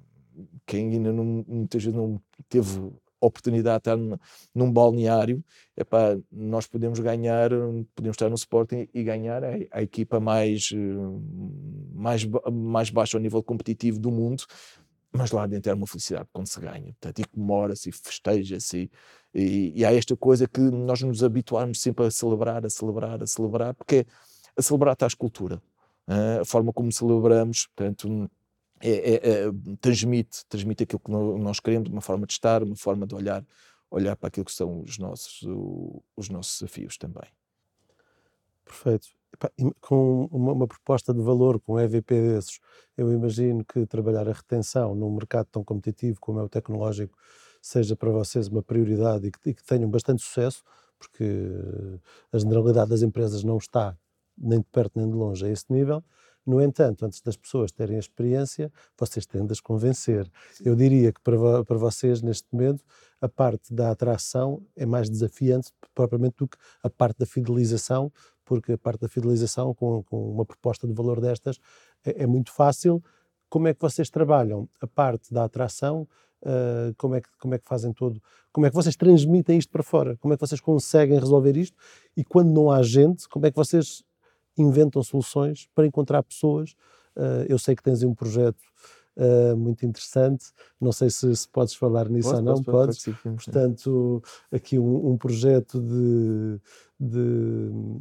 quem 0.66 0.90
ainda 0.90 1.12
não, 1.12 1.45
muitas 1.47 1.83
vezes 1.83 1.97
não 1.97 2.21
teve 2.49 2.92
oportunidade 3.21 3.85
de 3.85 3.90
estar 3.90 4.21
num 4.55 4.71
balneário, 4.71 5.42
epá, 5.77 6.18
nós 6.31 6.66
podemos 6.66 6.99
ganhar, 6.99 7.51
podemos 7.95 8.14
estar 8.14 8.29
no 8.29 8.35
Sporting 8.35 8.88
e 8.92 9.03
ganhar 9.05 9.45
a, 9.45 9.53
a, 9.71 9.83
equipa 9.83 10.18
mais, 10.18 10.71
mais, 11.95 12.27
mais 12.53 12.90
baixa 12.90 13.16
ao 13.16 13.23
nível 13.23 13.42
competitivo 13.42 14.01
do 14.01 14.11
mundo, 14.11 14.45
mas 15.12 15.31
lá 15.31 15.47
dentro 15.47 15.71
é 15.71 15.75
uma 15.75 15.87
felicidade 15.87 16.29
quando 16.33 16.47
se 16.49 16.59
ganha, 16.59 16.92
portanto, 17.01 17.21
e 17.21 17.25
comemora-se 17.25 17.90
e 17.90 17.92
festeja-se, 17.92 18.90
e, 19.35 19.73
e 19.77 19.85
há 19.85 19.92
esta 19.92 20.16
coisa 20.16 20.49
que 20.49 20.61
nós 20.61 21.01
nos 21.03 21.23
habituarmos 21.23 21.81
sempre 21.81 22.07
a 22.07 22.11
celebrar, 22.11 22.66
a 22.66 22.71
celebrar, 22.71 23.23
a 23.23 23.27
celebrar, 23.27 23.75
porque 23.75 24.05
a 24.57 24.62
celebrar 24.62 24.95
está 24.95 25.07
a 25.07 25.09
escultura, 25.09 25.62
a 26.07 26.45
forma 26.45 26.73
como 26.73 26.91
celebramos, 26.93 27.69
portanto, 27.75 28.31
é, 28.81 28.91
é, 28.91 29.15
é, 29.15 29.53
transmite, 29.81 30.45
transmite 30.49 30.83
aquilo 30.83 31.01
que 31.01 31.11
nós 31.11 31.61
queremos, 31.61 31.88
uma 31.88 32.01
forma 32.01 32.27
de 32.27 32.33
estar, 32.33 32.62
uma 32.62 32.77
forma 32.77 33.07
de 33.07 33.15
olhar, 33.15 33.45
olhar 33.91 34.17
para 34.17 34.29
aquilo 34.29 34.45
que 34.45 34.53
são 34.53 34.83
os 34.83 34.99
nossos, 34.99 35.43
os 36.17 36.29
nossos 36.29 36.59
desafios 36.59 36.97
também. 36.97 37.31
Perfeito. 38.65 39.09
Com 39.81 40.29
uma, 40.31 40.53
uma, 40.53 40.67
proposta 40.69 41.15
de 41.15 41.21
valor, 41.23 41.59
com 41.61 41.81
EVP 41.81 42.21
desses, 42.21 42.61
eu 42.97 43.11
imagino 43.12 43.65
que 43.65 43.87
trabalhar 43.87 44.29
a 44.29 44.33
retenção 44.33 44.95
num 44.95 45.11
mercado 45.11 45.47
tão 45.51 45.65
competitivo 45.65 46.21
como 46.21 46.38
é 46.38 46.43
o 46.43 46.49
tecnológico 46.49 47.17
seja 47.62 47.95
para 47.95 48.11
vocês 48.11 48.49
uma 48.49 48.62
prioridade 48.62 49.29
e 49.29 49.31
que, 49.31 49.51
e 49.51 49.55
que 49.55 49.62
tenham 49.62 49.88
bastante 49.88 50.23
sucesso, 50.23 50.62
porque 50.99 51.25
a 52.33 52.38
generalidade 52.38 52.91
das 52.91 53.03
empresas 53.03 53.45
não 53.45 53.57
está 53.57 53.97
nem 54.37 54.59
de 54.59 54.66
perto 54.73 54.99
nem 54.99 55.09
de 55.09 55.14
longe 55.14 55.45
a 55.45 55.49
esse 55.49 55.66
nível. 55.71 56.03
No 56.45 56.61
entanto, 56.61 57.07
antes 57.07 57.21
das 57.21 57.37
pessoas 57.37 57.71
terem 57.71 57.97
a 57.97 58.01
experiência, 58.01 58.71
vocês 58.99 59.25
têm 59.25 59.47
de 59.47 59.53
as 59.53 59.61
convencer. 59.61 60.31
Sim. 60.53 60.64
Eu 60.66 60.75
diria 60.75 61.12
que 61.12 61.21
para, 61.21 61.64
para 61.64 61.77
vocês, 61.77 62.21
neste 62.21 62.49
momento, 62.53 62.85
a 63.21 63.29
parte 63.29 63.73
da 63.73 63.92
atração 63.92 64.61
é 64.77 64.85
mais 64.85 65.09
desafiante 65.09 65.73
propriamente 65.95 66.35
do 66.38 66.49
que 66.49 66.59
a 66.83 66.90
parte 66.90 67.18
da 67.18 67.27
fidelização, 67.27 68.12
porque 68.45 68.73
a 68.73 68.79
parte 68.79 69.03
da 69.03 69.09
fidelização, 69.09 69.73
com, 69.73 70.03
com 70.03 70.33
uma 70.33 70.45
proposta 70.45 70.87
de 70.87 70.92
valor 70.92 71.21
destas, 71.21 71.61
é, 72.05 72.25
é, 72.25 72.27
muito 72.27 72.51
fácil. 72.51 73.03
Como 73.49 73.68
é 73.68 73.75
que 73.75 73.81
vocês 73.81 74.11
trabalham 74.11 74.68
a 74.81 74.87
parte 74.87 75.33
da 75.33 75.45
atração? 75.45 76.09
Uh, 76.42 76.92
como, 76.99 77.14
é 77.14 77.21
que, 77.21 77.29
como 77.38 77.55
é 77.55 77.59
que 77.59 77.64
fazem 77.64 77.92
todo? 77.92 78.21
Como 78.53 78.66
é 78.66 78.71
que 78.71 78.75
vocês 78.75 78.97
transmitem 78.97 79.59
isto 79.59 79.71
para 79.71 79.85
fora? 79.85 80.16
Como 80.16 80.35
é 80.35 80.37
que 80.37 80.40
vocês 80.40 80.61
conseguem 80.61 81.16
resolver 81.21 81.57
isto? 81.57 81.77
E 82.16 82.25
quando 82.25 82.51
não 82.51 82.68
há 82.68 82.83
gente, 82.83 83.29
como 83.29 83.47
é 83.47 83.51
que 83.51 83.57
vocês 83.57 84.03
inventam 84.57 85.03
soluções 85.03 85.69
para 85.75 85.87
encontrar 85.87 86.23
pessoas. 86.23 86.73
Uh, 87.17 87.45
eu 87.49 87.59
sei 87.59 87.77
que 87.77 87.83
tens 87.83 88.03
um 88.03 88.15
projeto 88.15 88.62
uh, 89.17 89.57
muito 89.57 89.85
interessante, 89.85 90.47
não 90.81 90.93
sei 90.93 91.11
se, 91.11 91.35
se 91.37 91.49
podes 91.49 91.75
falar 91.75 92.09
nisso 92.09 92.31
posso, 92.31 92.41
ou 92.41 92.43
não, 92.43 92.55
posso, 92.55 92.71
podes. 92.71 93.05
Pode, 93.05 93.19
sim, 93.19 93.35
Portanto, 93.35 94.23
aqui 94.51 94.79
um, 94.79 95.12
um 95.12 95.17
projeto 95.17 95.81
de, 95.81 96.61
de, 96.99 97.21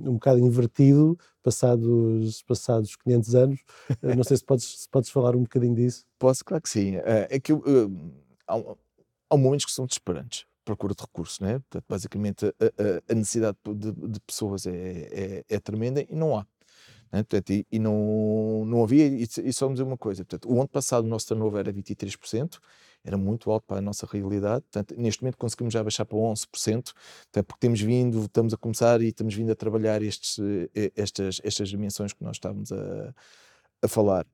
um 0.08 0.14
bocado 0.14 0.40
invertido, 0.40 1.18
passados, 1.44 2.42
passados 2.44 2.96
500 2.96 3.36
anos. 3.36 3.60
Uh, 4.02 4.16
não 4.16 4.24
sei 4.24 4.38
se 4.38 4.44
podes, 4.44 4.82
se 4.82 4.90
podes 4.90 5.10
falar 5.10 5.36
um 5.36 5.44
bocadinho 5.44 5.76
disso. 5.76 6.06
Posso, 6.18 6.44
claro 6.46 6.64
que 6.64 6.70
sim. 6.70 6.96
é 7.04 7.40
que 7.40 7.52
há, 8.48 8.56
há 9.30 9.38
momentos 9.38 9.66
que 9.66 9.72
são 9.72 9.86
desesperantes 9.86 10.46
procura 10.72 10.96
de 10.96 11.02
recursos, 11.02 11.40
né? 11.40 11.60
Portanto, 11.60 11.86
basicamente 11.88 12.46
a, 12.46 13.12
a 13.12 13.16
necessidade 13.16 13.58
de, 13.76 13.92
de 13.92 14.20
pessoas 14.22 14.66
é, 14.66 14.72
é, 14.72 15.46
é, 15.50 15.60
tremenda 15.60 16.02
e 16.02 16.16
não 16.16 16.38
há. 16.38 16.46
Né? 17.12 17.24
Portanto, 17.24 17.50
e, 17.52 17.68
e, 17.70 17.78
não, 17.78 18.64
não 18.66 18.84
havia, 18.84 19.06
e, 19.06 19.24
e 19.24 19.54
só 19.54 19.68
me 19.68 19.74
dizer 19.74 19.84
uma 19.84 19.98
coisa, 19.98 20.24
portanto, 20.24 20.50
o 20.50 20.58
ano 20.60 20.70
passado 20.70 21.04
o 21.04 21.08
nosso 21.08 21.28
turnover 21.28 21.60
era 21.60 21.74
23%, 21.74 22.58
era 23.04 23.18
muito 23.18 23.52
alto 23.52 23.66
para 23.68 23.80
a 23.80 23.82
nossa 23.82 24.06
realidade, 24.06 24.64
portanto, 24.72 24.96
neste 24.98 25.22
momento 25.22 25.38
conseguimos 25.38 25.74
já 25.74 25.84
baixar 25.84 26.06
para 26.06 26.18
11%, 26.18 26.46
portanto, 26.48 27.46
porque 27.46 27.60
temos 27.60 27.82
vindo, 27.82 28.24
estamos 28.24 28.54
a 28.54 28.58
começar 28.58 29.02
e 29.02 29.10
estamos 29.10 29.36
vindo 29.36 29.52
a 29.52 29.56
trabalhar 29.56 30.02
estes, 30.02 30.40
eh, 30.74 30.92
estas, 30.96 31.42
estas 31.44 31.68
dimensões 31.68 32.14
que 32.14 32.24
nós 32.24 32.38
estávamos 32.38 32.72
a, 32.72 33.14
a 33.82 33.88
falar. 33.90 34.26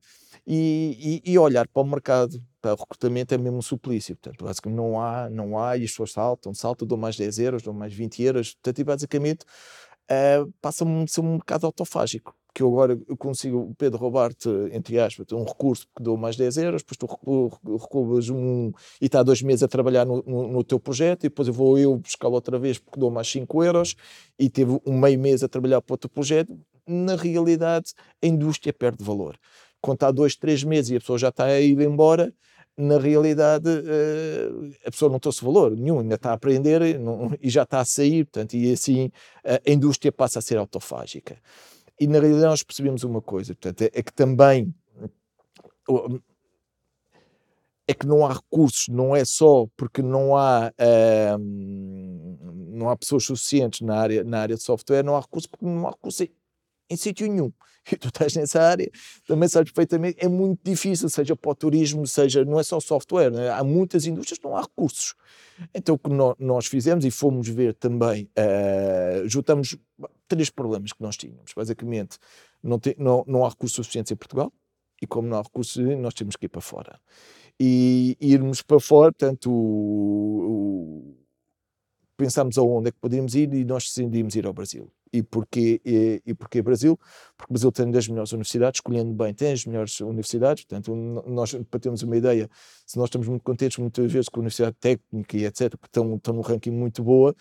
E, 0.50 1.20
e, 1.26 1.32
e, 1.32 1.38
olhar 1.38 1.68
para 1.68 1.82
o 1.82 1.84
mercado, 1.84 2.42
para 2.62 2.70
recrutamento 2.70 3.34
é 3.34 3.38
mesmo 3.38 3.58
um 3.58 3.62
suplício. 3.62 4.16
Portanto, 4.16 4.42
basicamente 4.46 4.78
não 4.78 4.98
há, 4.98 5.28
não 5.28 5.58
há, 5.58 5.76
e 5.76 5.84
as 5.84 5.90
pessoas 5.90 6.12
saltam, 6.12 6.54
saltam, 6.54 6.88
dão 6.88 6.96
mais 6.96 7.18
10 7.18 7.38
euros, 7.40 7.62
dão 7.62 7.74
mais 7.74 7.92
20 7.92 8.22
euros. 8.22 8.54
Portanto, 8.54 8.78
e 8.78 8.84
basicamente 8.84 9.44
uh, 10.10 10.50
passa 10.62 10.86
a 10.86 11.06
ser 11.06 11.20
um 11.20 11.32
mercado 11.34 11.66
autofágico. 11.66 12.34
Que 12.54 12.62
eu 12.62 12.68
agora 12.68 12.98
eu 13.06 13.14
consigo, 13.14 13.74
Pedro, 13.76 13.98
roubar-te, 13.98 14.48
entre 14.72 14.98
aspas, 14.98 15.26
um 15.32 15.44
recurso 15.44 15.86
que 15.94 16.02
dou 16.02 16.16
mais 16.16 16.34
10 16.34 16.56
euros, 16.56 16.82
depois 16.82 16.96
tu 16.96 17.76
recuas 17.76 18.30
um 18.30 18.72
e 19.02 19.04
está 19.04 19.22
dois 19.22 19.42
meses 19.42 19.62
a 19.62 19.68
trabalhar 19.68 20.06
no, 20.06 20.24
no, 20.26 20.48
no, 20.48 20.64
teu 20.64 20.80
projeto, 20.80 21.24
e 21.24 21.28
depois 21.28 21.46
eu 21.46 21.54
vou 21.54 21.78
eu 21.78 21.98
buscá-lo 21.98 22.34
outra 22.34 22.58
vez 22.58 22.78
porque 22.78 22.98
dou 22.98 23.10
mais 23.10 23.28
5 23.28 23.64
euros, 23.64 23.94
e 24.38 24.48
teve 24.48 24.80
um 24.86 24.98
meio 24.98 25.20
mês 25.20 25.44
a 25.44 25.48
trabalhar 25.48 25.82
para 25.82 25.94
o 25.94 25.98
teu 25.98 26.08
projeto. 26.08 26.58
Na 26.86 27.16
realidade, 27.16 27.92
a 28.22 28.26
indústria 28.26 28.72
perde 28.72 29.04
valor 29.04 29.38
está 29.86 30.10
dois, 30.10 30.36
três 30.36 30.64
meses 30.64 30.90
e 30.90 30.96
a 30.96 31.00
pessoa 31.00 31.18
já 31.18 31.28
está 31.28 31.44
a 31.44 31.60
ir 31.60 31.80
embora, 31.80 32.32
na 32.76 32.98
realidade 32.98 33.68
uh, 33.68 34.72
a 34.86 34.90
pessoa 34.90 35.10
não 35.10 35.18
trouxe 35.18 35.44
valor 35.44 35.76
nenhum, 35.76 36.00
ainda 36.00 36.14
está 36.14 36.30
a 36.30 36.34
aprender 36.34 36.98
não, 36.98 37.32
e 37.40 37.50
já 37.50 37.64
está 37.64 37.80
a 37.80 37.84
sair, 37.84 38.24
portanto, 38.24 38.54
e 38.54 38.72
assim 38.72 39.10
a 39.44 39.70
indústria 39.70 40.12
passa 40.12 40.38
a 40.38 40.42
ser 40.42 40.58
autofágica. 40.58 41.38
E 42.00 42.06
na 42.06 42.20
realidade 42.20 42.46
nós 42.46 42.62
percebemos 42.62 43.02
uma 43.02 43.20
coisa, 43.20 43.54
portanto, 43.54 43.82
é, 43.82 43.90
é 43.92 44.02
que 44.02 44.12
também 44.12 44.72
é 47.88 47.94
que 47.94 48.06
não 48.06 48.26
há 48.26 48.34
recursos, 48.34 48.86
não 48.88 49.16
é 49.16 49.24
só 49.24 49.66
porque 49.74 50.02
não 50.02 50.36
há, 50.36 50.70
uh, 50.70 51.38
não 51.38 52.90
há 52.90 52.96
pessoas 52.96 53.24
suficientes 53.24 53.80
na 53.80 53.96
área, 53.96 54.22
na 54.22 54.40
área 54.40 54.56
de 54.56 54.62
software, 54.62 55.02
não 55.02 55.16
há 55.16 55.20
recursos 55.20 55.46
porque 55.46 55.64
não 55.64 55.86
há 55.88 55.90
recursos 55.90 56.28
em, 56.90 56.96
sítio 56.96 57.26
nenhum. 57.28 57.52
E 57.90 57.96
tu 57.96 58.08
estás 58.08 58.34
nessa 58.34 58.60
área, 58.60 58.90
também 59.26 59.48
sabes 59.48 59.72
perfeitamente, 59.72 60.18
é 60.20 60.28
muito 60.28 60.60
difícil, 60.62 61.08
seja 61.08 61.34
para 61.34 61.50
o 61.50 61.54
turismo, 61.54 62.06
seja, 62.06 62.44
não 62.44 62.60
é 62.60 62.62
só 62.62 62.78
software, 62.80 63.32
é? 63.34 63.50
há 63.50 63.64
muitas 63.64 64.04
indústrias 64.04 64.38
que 64.38 64.44
não 64.44 64.54
há 64.54 64.60
recursos. 64.60 65.14
Então 65.72 65.94
o 65.94 65.98
que 65.98 66.10
nós 66.38 66.66
fizemos 66.66 67.06
e 67.06 67.10
fomos 67.10 67.48
ver 67.48 67.72
também, 67.72 68.28
uh, 68.38 69.26
juntamos 69.26 69.74
três 70.28 70.50
problemas 70.50 70.92
que 70.92 71.02
nós 71.02 71.16
tínhamos. 71.16 71.52
Basicamente, 71.56 72.18
não, 72.62 72.78
tem, 72.78 72.94
não, 72.98 73.24
não 73.26 73.46
há 73.46 73.48
recursos 73.48 73.76
suficientes 73.76 74.12
em 74.12 74.16
Portugal, 74.16 74.52
e 75.00 75.06
como 75.06 75.26
não 75.26 75.38
há 75.38 75.42
recursos, 75.42 75.82
nós 75.96 76.12
temos 76.12 76.36
que 76.36 76.44
ir 76.44 76.50
para 76.50 76.60
fora 76.60 77.00
e 77.60 78.16
irmos 78.20 78.62
para 78.62 78.78
fora, 78.78 79.12
portanto, 79.12 79.50
o, 79.50 81.12
o, 81.12 81.16
pensámos 82.16 82.56
aonde 82.56 82.88
é 82.88 82.92
que 82.92 82.98
podíamos 82.98 83.34
ir 83.34 83.52
e 83.52 83.64
nós 83.64 83.84
decidimos 83.84 84.36
ir 84.36 84.46
ao 84.46 84.52
Brasil. 84.52 84.90
E 85.12 85.22
porquê, 85.22 85.80
e, 85.84 86.22
e 86.26 86.34
porquê 86.34 86.62
Brasil? 86.62 86.98
Porque 87.36 87.50
o 87.50 87.54
Brasil 87.54 87.72
tem 87.72 87.90
das 87.90 88.08
melhores 88.08 88.32
universidades, 88.32 88.78
escolhendo 88.78 89.12
bem, 89.12 89.32
tem 89.34 89.52
as 89.52 89.64
melhores 89.64 90.00
universidades, 90.00 90.64
portanto, 90.64 90.94
nós, 91.26 91.54
para 91.70 91.80
termos 91.80 92.02
uma 92.02 92.16
ideia, 92.16 92.48
se 92.86 92.96
nós 92.98 93.08
estamos 93.08 93.28
muito 93.28 93.42
contentes 93.42 93.78
muitas 93.78 94.12
vezes 94.12 94.28
com 94.28 94.40
a 94.40 94.42
Universidade 94.42 94.76
Técnica 94.80 95.36
e 95.36 95.44
etc., 95.44 95.76
que 95.76 95.86
estão, 95.86 96.16
estão 96.16 96.34
num 96.34 96.40
ranking 96.42 96.70
muito 96.70 97.02
boa, 97.02 97.34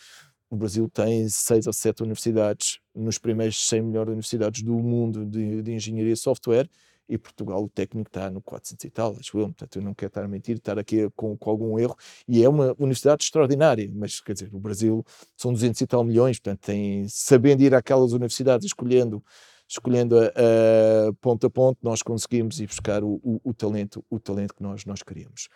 o 0.49 0.55
Brasil 0.55 0.89
tem 0.89 1.27
seis 1.27 1.67
ou 1.67 1.73
sete 1.73 2.01
universidades 2.01 2.79
nos 2.95 3.17
primeiros 3.17 3.67
100 3.67 3.81
melhores 3.81 4.09
universidades 4.09 4.63
do 4.63 4.73
mundo 4.79 5.25
de, 5.25 5.61
de 5.61 5.73
engenharia 5.73 6.13
e 6.13 6.17
software 6.17 6.69
e 7.09 7.17
Portugal 7.17 7.63
o 7.63 7.69
técnico 7.69 8.09
está 8.09 8.29
no 8.29 8.41
400 8.41 8.85
e 8.85 8.89
tal, 8.89 9.15
acho 9.19 9.37
eu, 9.37 9.45
portanto 9.45 9.75
eu 9.77 9.81
não 9.81 9.93
quero 9.93 10.09
estar 10.09 10.23
a 10.23 10.27
mentir, 10.27 10.57
estar 10.57 10.77
aqui 10.77 11.09
com, 11.15 11.37
com, 11.37 11.49
algum 11.49 11.79
erro, 11.79 11.95
e 12.27 12.43
é 12.43 12.49
uma 12.49 12.75
universidade 12.79 13.23
extraordinária, 13.23 13.89
mas 13.93 14.19
quer 14.19 14.33
dizer, 14.33 14.49
o 14.53 14.59
Brasil 14.59 15.05
são 15.35 15.53
200 15.53 15.81
e 15.81 15.87
tal 15.87 16.03
milhões, 16.03 16.39
portanto 16.39 16.65
tem, 16.65 17.07
sabendo 17.07 17.61
ir 17.61 17.73
àquelas 17.73 18.11
universidades, 18.11 18.65
escolhendo 18.65 19.23
escolhendo 19.69 20.17
a, 20.17 20.29
a 20.29 21.13
ponto 21.19 21.45
a 21.45 21.49
ponto, 21.49 21.77
nós 21.83 22.01
conseguimos 22.01 22.59
ir 22.59 22.67
buscar 22.67 23.03
o, 23.03 23.19
o, 23.21 23.41
o 23.43 23.53
talento, 23.53 24.03
o 24.09 24.17
talento 24.17 24.55
que 24.55 24.63
nós, 24.63 24.85
nós 24.85 25.03
queríamos. 25.03 25.49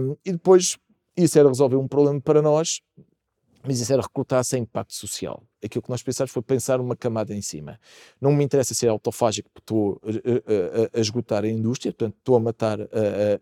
Um, 0.00 0.16
e 0.24 0.32
depois, 0.32 0.78
isso 1.16 1.38
era 1.38 1.48
resolver 1.48 1.76
um 1.76 1.88
problema 1.88 2.20
para 2.20 2.40
nós, 2.40 2.80
mas 3.64 3.80
isso 3.80 3.92
era 3.92 4.02
recrutar 4.02 4.44
sem 4.44 4.62
impacto 4.62 4.94
social. 4.94 5.42
Aquilo 5.64 5.82
que 5.82 5.90
nós 5.90 6.02
pensámos 6.02 6.32
foi 6.32 6.42
pensar 6.42 6.80
uma 6.80 6.96
camada 6.96 7.32
em 7.34 7.40
cima. 7.40 7.78
Não 8.20 8.32
me 8.32 8.42
interessa 8.44 8.74
ser 8.74 8.88
autofágico, 8.88 9.48
porque 9.50 9.62
estou 9.62 10.00
a, 10.04 10.96
a, 10.96 10.98
a, 10.98 11.00
esgotar 11.00 11.44
a 11.44 11.48
indústria, 11.48 11.92
portanto, 11.92 12.16
estou 12.18 12.34
a 12.36 12.40
matar 12.40 12.80
a, 12.80 12.86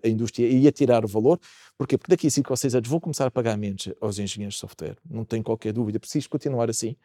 a, 0.04 0.09
indústria 0.09 0.46
e 0.46 0.68
a 0.68 0.72
tirar 0.72 1.04
o 1.04 1.09
valor. 1.09 1.40
Porquê? 1.78 1.96
Porque 1.96 2.12
daqui 2.12 2.26
a 2.26 2.30
5 2.30 2.52
ou 2.52 2.56
6 2.56 2.74
anos 2.74 2.88
vão 2.88 3.00
começar 3.00 3.26
a 3.26 3.30
pagar 3.30 3.56
menos 3.56 3.88
aos 4.00 4.18
engenheiros 4.18 4.54
de 4.54 4.61
software. 4.61 4.96
Não 5.09 5.24
tenho 5.24 5.42
qualquer 5.42 5.72
dúvida. 5.72 5.98
Preciso 5.98 6.28
continuar 6.28 6.68
assim. 6.68 6.96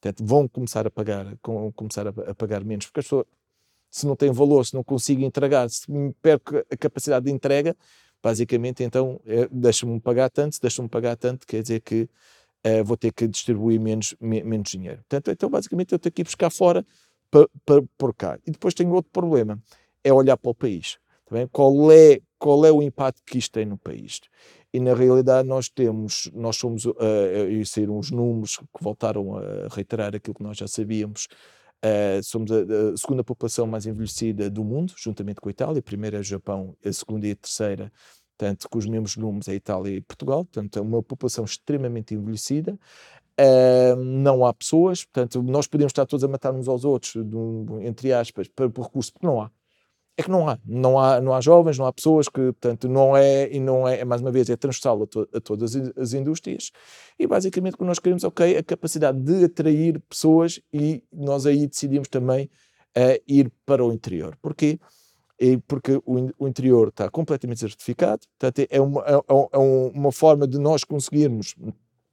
Portanto, 0.00 0.26
vão 0.26 0.48
começar 0.48 0.86
a 0.86 0.90
pagar, 0.90 1.36
com, 1.40 1.70
começar 1.72 2.08
a, 2.08 2.34
pagar 2.34 2.64
menos, 2.64 2.86
porque 2.86 3.08
se 3.90 4.06
não 4.06 4.16
têm 4.16 4.32
valor, 4.32 4.66
se 4.66 4.74
não 4.74 4.82
consigo 4.82 5.22
entregar, 5.22 5.70
se 5.70 5.86
perco 6.20 6.56
a 6.56 6.76
capacidade 6.76 7.26
de 7.26 7.30
entrega, 7.30 7.76
basicamente, 8.24 8.82
então, 8.82 9.20
é, 9.26 9.46
deixa-me 9.52 10.00
pagar 10.00 10.30
tanto, 10.30 10.54
se 10.54 10.60
deixa-me 10.60 10.88
pagar 10.88 11.14
tanto, 11.14 11.46
quer 11.46 11.60
dizer 11.60 11.80
que 11.80 12.08
uh, 12.66 12.84
vou 12.84 12.96
ter 12.96 13.12
que 13.12 13.26
distribuir 13.26 13.80
menos, 13.80 14.14
me, 14.20 14.42
menos 14.42 14.70
dinheiro. 14.70 14.98
Portanto, 15.08 15.30
então, 15.30 15.50
basicamente, 15.50 15.92
eu 15.92 15.98
tenho 15.98 16.12
que 16.12 16.22
ir 16.22 16.24
buscar 16.24 16.50
fora 16.50 16.84
para, 17.30 17.82
por 17.96 18.14
cá. 18.14 18.38
E 18.46 18.50
depois 18.50 18.74
tenho 18.74 18.92
outro 18.92 19.10
problema, 19.12 19.60
é 20.02 20.12
olhar 20.12 20.36
para 20.36 20.50
o 20.50 20.54
país. 20.54 20.98
Tá 21.24 21.48
qual, 21.50 21.90
é, 21.90 22.20
qual 22.38 22.64
é 22.64 22.70
o 22.70 22.82
impacto 22.82 23.22
que 23.24 23.38
isto 23.38 23.52
tem 23.52 23.64
no 23.64 23.78
país? 23.78 24.20
E 24.72 24.80
na 24.80 24.94
realidade 24.94 25.48
nós 25.48 25.68
temos, 25.68 26.30
nós 26.34 26.56
somos, 26.56 26.84
uh, 26.84 26.94
e 27.48 27.64
saíram 27.64 27.98
os 27.98 28.10
números 28.10 28.58
que 28.58 28.82
voltaram 28.82 29.36
a 29.36 29.68
reiterar 29.70 30.14
aquilo 30.14 30.34
que 30.34 30.42
nós 30.42 30.56
já 30.56 30.68
sabíamos, 30.68 31.28
Uh, 31.84 32.22
somos 32.22 32.50
a, 32.50 32.60
a, 32.62 32.96
segunda 32.96 33.22
população 33.22 33.66
mais 33.66 33.84
envelhecida 33.84 34.48
do 34.48 34.64
mundo, 34.64 34.94
juntamente 34.96 35.38
com 35.38 35.50
a 35.50 35.52
Itália. 35.52 35.80
A 35.80 35.82
primeira 35.82 36.16
é 36.16 36.20
o 36.20 36.22
Japão, 36.22 36.74
a 36.82 36.90
segunda 36.90 37.26
e 37.26 37.32
a 37.32 37.36
terceira 37.36 37.92
tanto 38.36 38.68
com 38.68 38.78
os 38.78 38.86
mesmos 38.86 39.16
números 39.16 39.48
a 39.48 39.54
Itália 39.54 39.96
e 39.96 40.00
Portugal, 40.00 40.44
portanto 40.44 40.78
é 40.78 40.82
uma 40.82 41.02
população 41.02 41.44
extremamente 41.44 42.14
envelhecida, 42.14 42.78
uh, 43.40 43.96
não 43.96 44.44
há 44.44 44.52
pessoas, 44.52 45.04
portanto 45.04 45.42
nós 45.42 45.66
podemos 45.66 45.90
estar 45.90 46.06
todos 46.06 46.24
a 46.24 46.28
matar 46.28 46.54
uns 46.54 46.68
aos 46.68 46.84
outros, 46.84 47.14
do, 47.24 47.80
entre 47.82 48.12
aspas, 48.12 48.48
por, 48.48 48.70
por 48.70 48.84
recurso, 48.84 49.12
porque 49.12 49.26
não 49.26 49.40
há. 49.40 49.50
É 50.16 50.22
que 50.22 50.30
não 50.30 50.48
há. 50.48 50.56
não 50.64 50.98
há, 50.98 51.20
não 51.20 51.34
há 51.34 51.40
jovens, 51.40 51.76
não 51.76 51.86
há 51.86 51.92
pessoas 51.92 52.28
que, 52.28 52.40
portanto, 52.40 52.88
não 52.88 53.16
é, 53.16 53.52
e 53.52 53.58
não 53.58 53.86
é, 53.88 54.04
mais 54.04 54.20
uma 54.20 54.30
vez, 54.30 54.48
é 54.48 54.56
transversal 54.56 55.02
a, 55.02 55.06
to, 55.08 55.28
a 55.34 55.40
todas 55.40 55.74
as 55.74 56.12
indústrias, 56.12 56.70
e 57.18 57.26
basicamente 57.26 57.74
o 57.74 57.78
que 57.78 57.84
nós 57.84 57.98
queremos, 57.98 58.22
ok, 58.22 58.56
a 58.56 58.62
capacidade 58.62 59.18
de 59.20 59.44
atrair 59.44 60.00
pessoas 60.08 60.60
e 60.72 61.02
nós 61.12 61.46
aí 61.46 61.66
decidimos 61.66 62.08
também 62.08 62.48
uh, 62.96 63.20
ir 63.26 63.52
para 63.66 63.84
o 63.84 63.92
interior. 63.92 64.36
Porquê? 64.40 64.78
E 65.38 65.56
porque 65.56 66.00
o, 66.04 66.46
interior 66.46 66.88
está 66.88 67.10
completamente 67.10 67.60
certificado, 67.60 68.26
portanto 68.38 68.66
é 68.70 68.80
uma, 68.80 69.02
é, 69.02 69.12
é 69.52 69.58
uma 69.58 70.12
forma 70.12 70.46
de 70.46 70.58
nós 70.58 70.84
conseguirmos 70.84 71.54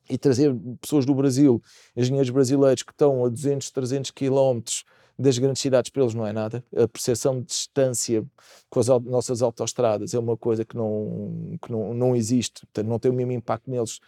e 0.09 0.17
trazer 0.17 0.53
pessoas 0.81 1.05
do 1.05 1.15
Brasil, 1.15 1.61
engenheiros 1.95 2.29
brasileiros 2.29 2.83
que 2.83 2.91
estão 2.91 3.23
a 3.23 3.29
200, 3.29 3.71
300 3.71 4.11
quilómetros 4.11 4.83
das 5.17 5.37
grandes 5.37 5.61
cidades, 5.61 5.91
para 5.91 6.01
eles 6.01 6.13
não 6.13 6.25
é 6.25 6.33
nada. 6.33 6.63
A 6.75 6.87
percepção 6.87 7.39
de 7.39 7.45
distância 7.45 8.25
com 8.69 8.79
as 8.79 8.87
nossas 8.87 9.41
autoestradas 9.41 10.13
é 10.13 10.19
uma 10.19 10.35
coisa 10.35 10.65
que 10.65 10.75
não, 10.75 11.57
que 11.61 11.71
não, 11.71 11.93
não 11.93 12.15
existe, 12.15 12.61
portanto, 12.61 12.87
não 12.87 12.99
tem 12.99 13.11
o 13.11 13.13
mesmo 13.13 13.31
impacto 13.31 13.69
neles 13.69 13.99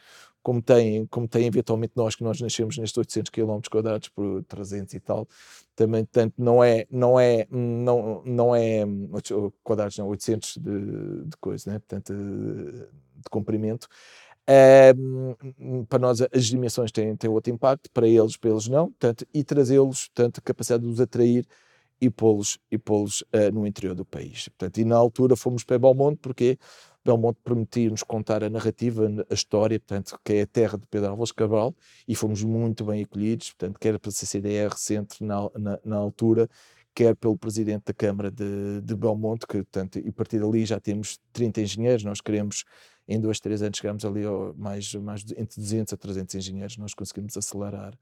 como 0.44 0.62
tem, 0.62 1.06
como 1.08 1.28
tem 1.28 1.48
eventualmente 1.48 1.94
nós 1.96 2.16
que 2.16 2.24
nós 2.24 2.40
nascemos 2.42 2.78
nestes 2.78 2.98
800 2.98 3.30
km 3.32 3.60
quadrados 3.72 4.10
por 4.10 4.44
300 4.44 4.94
e 4.94 5.00
tal, 5.00 5.28
também 5.76 6.06
tanto 6.06 6.36
não 6.38 6.64
é 6.64 6.86
não 6.92 7.20
é 7.20 7.48
não 7.50 8.22
não 8.26 8.56
é 8.56 8.84
quadrados 9.64 9.98
não 9.98 10.08
800 10.10 10.58
de, 10.58 11.26
de 11.26 11.38
coisa, 11.38 11.72
né? 11.72 11.80
Portanto 11.80 12.14
de, 12.14 13.30
comprimento. 13.32 13.88
Para 15.88 16.00
nós 16.00 16.22
as 16.22 16.46
dimensões 16.46 16.92
têm, 16.92 17.16
têm 17.16 17.30
outro 17.30 17.54
impacto, 17.54 17.90
para 17.92 18.08
eles, 18.08 18.36
para 18.36 18.50
eles 18.52 18.68
não, 18.68 18.88
portanto, 18.88 19.26
e 19.34 19.44
trazê-los, 19.44 20.10
portanto, 20.10 20.40
a 20.40 20.42
capacidade 20.42 20.84
de 20.84 20.90
os 20.90 21.00
atrair 21.00 21.48
e 22.02 22.10
pô-los 22.10 22.60
pô 22.84 23.06
uh, 23.06 23.52
no 23.54 23.66
interior 23.66 23.96
do 23.96 24.04
país. 24.04 24.50
Portanto, 24.50 24.78
e 24.80 24.86
na 24.86 24.98
altura 24.98 25.36
fomos 25.38 25.64
para 25.64 25.80
Belmonte, 25.80 26.20
porque 26.22 26.58
Belmonte 27.06 27.39
permitia-nos 27.44 28.02
contar 28.04 28.44
a 28.44 28.50
narrativa, 28.50 29.10
a 29.30 29.34
história, 29.34 29.80
portanto, 29.80 30.18
que 30.24 30.34
é 30.34 30.42
a 30.44 30.48
terra 30.48 30.78
de 30.78 30.88
Pedro 30.88 31.10
Álvares 31.10 31.32
Cabral, 31.32 31.76
e 32.08 32.16
fomos 32.16 32.44
muito 32.44 32.86
bem 32.86 33.04
acolhidos, 33.04 33.52
portanto, 33.52 33.80
quer 33.80 34.00
pela 34.00 34.12
CCDR 34.12 34.76
Centro 34.78 35.26
na, 35.26 35.50
na, 35.58 35.80
na 35.84 35.96
altura, 35.98 36.50
quer 36.96 37.16
pelo 37.16 37.38
presidente 37.38 37.86
da 37.86 37.94
Câmara 37.94 38.32
de, 38.32 38.82
de 38.82 38.96
Belmonte, 38.96 39.46
que, 39.46 39.58
portanto, 39.58 40.00
e 40.00 40.08
a 40.08 40.13
partir 40.13 40.39
dali 40.39 40.66
já 40.66 40.80
temos 40.80 41.20
30 41.34 41.62
engenheiros, 41.62 42.04
nós 42.04 42.22
queremos, 42.22 42.63
em 43.08 43.20
dois, 43.20 43.39
três 43.39 43.62
anos, 43.62 43.78
chegamos 43.78 44.06
ali 44.06 44.24
a 44.26 44.54
mais, 44.56 44.94
mais 44.96 45.24
entre 45.36 45.60
200 45.60 45.94
a 45.94 45.98
300 45.98 46.36
engenheiros, 46.36 46.78
nós 46.78 46.94
conseguimos 46.94 47.36
acelerar 47.36 47.98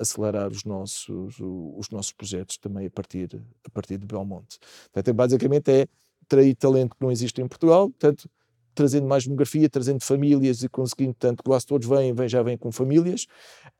acelerar 0.00 0.50
os 0.50 0.64
nossos, 0.64 1.36
os 1.38 1.88
nossos 1.90 2.12
projetos 2.12 2.56
também 2.58 2.86
a 2.86 2.90
partir, 2.90 3.40
a 3.64 3.70
partir 3.70 3.98
de 3.98 4.06
Belmonte. 4.06 4.58
Portanto, 4.92 5.14
basicamente 5.14 5.70
é 5.70 5.86
trair 6.26 6.54
talento 6.56 6.96
que 6.96 7.02
não 7.02 7.12
existe 7.12 7.40
em 7.40 7.46
Portugal, 7.46 7.90
portanto, 7.90 8.28
trazendo 8.74 9.06
mais 9.06 9.24
demografia, 9.24 9.68
trazendo 9.68 10.02
famílias 10.02 10.62
e 10.62 10.68
conseguindo, 10.68 11.14
tanto 11.18 11.42
quase 11.42 11.66
todos 11.66 11.86
vêm, 11.86 12.12
vêm 12.12 12.28
já 12.28 12.42
vêm 12.42 12.56
com 12.56 12.70
famílias, 12.72 13.24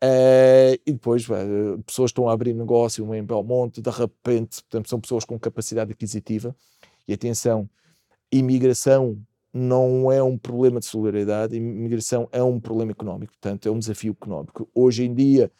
uh, 0.02 0.74
e 0.86 0.92
depois 0.92 1.28
uh, 1.28 1.82
pessoas 1.84 2.10
estão 2.10 2.28
a 2.28 2.32
abrir 2.32 2.54
negócio 2.54 3.14
em 3.14 3.24
Belmonte, 3.24 3.80
de 3.80 3.90
repente, 3.90 4.62
portanto, 4.62 4.88
são 4.88 5.00
pessoas 5.00 5.24
com 5.24 5.38
capacidade 5.38 5.92
aquisitiva, 5.92 6.54
e 7.06 7.12
atenção, 7.12 7.68
imigração 8.30 9.18
não 9.52 10.10
é 10.10 10.22
um 10.22 10.38
problema 10.38 10.80
de 10.80 10.86
solidariedade, 10.86 11.56
imigração 11.56 12.28
é 12.32 12.42
um 12.42 12.58
problema 12.58 12.92
económico, 12.92 13.32
portanto, 13.32 13.68
é 13.68 13.70
um 13.70 13.78
desafio 13.78 14.12
económico. 14.12 14.68
Hoje 14.74 15.04
em 15.04 15.14
dia, 15.14 15.50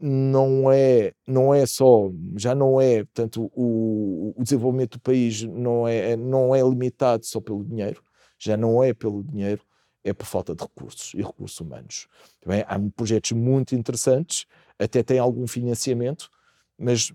não 0.00 0.72
é 0.72 1.12
não 1.26 1.52
é 1.52 1.66
só 1.66 2.10
já 2.36 2.54
não 2.54 2.80
é 2.80 3.04
portanto 3.04 3.50
o, 3.54 4.32
o 4.34 4.42
desenvolvimento 4.42 4.92
do 4.92 5.00
país 5.00 5.42
não 5.42 5.86
é 5.86 6.16
não 6.16 6.54
é 6.54 6.62
limitado 6.62 7.26
só 7.26 7.38
pelo 7.38 7.62
dinheiro 7.62 8.02
já 8.42 8.56
não 8.56 8.82
é 8.82 8.92
pelo 8.92 9.22
dinheiro, 9.22 9.62
é 10.04 10.12
por 10.12 10.26
falta 10.26 10.54
de 10.54 10.62
recursos 10.62 11.14
e 11.14 11.18
recursos 11.18 11.58
humanos. 11.60 12.08
Também 12.40 12.64
há 12.66 12.78
projetos 12.96 13.32
muito 13.32 13.74
interessantes, 13.74 14.46
até 14.78 15.02
têm 15.02 15.18
algum 15.18 15.46
financiamento, 15.46 16.28
mas, 16.76 17.12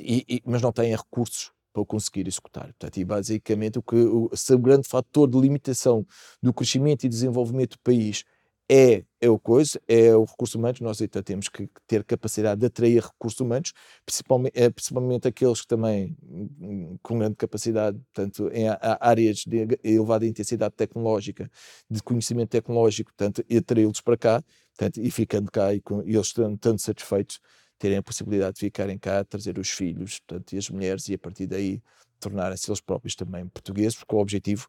e, 0.00 0.24
e, 0.28 0.42
mas 0.44 0.60
não 0.60 0.72
têm 0.72 0.96
recursos 0.96 1.52
para 1.72 1.84
conseguir 1.84 2.26
executar. 2.26 2.64
Portanto, 2.64 2.96
e 2.96 3.04
basicamente 3.04 3.78
o 3.78 3.82
que 3.82 3.94
o, 3.96 4.30
o 4.30 4.58
grande 4.58 4.88
fator 4.88 5.28
de 5.28 5.38
limitação 5.38 6.04
do 6.42 6.52
crescimento 6.52 7.04
e 7.04 7.08
desenvolvimento 7.08 7.76
do 7.76 7.80
país 7.80 8.24
é, 8.72 9.04
é 9.20 9.28
o 9.28 9.38
coisa, 9.38 9.78
é 9.86 10.16
o 10.16 10.24
recurso 10.24 10.56
humano. 10.56 10.78
Nós 10.80 10.98
então 11.02 11.22
temos 11.22 11.46
que 11.46 11.68
ter 11.86 12.02
capacidade 12.04 12.58
de 12.58 12.66
atrair 12.66 13.02
recursos 13.02 13.38
humanos, 13.38 13.74
principalmente, 14.06 14.58
é, 14.58 14.70
principalmente 14.70 15.28
aqueles 15.28 15.60
que 15.60 15.66
também 15.66 16.16
hum, 16.22 16.96
com 17.02 17.18
grande 17.18 17.36
capacidade, 17.36 18.00
tanto 18.14 18.48
em 18.48 18.64
áreas 18.98 19.44
de 19.46 19.78
elevada 19.84 20.26
intensidade 20.26 20.74
tecnológica, 20.74 21.50
de 21.90 22.02
conhecimento 22.02 22.48
tecnológico, 22.48 23.12
tanto 23.14 23.44
e 23.46 23.58
atraí-los 23.58 24.00
para 24.00 24.16
cá, 24.16 24.42
tanto, 24.78 25.00
e 25.02 25.10
ficando 25.10 25.50
cá 25.50 25.74
e, 25.74 25.80
com, 25.82 26.02
e 26.02 26.14
eles 26.14 26.28
estando 26.28 26.56
tanto 26.56 26.80
satisfeitos, 26.80 27.40
terem 27.78 27.98
a 27.98 28.02
possibilidade 28.02 28.54
de 28.54 28.60
ficarem 28.60 28.98
cá, 28.98 29.22
trazer 29.22 29.58
os 29.58 29.68
filhos 29.68 30.18
portanto, 30.20 30.54
e 30.54 30.58
as 30.58 30.70
mulheres 30.70 31.08
e 31.08 31.14
a 31.14 31.18
partir 31.18 31.46
daí 31.46 31.82
tornarem-se 32.18 32.70
eles 32.70 32.80
próprios 32.80 33.14
também 33.14 33.46
portugueses, 33.48 33.96
porque 33.96 34.14
o 34.14 34.18
objetivo 34.18 34.66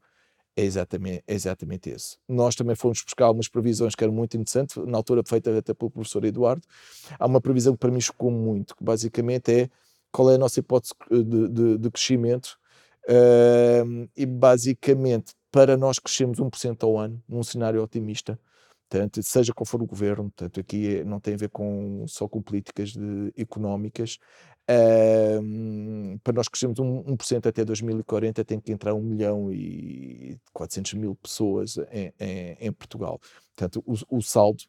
é 0.55 0.63
exatamente, 0.63 1.23
é 1.27 1.33
exatamente 1.33 1.89
esse. 1.89 2.17
Nós 2.27 2.55
também 2.55 2.75
fomos 2.75 3.01
buscar 3.03 3.25
algumas 3.25 3.47
previsões 3.47 3.95
que 3.95 4.03
eram 4.03 4.13
muito 4.13 4.37
interessantes, 4.37 4.77
na 4.77 4.97
altura 4.97 5.23
feita 5.25 5.57
até 5.57 5.73
pelo 5.73 5.91
professor 5.91 6.23
Eduardo. 6.25 6.61
Há 7.19 7.25
uma 7.25 7.41
previsão 7.41 7.73
que 7.73 7.79
para 7.79 7.91
mim 7.91 8.01
chocou 8.01 8.31
muito, 8.31 8.75
que 8.75 8.83
basicamente 8.83 9.51
é 9.51 9.69
qual 10.11 10.29
é 10.31 10.35
a 10.35 10.37
nossa 10.37 10.59
hipótese 10.59 10.93
de, 11.09 11.49
de, 11.49 11.77
de 11.77 11.91
crescimento 11.91 12.57
uh, 13.09 14.09
e 14.15 14.25
basicamente 14.25 15.33
para 15.51 15.75
nós 15.75 15.99
crescermos 15.99 16.39
1% 16.39 16.83
ao 16.83 16.97
ano, 16.97 17.21
num 17.27 17.43
cenário 17.43 17.81
otimista, 17.81 18.39
Portanto, 18.93 19.23
seja 19.23 19.53
qual 19.55 19.65
for 19.65 19.81
o 19.81 19.87
governo, 19.87 20.25
portanto, 20.25 20.59
aqui 20.59 20.97
é, 20.97 21.03
não 21.03 21.19
tem 21.19 21.33
a 21.33 21.37
ver 21.37 21.49
com, 21.49 22.05
só 22.07 22.27
com 22.27 22.39
políticas 22.43 22.91
de, 22.91 23.33
económicas. 23.35 24.19
Uh, 24.69 26.19
para 26.23 26.33
nós 26.33 26.47
crescermos 26.47 26.79
1%, 26.79 27.05
1% 27.05 27.47
até 27.47 27.65
2040 27.65 28.45
tem 28.45 28.59
que 28.59 28.71
entrar 28.71 28.93
1 28.93 29.01
milhão 29.01 29.51
e 29.51 30.12
400 30.53 30.93
mil 30.93 31.15
pessoas 31.15 31.77
em, 31.91 32.13
em, 32.19 32.57
em 32.59 32.71
Portugal. 32.71 33.19
Portanto, 33.55 33.83
o, 33.85 34.17
o, 34.17 34.21
saldo, 34.21 34.63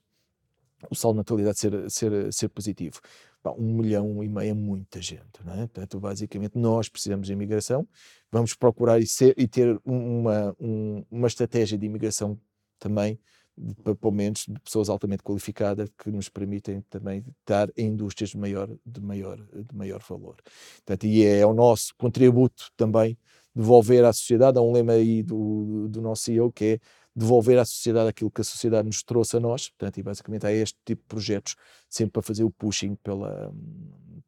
o 0.90 0.94
saldo 0.94 1.14
de 1.14 1.18
natalidade 1.18 1.58
ser, 1.58 1.90
ser, 1.90 2.32
ser 2.32 2.48
positivo. 2.48 3.00
Bom, 3.42 3.56
um 3.58 3.74
milhão 3.74 4.24
e 4.24 4.28
meio 4.28 4.50
é 4.50 4.54
muita 4.54 5.02
gente, 5.02 5.44
não 5.44 5.52
é? 5.52 5.66
Portanto, 5.66 6.00
basicamente, 6.00 6.58
nós 6.58 6.88
precisamos 6.88 7.26
de 7.26 7.34
imigração, 7.34 7.86
vamos 8.32 8.54
procurar 8.54 8.98
e, 8.98 9.06
ser, 9.06 9.34
e 9.36 9.46
ter 9.46 9.78
uma, 9.84 10.56
um, 10.58 11.04
uma 11.10 11.26
estratégia 11.26 11.76
de 11.76 11.84
imigração 11.84 12.40
também 12.78 13.20
de, 13.56 13.94
pelo 13.94 14.12
menos 14.12 14.46
de 14.48 14.58
pessoas 14.60 14.88
altamente 14.88 15.22
qualificadas 15.22 15.88
que 15.98 16.10
nos 16.10 16.28
permitem 16.28 16.80
também 16.90 17.24
estar 17.40 17.68
em 17.76 17.88
indústrias 17.88 18.30
de 18.30 18.38
maior, 18.38 18.68
de 18.84 19.00
maior, 19.00 19.36
de 19.36 19.76
maior 19.76 20.02
valor. 20.08 20.36
Portanto, 20.76 21.04
e 21.04 21.24
é 21.24 21.46
o 21.46 21.54
nosso 21.54 21.94
contributo 21.96 22.70
também 22.76 23.16
devolver 23.54 24.04
à 24.04 24.12
sociedade, 24.12 24.58
há 24.58 24.62
um 24.62 24.72
lema 24.72 24.92
aí 24.92 25.22
do, 25.22 25.88
do 25.88 26.00
nosso 26.00 26.24
CEO 26.24 26.50
que 26.52 26.64
é 26.64 26.78
devolver 27.14 27.58
à 27.58 27.64
sociedade 27.64 28.08
aquilo 28.08 28.30
que 28.30 28.40
a 28.40 28.44
sociedade 28.44 28.86
nos 28.86 29.02
trouxe 29.02 29.36
a 29.36 29.40
nós, 29.40 29.68
portanto, 29.70 29.98
e 29.98 30.02
basicamente 30.02 30.46
há 30.46 30.52
este 30.52 30.76
tipo 30.84 31.02
de 31.02 31.08
projetos 31.08 31.54
sempre 31.88 32.12
para 32.12 32.22
fazer 32.22 32.42
o 32.42 32.50
pushing 32.50 32.96
pela, 32.96 33.54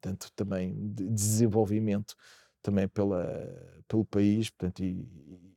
tanto 0.00 0.30
também 0.36 0.74
de 0.94 1.08
desenvolvimento 1.08 2.14
também 2.62 2.86
pela, 2.88 3.26
pelo 3.88 4.04
país, 4.04 4.50
portanto, 4.50 4.84
e, 4.84 5.08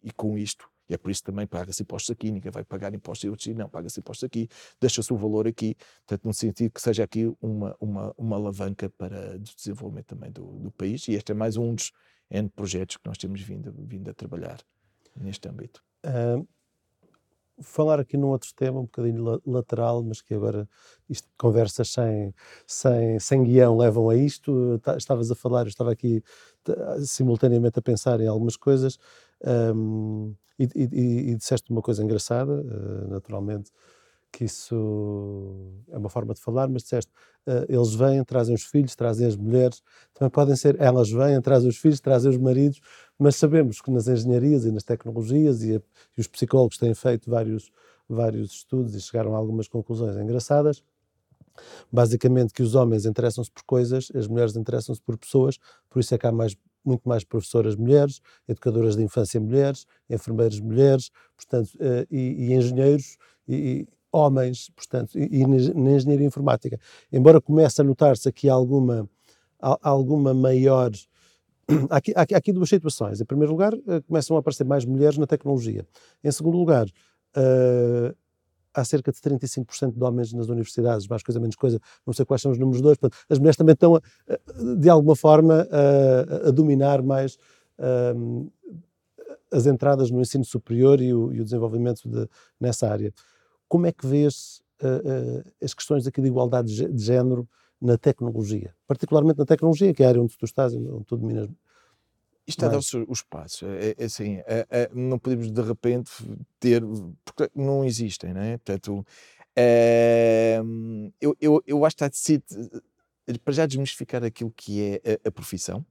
e 0.04 0.12
com 0.12 0.38
isto 0.38 0.70
e 0.90 0.96
é 0.96 0.98
por 0.98 1.12
isso 1.12 1.24
também 1.24 1.46
paga-se 1.46 1.84
impostos 1.84 2.10
aqui, 2.10 2.32
ninguém 2.32 2.52
vai 2.52 2.64
pagar 2.64 2.94
impostos 2.94 3.24
e 3.24 3.30
outros 3.30 3.44
dizem, 3.44 3.60
não, 3.60 3.70
paga-se 3.70 4.00
impostos 4.00 4.24
aqui, 4.24 4.50
deixa-se 4.82 5.14
o 5.14 5.16
valor 5.16 5.48
aqui, 5.48 5.76
portanto, 6.08 6.26
no 6.26 6.34
sentido 6.34 6.72
que 6.72 6.82
seja 6.82 7.04
aqui 7.04 7.32
uma, 7.40 7.76
uma, 7.80 8.14
uma 8.18 8.36
alavanca 8.36 8.90
para 8.90 9.36
o 9.36 9.40
desenvolvimento 9.40 10.08
também 10.08 10.32
do, 10.32 10.44
do 10.58 10.72
país, 10.72 11.08
e 11.08 11.14
este 11.14 11.32
é 11.32 11.36
mais 11.36 11.58
um 11.58 11.76
dos 11.76 11.92
N 12.30 12.50
projetos 12.50 12.98
que 12.98 13.08
nós 13.08 13.18
temos 13.18 13.42
vindo, 13.42 13.74
vindo 13.78 14.10
a 14.10 14.14
trabalhar 14.14 14.60
neste 15.16 15.48
âmbito. 15.50 15.84
Uh, 16.06 16.48
falar 17.62 18.00
aqui 18.00 18.18
num 18.18 18.28
outro 18.28 18.50
tema, 18.56 18.80
um 18.80 18.84
bocadinho 18.84 19.42
lateral, 19.46 20.04
mas 20.04 20.22
que 20.22 20.34
agora 20.34 20.68
isto, 21.10 21.28
conversas 21.38 21.90
sem, 21.90 22.34
sem, 22.66 23.20
sem 23.20 23.44
guião 23.44 23.78
levam 23.78 24.10
a 24.10 24.16
isto. 24.16 24.80
Estavas 24.98 25.30
a 25.32 25.36
falar, 25.36 25.62
eu 25.64 25.70
estava 25.70 25.92
aqui 25.92 26.24
simultaneamente 27.06 27.80
a 27.80 27.82
pensar 27.82 28.20
em 28.22 28.28
algumas 28.28 28.56
coisas. 28.56 28.98
Um, 29.46 30.36
e, 30.58 30.68
e, 30.76 31.32
e, 31.32 31.36
disseste 31.36 31.72
uma 31.72 31.82
coisa 31.82 32.04
engraçada, 32.04 32.52
uh, 32.52 33.08
naturalmente, 33.10 33.72
que 34.32 34.46
isso 34.46 35.84
é 35.90 35.98
uma 35.98 36.10
forma 36.10 36.34
de 36.34 36.42
falar, 36.42 36.68
mas 36.70 36.84
disseste, 36.84 37.12
uh, 37.48 37.66
eles 37.68 37.94
vêm, 37.94 38.24
trazem 38.24 38.56
os 38.56 38.64
filhos, 38.64 38.96
trazem 38.96 39.28
as 39.28 39.36
mulheres, 39.36 39.82
também 40.14 40.30
podem 40.30 40.56
ser 40.56 40.80
elas 40.80 41.10
vêm, 41.10 41.42
trazem 41.42 41.70
os 41.70 41.78
filhos, 41.78 42.00
trazem 42.00 42.30
os 42.30 42.38
maridos, 42.38 42.80
mas 43.18 43.36
sabemos 43.36 43.82
que 43.82 43.92
nas 43.92 44.08
engenharias 44.08 44.66
e 44.66 44.72
nas 44.72 44.84
tecnologias, 44.84 45.64
e, 45.64 45.76
a, 45.76 45.82
e 46.18 46.22
os 46.22 46.28
psicólogos 46.28 46.78
têm 46.78 46.94
feito 46.94 47.30
vários, 47.30 47.72
vários 48.08 48.52
estudos 48.52 48.96
e 48.96 49.02
chegaram 49.02 49.36
a 49.36 49.38
algumas 49.38 49.68
conclusões 49.68 50.16
engraçadas, 50.16 50.84
basicamente 51.92 52.54
que 52.54 52.64
os 52.64 52.76
homens 52.76 53.06
interessam-se 53.06 53.52
por 53.52 53.64
coisas, 53.64 54.12
as 54.16 54.28
mulheres 54.28 54.56
interessam-se 54.56 55.02
por 55.02 55.18
pessoas, 55.18 55.58
por 55.90 56.00
isso 56.00 56.14
é 56.14 56.18
que 56.18 56.28
há 56.28 56.32
mais 56.32 56.56
muito 56.86 57.08
mais 57.08 57.26
professoras 57.26 57.76
mulheres, 57.76 58.22
educadoras 58.48 58.96
de 58.96 59.04
infância 59.04 59.40
mulheres, 59.40 59.86
enfermeiras 60.10 60.60
mulheres, 60.62 61.12
portanto, 61.36 61.76
uh, 61.76 62.08
e, 62.10 62.48
e, 62.48 62.54
engenheiros 62.54 63.18
e, 63.48 63.88
homens, 64.12 64.70
portanto, 64.76 65.18
e, 65.18 65.46
na 65.46 65.92
engenharia 65.92 66.26
informática. 66.26 66.80
Embora 67.12 67.40
comece 67.40 67.82
a 67.82 67.84
notar-se 67.84 68.28
aqui 68.28 68.50
alguma, 68.50 69.10
alguma 69.60 70.34
maior. 70.34 70.92
Há 71.90 71.98
aqui, 71.98 72.14
aqui 72.16 72.52
duas 72.52 72.70
situações. 72.70 73.22
Em 73.22 73.26
primeiro 73.26 73.52
lugar, 73.52 73.74
uh, 73.74 74.02
começam 74.08 74.36
a 74.36 74.40
aparecer 74.40 74.64
mais 74.64 74.86
mulheres 74.86 75.18
na 75.18 75.28
tecnologia. 75.28 75.86
Em 76.24 76.32
segundo 76.32 76.58
lugar, 76.58 76.88
uh, 76.88 78.16
há 78.74 78.86
cerca 78.86 79.12
de 79.12 79.20
35% 79.20 79.94
de 79.94 80.04
homens 80.04 80.34
nas 80.34 80.48
universidades, 80.48 81.08
mais 81.08 81.24
coisa, 81.24 81.40
menos 81.40 81.56
coisa, 81.56 81.80
não 82.06 82.14
sei 82.14 82.26
quais 82.26 82.42
são 82.42 82.52
os 82.52 82.58
números 82.58 82.82
dois. 82.82 82.98
Portanto, 82.98 83.20
as 83.30 83.38
mulheres 83.38 83.58
também 83.58 83.74
estão, 83.74 83.96
a, 83.96 84.02
de 84.76 84.90
alguma 84.90 85.16
forma, 85.16 85.68
a, 85.72 86.48
a 86.50 86.52
dominar 86.52 87.02
mais 87.02 87.38
um, 88.16 88.50
as 89.52 89.66
entradas 89.66 90.12
no 90.12 90.22
ensino 90.22 90.46
superior 90.46 91.02
e 91.02 91.14
o, 91.14 91.34
e 91.34 91.42
o 91.42 91.44
desenvolvimento 91.44 92.08
de, 92.08 92.28
nessa 92.60 92.88
área. 92.88 93.14
Como 93.70 93.86
é 93.88 93.94
que 93.94 94.06
vês 94.06 94.62
uh, 94.82 95.40
uh, 95.40 95.52
as 95.64 95.74
questões 95.74 96.06
aqui 96.06 96.22
de 96.22 96.28
igualdade 96.28 96.92
de 96.92 97.04
género 97.04 97.48
na 97.82 97.98
tecnologia? 97.98 98.76
Particularmente 98.86 99.38
na 99.38 99.46
tecnologia, 99.46 99.94
que 99.94 100.04
é 100.04 100.08
a 100.08 100.10
área 100.10 100.22
onde 100.22 100.38
tu 100.38 100.44
estás, 100.44 100.74
onde 100.74 101.06
tu 101.06 101.16
dominas 101.16 101.50
isto 102.50 102.66
é 102.66 102.70
dar 102.70 102.80
os, 102.80 102.92
os 103.08 103.22
passos. 103.22 103.62
É, 103.62 103.96
é 103.96 104.06
assim, 104.06 104.38
é, 104.48 104.66
é, 104.72 104.90
não 104.92 105.20
podemos 105.20 105.52
de 105.52 105.62
repente 105.62 106.12
ter. 106.60 106.82
Porque 107.24 107.48
não 107.54 107.86
existem, 107.86 108.34
não 108.34 108.42
é? 108.42 108.58
Portanto, 108.58 109.06
é, 109.56 110.60
eu, 111.22 111.38
eu, 111.40 111.64
eu 111.68 111.86
acho 111.86 111.96
que 111.96 112.04
está 112.04 112.08
decidido 112.08 112.82
para 113.44 113.54
já 113.54 113.68
desmistificar 113.68 114.24
aquilo 114.24 114.52
que 114.56 114.82
é 114.82 115.20
a, 115.24 115.28
a 115.28 115.32
profissão. 115.32 115.86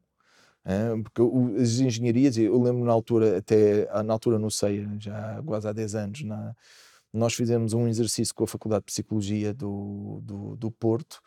É? 0.64 1.00
Porque 1.02 1.22
as 1.62 1.78
engenharias, 1.78 2.36
eu 2.36 2.60
lembro 2.60 2.84
na 2.84 2.92
altura, 2.92 3.38
até 3.38 3.86
na 4.02 4.12
altura 4.12 4.38
no 4.38 4.50
CEIA, 4.50 4.88
já 4.98 5.40
quase 5.46 5.68
há 5.68 5.72
10 5.72 5.94
anos, 5.94 6.24
na, 6.24 6.56
nós 7.18 7.34
fizemos 7.34 7.72
um 7.74 7.86
exercício 7.88 8.34
com 8.34 8.44
a 8.44 8.46
Faculdade 8.46 8.82
de 8.82 8.92
Psicologia 8.92 9.52
do, 9.52 10.20
do, 10.22 10.56
do 10.56 10.70
Porto 10.70 11.20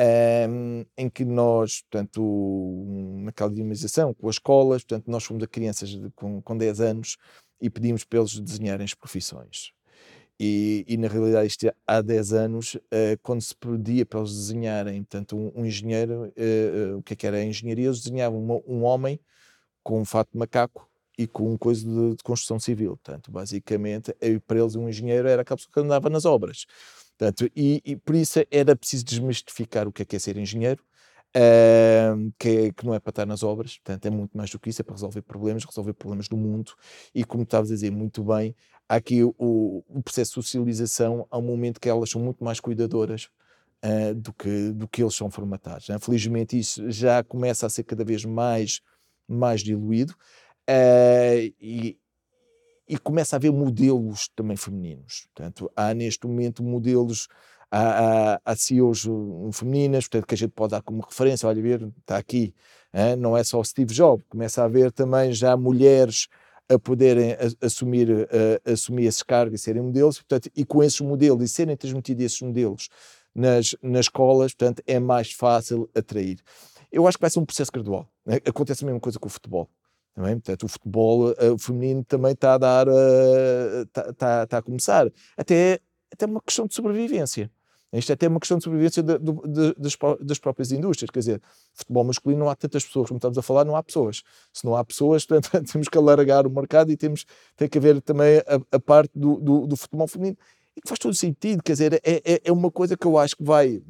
um, 0.00 0.84
em 0.96 1.10
que 1.10 1.24
nós, 1.24 1.82
portanto, 1.82 2.84
naquela 3.20 3.50
dinamização 3.50 4.14
com 4.14 4.28
as 4.28 4.36
escolas, 4.36 4.84
portanto, 4.84 5.10
nós 5.10 5.24
fomos 5.24 5.42
a 5.42 5.46
crianças 5.46 5.88
de, 5.88 6.10
com, 6.10 6.40
com 6.40 6.56
10 6.56 6.80
anos 6.80 7.16
e 7.60 7.68
pedimos 7.68 8.04
para 8.04 8.20
eles 8.20 8.38
desenharem 8.38 8.84
as 8.84 8.94
profissões. 8.94 9.72
E, 10.40 10.84
e, 10.86 10.96
na 10.96 11.08
realidade, 11.08 11.48
isto 11.48 11.66
é 11.66 11.74
há 11.84 12.00
10 12.00 12.32
anos, 12.32 12.74
uh, 12.76 13.18
quando 13.22 13.40
se 13.40 13.56
pedia 13.56 14.06
para 14.06 14.20
eles 14.20 14.32
desenharem, 14.32 15.02
portanto, 15.02 15.36
um, 15.36 15.52
um 15.62 15.66
engenheiro, 15.66 16.26
uh, 16.26 16.94
uh, 16.94 16.98
o 16.98 17.02
que 17.02 17.14
é 17.14 17.16
que 17.16 17.26
era 17.26 17.38
a 17.38 17.44
engenharia? 17.44 17.86
Eles 17.86 18.00
desenhavam 18.00 18.40
uma, 18.40 18.60
um 18.64 18.84
homem 18.84 19.18
com 19.82 20.00
um 20.00 20.04
fato 20.04 20.30
de 20.32 20.38
macaco 20.38 20.87
e 21.18 21.26
com 21.26 21.58
coisa 21.58 21.84
de, 21.84 22.14
de 22.14 22.22
construção 22.22 22.60
civil. 22.60 22.96
Portanto, 22.96 23.30
basicamente, 23.32 24.14
para 24.46 24.60
eles, 24.60 24.76
um 24.76 24.88
engenheiro 24.88 25.26
era 25.26 25.42
aquela 25.42 25.56
pessoa 25.56 25.72
que 25.72 25.80
andava 25.80 26.08
nas 26.08 26.24
obras. 26.24 26.64
Portanto, 27.18 27.50
e, 27.56 27.82
e, 27.84 27.96
por 27.96 28.14
isso 28.14 28.38
era 28.48 28.76
preciso 28.76 29.04
desmistificar 29.04 29.88
o 29.88 29.92
que 29.92 30.02
é, 30.02 30.04
que 30.04 30.14
é 30.14 30.18
ser 30.20 30.36
engenheiro, 30.36 30.80
uh, 31.36 32.32
que, 32.38 32.48
é, 32.48 32.72
que, 32.72 32.86
não 32.86 32.94
é 32.94 33.00
para 33.00 33.10
estar 33.10 33.26
nas 33.26 33.42
obras, 33.42 33.76
portanto, 33.78 34.06
é 34.06 34.10
muito 34.10 34.36
mais 34.36 34.50
do 34.50 34.60
que 34.60 34.70
isso, 34.70 34.80
é 34.80 34.84
para 34.84 34.94
resolver 34.94 35.22
problemas, 35.22 35.64
resolver 35.64 35.94
problemas 35.94 36.28
do 36.28 36.36
mundo. 36.36 36.72
E 37.12 37.24
como 37.24 37.42
estavas 37.42 37.72
a 37.72 37.74
dizer 37.74 37.90
muito 37.90 38.22
bem, 38.22 38.54
há 38.88 38.94
aqui 38.94 39.24
o, 39.24 39.34
o 39.36 40.02
processo 40.04 40.30
de 40.30 40.34
socialização, 40.34 41.26
há 41.28 41.36
um 41.36 41.42
momento 41.42 41.80
que 41.80 41.88
elas 41.88 42.08
são 42.08 42.22
muito 42.22 42.44
mais 42.44 42.60
cuidadoras. 42.60 43.28
Uh, 43.80 44.12
do, 44.12 44.32
que, 44.32 44.72
do 44.72 44.88
que 44.88 45.00
eles 45.00 45.14
são 45.14 45.30
formatados. 45.30 45.88
Né? 45.88 45.96
Felizmente 46.00 46.58
isso 46.58 46.90
já 46.90 47.22
começa 47.22 47.64
a 47.64 47.70
ser 47.70 47.84
cada 47.84 48.04
vez 48.04 48.24
mais, 48.24 48.80
mais 49.28 49.60
diluído 49.60 50.16
uh, 50.68 51.54
e, 51.60 51.98
e 52.86 52.98
começa 52.98 53.36
a 53.36 53.38
haver 53.38 53.52
modelos 53.52 54.28
também 54.36 54.56
femininos. 54.56 55.26
Portanto, 55.34 55.70
há 55.74 55.94
neste 55.94 56.26
momento 56.26 56.62
modelos, 56.62 57.28
há, 57.70 58.40
há, 58.44 58.56
CEOs 58.56 59.06
femininas, 59.52 60.04
portanto, 60.04 60.26
que 60.26 60.34
a 60.34 60.38
gente 60.38 60.52
pode 60.52 60.72
dar 60.72 60.82
como 60.82 61.00
referência, 61.00 61.48
olha, 61.48 61.62
ver, 61.62 61.88
está 62.00 62.16
aqui, 62.16 62.54
hein? 62.92 63.16
não 63.16 63.36
é 63.36 63.42
só 63.44 63.60
o 63.60 63.64
Steve 63.64 63.92
Jobs, 63.94 64.24
começa 64.28 64.62
a 64.62 64.64
haver 64.66 64.92
também 64.92 65.32
já 65.32 65.56
mulheres 65.56 66.28
a 66.70 66.78
poderem 66.78 67.34
assumir, 67.62 68.28
assumir 68.62 69.06
esses 69.06 69.22
cargos 69.22 69.58
e 69.58 69.62
serem 69.62 69.82
modelos, 69.82 70.18
portanto, 70.18 70.50
e 70.54 70.66
com 70.66 70.82
esses 70.82 71.00
modelos 71.00 71.42
e 71.42 71.48
serem 71.48 71.74
transmitidos 71.74 72.24
esses 72.24 72.42
modelos 72.42 72.90
nas, 73.34 73.74
nas 73.82 74.06
escolas, 74.06 74.52
portanto, 74.52 74.82
é 74.86 74.98
mais 74.98 75.32
fácil 75.32 75.88
atrair. 75.94 76.38
Eu 76.90 77.06
acho 77.06 77.16
que 77.16 77.22
vai 77.22 77.30
ser 77.30 77.38
um 77.38 77.46
processo 77.46 77.70
gradual. 77.72 78.06
Acontece 78.46 78.84
a 78.84 78.86
mesma 78.86 79.00
coisa 79.00 79.18
com 79.18 79.28
o 79.28 79.30
futebol. 79.30 79.68
Também, 80.14 80.34
portanto, 80.34 80.64
o 80.64 80.68
futebol 80.68 81.34
o 81.54 81.58
feminino 81.58 82.04
também 82.04 82.32
está 82.32 82.54
a 82.54 82.58
dar, 82.58 82.86
está 82.88 84.08
uh, 84.08 84.14
tá, 84.14 84.46
tá 84.46 84.58
a 84.58 84.62
começar. 84.62 85.10
Até, 85.36 85.80
até 86.12 86.26
uma 86.26 86.40
questão 86.40 86.66
de 86.66 86.74
sobrevivência. 86.74 87.50
Isto 87.92 88.10
é 88.10 88.14
até 88.14 88.28
uma 88.28 88.38
questão 88.38 88.58
de 88.58 88.64
sobrevivência 88.64 89.02
de, 89.02 89.18
de, 89.18 89.74
das, 89.78 89.96
das, 90.20 90.38
próprias 90.38 90.70
indústrias. 90.72 91.10
Quer 91.10 91.20
dizer, 91.20 91.42
futebol 91.72 92.04
masculino 92.04 92.44
não 92.44 92.50
há 92.50 92.54
tantas 92.54 92.84
pessoas 92.84 93.08
como 93.08 93.16
estamos 93.16 93.38
a 93.38 93.42
falar, 93.42 93.64
não 93.64 93.74
há 93.74 93.82
pessoas. 93.82 94.22
Se 94.52 94.64
não 94.64 94.76
há 94.76 94.84
pessoas, 94.84 95.24
portanto, 95.26 95.72
temos 95.72 95.88
que 95.88 95.96
alargar 95.96 96.46
o 96.46 96.50
mercado 96.50 96.92
e 96.92 96.96
temos, 96.96 97.24
tem 97.56 97.66
que 97.66 97.78
haver 97.78 98.02
também 98.02 98.38
a, 98.38 98.76
a 98.76 98.80
parte 98.80 99.10
do, 99.14 99.36
do, 99.36 99.66
do, 99.66 99.76
futebol 99.76 100.06
feminino. 100.06 100.36
E 100.76 100.86
faz 100.86 100.98
todo 100.98 101.14
sentido. 101.14 101.62
Quer 101.62 101.72
dizer, 101.72 101.94
é, 101.94 102.00
é, 102.24 102.40
é, 102.44 102.52
uma 102.52 102.70
coisa 102.70 102.94
que 102.94 103.06
eu 103.06 103.16
acho 103.16 103.34
que 103.34 103.42
vai, 103.42 103.82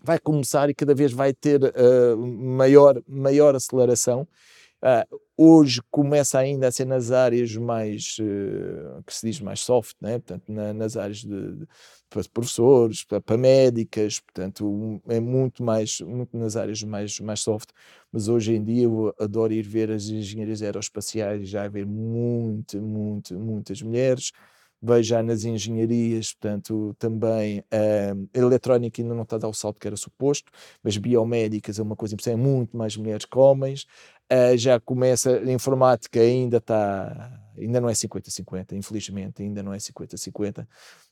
vai 0.00 0.20
começar 0.20 0.70
e 0.70 0.74
cada 0.74 0.94
vez 0.94 1.12
vai 1.12 1.32
ter 1.34 1.60
uh, 1.60 2.16
maior, 2.16 3.02
maior 3.08 3.56
aceleração. 3.56 4.28
Uh, 4.80 5.20
hoje 5.36 5.80
começa 5.90 6.38
ainda 6.38 6.68
a 6.68 6.72
ser 6.72 6.84
nas 6.84 7.10
áreas 7.10 7.54
mais, 7.56 8.16
uh, 8.20 9.02
que 9.04 9.12
se 9.12 9.26
diz 9.26 9.40
mais 9.40 9.58
soft, 9.58 9.96
né? 10.00 10.20
portanto, 10.20 10.44
na, 10.48 10.72
nas 10.72 10.96
áreas 10.96 11.18
de, 11.18 11.56
de, 11.56 11.66
para 12.08 12.22
professores, 12.32 13.02
para, 13.04 13.20
para, 13.20 13.36
médicas, 13.36 14.20
portanto, 14.20 14.68
um, 14.68 15.00
é 15.08 15.18
muito 15.18 15.64
mais, 15.64 16.00
muito 16.00 16.36
nas 16.36 16.56
áreas 16.56 16.80
mais, 16.84 17.18
mais 17.18 17.40
soft, 17.40 17.70
mas 18.12 18.28
hoje 18.28 18.54
em 18.54 18.62
dia 18.62 18.84
eu 18.84 19.12
adoro 19.18 19.52
ir 19.52 19.62
ver 19.62 19.90
as 19.90 20.08
engenharias 20.08 20.62
aeroespaciais, 20.62 21.48
já 21.48 21.64
haver 21.64 21.84
muito, 21.84 22.80
muito, 22.80 23.36
muitas 23.36 23.82
mulheres, 23.82 24.30
vejo 24.80 25.08
já 25.08 25.22
nas 25.22 25.44
engenharias, 25.44 26.32
portanto, 26.34 26.94
também 26.98 27.60
uh, 27.60 28.28
a 28.32 28.38
eletrónica 28.38 29.02
ainda 29.02 29.14
não 29.14 29.24
está 29.24 29.36
a 29.36 29.38
dar 29.40 29.48
o 29.48 29.52
salto 29.52 29.78
que 29.80 29.86
era 29.88 29.96
suposto, 29.96 30.52
mas 30.82 30.96
biomédicas 30.96 31.78
é 31.78 31.82
uma 31.82 31.96
coisa 31.96 32.14
importante, 32.14 32.34
é 32.34 32.36
muito 32.36 32.76
mais 32.76 32.96
mulheres 32.96 33.24
que 33.24 33.38
homens, 33.38 33.86
uh, 34.32 34.56
já 34.56 34.78
começa, 34.80 35.38
a 35.38 35.52
informática 35.52 36.20
ainda 36.20 36.58
está, 36.58 37.30
ainda 37.56 37.80
não 37.80 37.88
é 37.88 37.92
50-50, 37.92 38.72
infelizmente, 38.72 39.42
ainda 39.42 39.62
não 39.62 39.72
é 39.72 39.78
50-50. 39.78 40.66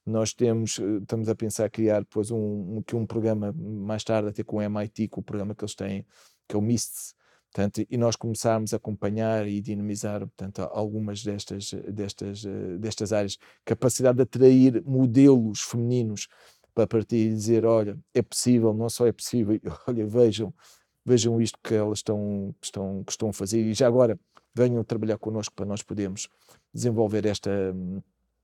Nós 0.05 0.33
temos, 0.33 0.79
eh, 0.79 0.99
estamos 1.03 1.29
a 1.29 1.35
pensar 1.35 1.69
criar 1.69 2.01
depois 2.01 2.31
um, 2.31 2.37
um, 2.39 2.83
um 2.95 3.07
programa 3.07 3.53
mais 3.53 4.05
tarde, 4.05 4.29
até 4.29 4.45
com 4.45 4.59
o 4.59 4.63
MIT, 4.63 5.09
com 5.09 5.21
o 5.21 5.25
programa 5.25 5.55
que 5.55 5.65
eles 5.65 5.75
têm, 5.75 6.07
que 6.49 6.55
é 6.55 6.59
o 6.59 6.63
MIST, 6.63 7.17
Portanto, 7.57 7.87
e 7.89 7.97
nós 7.97 8.17
começarmos 8.17 8.75
a 8.75 8.77
acompanhar 8.77 9.49
e 9.49 9.63
dinamizar 9.63 10.21
portanto, 10.21 10.61
algumas 10.73 11.23
destas, 11.23 11.71
destas, 11.89 12.45
eh, 12.45 12.77
destas 12.79 13.15
áreas, 13.15 13.39
capacidade 13.65 14.17
de 14.17 14.25
atrair 14.25 14.83
modelos 14.85 15.63
femininos 15.63 16.29
para 16.75 16.87
partir 16.87 17.17
e 17.17 17.35
dizer, 17.35 17.65
olha, 17.65 17.99
é 18.13 18.21
possível, 18.21 18.75
não 18.75 18.91
só 18.91 19.07
é 19.07 19.13
possível, 19.13 19.59
olha, 19.89 20.07
vejam, 20.07 20.53
vejam 21.07 21.41
isto 21.41 21.59
que 21.63 21.73
elas 21.73 22.01
estão, 22.01 22.55
estão, 22.61 23.05
que 23.05 23.13
estão 23.13 23.29
a 23.29 23.33
fazer 23.33 23.61
e 23.61 23.73
já 23.73 23.87
agora 23.87 24.19
venham 24.53 24.83
trabalhar 24.83 25.19
connosco 25.19 25.55
para 25.55 25.65
nós 25.65 25.83
podermos 25.83 26.29
desenvolver 26.75 27.25
esta, 27.25 27.51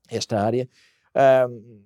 esta 0.09 0.41
área. 0.41 0.69
Um, 1.51 1.83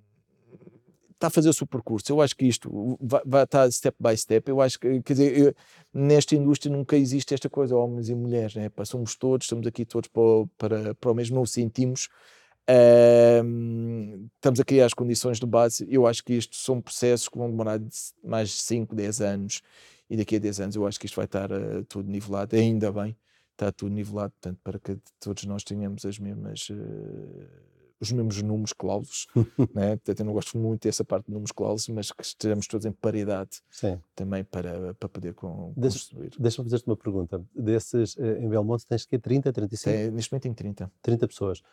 está 1.17 1.27
a 1.27 1.29
fazer 1.31 1.49
o 1.49 1.53
seu 1.53 1.65
percurso. 1.65 2.11
Eu 2.11 2.21
acho 2.21 2.35
que 2.35 2.45
isto 2.45 2.97
vai, 3.01 3.21
vai 3.25 3.43
estar 3.43 3.71
step 3.71 3.97
by 3.99 4.15
step. 4.15 4.49
Eu 4.49 4.61
acho 4.61 4.79
que, 4.79 5.01
quer 5.01 5.13
dizer, 5.13 5.37
eu, 5.37 5.55
nesta 5.91 6.35
indústria 6.35 6.71
nunca 6.71 6.95
existe 6.95 7.33
esta 7.33 7.49
coisa, 7.49 7.75
homens 7.75 8.07
e 8.09 8.15
mulheres, 8.15 8.55
né? 8.55 8.69
Somos 8.85 9.15
todos, 9.15 9.45
estamos 9.45 9.65
aqui 9.65 9.83
todos 9.83 10.09
para, 10.09 10.45
para, 10.57 10.95
para 10.95 11.11
o 11.11 11.15
mesmo, 11.15 11.35
não 11.35 11.41
o 11.41 11.47
sentimos. 11.47 12.07
Uh, 12.69 14.27
estamos 14.35 14.59
a 14.59 14.65
criar 14.65 14.85
as 14.85 14.93
condições 14.93 15.39
de 15.39 15.45
base. 15.45 15.87
Eu 15.89 16.05
acho 16.05 16.23
que 16.23 16.33
isto 16.33 16.55
são 16.55 16.79
processos 16.79 17.27
que 17.27 17.37
vão 17.37 17.49
demorar 17.49 17.79
mais 18.23 18.49
de 18.49 18.55
5, 18.55 18.93
10 18.93 19.21
anos. 19.21 19.61
E 20.09 20.17
daqui 20.17 20.35
a 20.37 20.39
10 20.39 20.59
anos 20.61 20.75
eu 20.75 20.87
acho 20.87 20.99
que 20.99 21.05
isto 21.05 21.15
vai 21.15 21.25
estar 21.25 21.51
uh, 21.51 21.83
tudo 21.85 22.09
nivelado. 22.09 22.55
Ainda 22.55 22.91
bem, 22.91 23.17
está 23.51 23.71
tudo 23.71 23.91
nivelado, 23.91 24.31
portanto, 24.31 24.59
para 24.63 24.79
que 24.79 24.97
todos 25.19 25.43
nós 25.45 25.63
tenhamos 25.63 26.05
as 26.05 26.17
mesmas. 26.19 26.69
Uh, 26.69 27.77
os 27.99 28.11
mesmos 28.11 28.41
números 28.41 28.73
clausos, 28.73 29.27
né? 29.73 29.95
Portanto, 29.97 30.19
eu 30.19 30.25
não 30.25 30.33
gosto 30.33 30.57
muito 30.57 30.83
dessa 30.83 31.03
parte 31.03 31.25
de 31.25 31.31
números 31.31 31.51
clausos, 31.51 31.87
mas 31.89 32.11
que 32.11 32.23
estejamos 32.23 32.67
todos 32.67 32.85
em 32.85 32.91
paridade 32.91 33.61
Sim. 33.71 33.99
também 34.15 34.43
para, 34.43 34.93
para 34.93 35.09
poder 35.09 35.33
com, 35.33 35.73
construir. 35.73 36.31
Deixa-me 36.37 36.69
fazer-te 36.69 36.87
uma 36.87 36.95
pergunta. 36.95 37.43
Desses, 37.55 38.15
eh, 38.17 38.39
em 38.39 38.49
Belmonte 38.49 38.85
tens 38.85 39.05
que 39.05 39.17
30, 39.17 39.51
35? 39.51 39.89
É, 39.89 40.11
neste 40.11 40.31
momento 40.31 40.43
tem 40.43 40.53
30. 40.53 40.91
30 41.01 41.27
pessoas. 41.27 41.63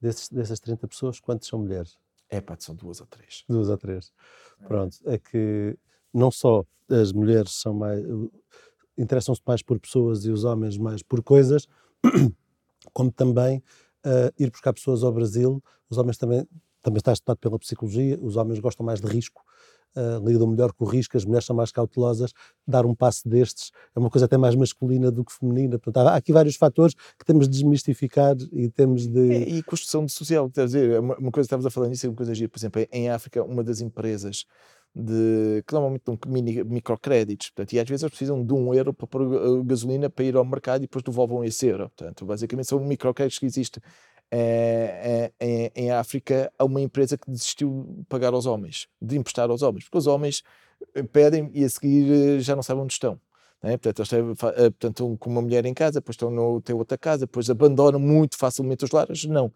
Desses, 0.00 0.28
dessas 0.28 0.60
30 0.60 0.88
pessoas, 0.88 1.20
quantas 1.20 1.48
são 1.48 1.58
mulheres? 1.58 1.98
É 2.30 2.40
pá, 2.40 2.56
são 2.58 2.74
duas 2.74 3.00
ou 3.00 3.06
três. 3.06 3.44
Duas 3.48 3.68
ou 3.68 3.76
três. 3.76 4.12
É. 4.60 4.66
Pronto, 4.66 4.96
é 5.04 5.18
que 5.18 5.76
não 6.14 6.30
só 6.30 6.64
as 6.88 7.12
mulheres 7.12 7.52
são 7.52 7.74
mais 7.74 8.02
interessam-se 8.96 9.42
mais 9.46 9.62
por 9.62 9.78
pessoas 9.78 10.24
e 10.24 10.30
os 10.30 10.44
homens 10.44 10.78
mais 10.78 11.02
por 11.02 11.22
coisas, 11.22 11.66
como 12.92 13.10
também 13.10 13.58
uh, 14.06 14.32
ir 14.38 14.50
buscar 14.50 14.72
pessoas 14.72 15.02
ao 15.02 15.12
Brasil. 15.12 15.62
Os 15.90 15.98
homens 15.98 16.16
também, 16.16 16.46
também 16.82 16.98
está 16.98 17.12
estudado 17.12 17.38
pela 17.38 17.58
psicologia, 17.58 18.18
os 18.20 18.36
homens 18.36 18.58
gostam 18.60 18.86
mais 18.86 19.00
de 19.00 19.06
risco, 19.08 19.42
uh, 19.96 20.24
lidam 20.26 20.46
melhor 20.46 20.72
com 20.72 20.84
o 20.84 20.88
risco, 20.88 21.16
as 21.16 21.24
mulheres 21.24 21.44
são 21.44 21.56
mais 21.56 21.72
cautelosas. 21.72 22.32
Dar 22.66 22.86
um 22.86 22.94
passo 22.94 23.28
destes 23.28 23.70
é 23.94 23.98
uma 23.98 24.10
coisa 24.10 24.26
até 24.26 24.36
mais 24.36 24.54
masculina 24.54 25.10
do 25.10 25.24
que 25.24 25.32
feminina. 25.32 25.78
Portanto, 25.78 26.06
há 26.08 26.16
aqui 26.16 26.32
vários 26.32 26.56
fatores 26.56 26.94
que 26.94 27.24
temos 27.24 27.48
de 27.48 27.52
desmistificar 27.52 28.36
e 28.52 28.68
temos 28.70 29.06
de. 29.08 29.32
É, 29.32 29.48
e 29.48 29.62
construção 29.62 30.06
social, 30.08 30.48
quer 30.50 30.66
dizer, 30.66 31.00
uma, 31.00 31.16
uma 31.16 31.30
coisa 31.30 31.46
estavas 31.46 31.66
a 31.66 31.70
falar 31.70 31.88
nisso 31.88 32.06
é 32.06 32.08
uma 32.08 32.16
coisa 32.16 32.34
gira. 32.34 32.48
Por 32.48 32.58
exemplo, 32.58 32.86
em 32.92 33.10
África, 33.10 33.42
uma 33.42 33.64
das 33.64 33.80
empresas 33.80 34.44
de, 34.94 35.62
que 35.66 35.72
normalmente 35.72 36.04
mini, 36.26 36.62
microcréditos, 36.64 37.50
portanto, 37.50 37.72
e 37.72 37.80
às 37.80 37.88
vezes 37.88 38.02
eles 38.02 38.10
precisam 38.10 38.44
de 38.44 38.52
um 38.52 38.72
euro 38.72 38.94
para 38.94 39.06
pôr 39.06 39.64
gasolina 39.64 40.08
para 40.08 40.24
ir 40.24 40.36
ao 40.36 40.44
mercado 40.44 40.82
e 40.82 40.86
depois 40.86 41.02
devolvam 41.02 41.44
esse 41.44 41.66
euro. 41.66 41.90
Portanto, 41.96 42.24
basicamente 42.24 42.68
são 42.68 42.78
microcréditos 42.80 43.38
que 43.38 43.46
existem 43.46 43.82
é, 44.30 45.32
é, 45.38 45.72
em, 45.76 45.90
África 45.92 46.52
há 46.58 46.64
uma 46.64 46.80
empresa 46.80 47.16
que 47.16 47.30
desistiu 47.30 47.86
de 47.98 48.04
pagar 48.04 48.32
aos 48.34 48.46
homens, 48.46 48.88
de 49.00 49.16
emprestar 49.16 49.48
aos 49.50 49.62
homens, 49.62 49.84
porque 49.84 49.98
os 49.98 50.06
homens 50.06 50.42
eh, 50.94 51.02
pedem 51.04 51.50
e 51.54 51.64
a 51.64 51.68
seguir 51.68 52.38
eh, 52.38 52.40
já 52.40 52.56
não 52.56 52.62
sabem 52.62 52.82
onde 52.82 52.94
estão. 52.94 53.20
Né? 53.62 53.76
Portanto, 53.76 54.00
eles 54.00 54.08
têm, 54.08 54.34
portanto, 54.34 55.16
com 55.20 55.30
uma 55.30 55.42
mulher 55.42 55.64
em 55.66 55.74
casa, 55.74 56.00
depois 56.00 56.14
estão 56.14 56.30
no, 56.30 56.60
têm 56.60 56.74
outra 56.74 56.98
casa, 56.98 57.26
depois 57.26 57.48
abandonam 57.48 58.00
muito 58.00 58.36
facilmente 58.36 58.84
os 58.84 58.90
lares. 58.90 59.24
Não. 59.24 59.52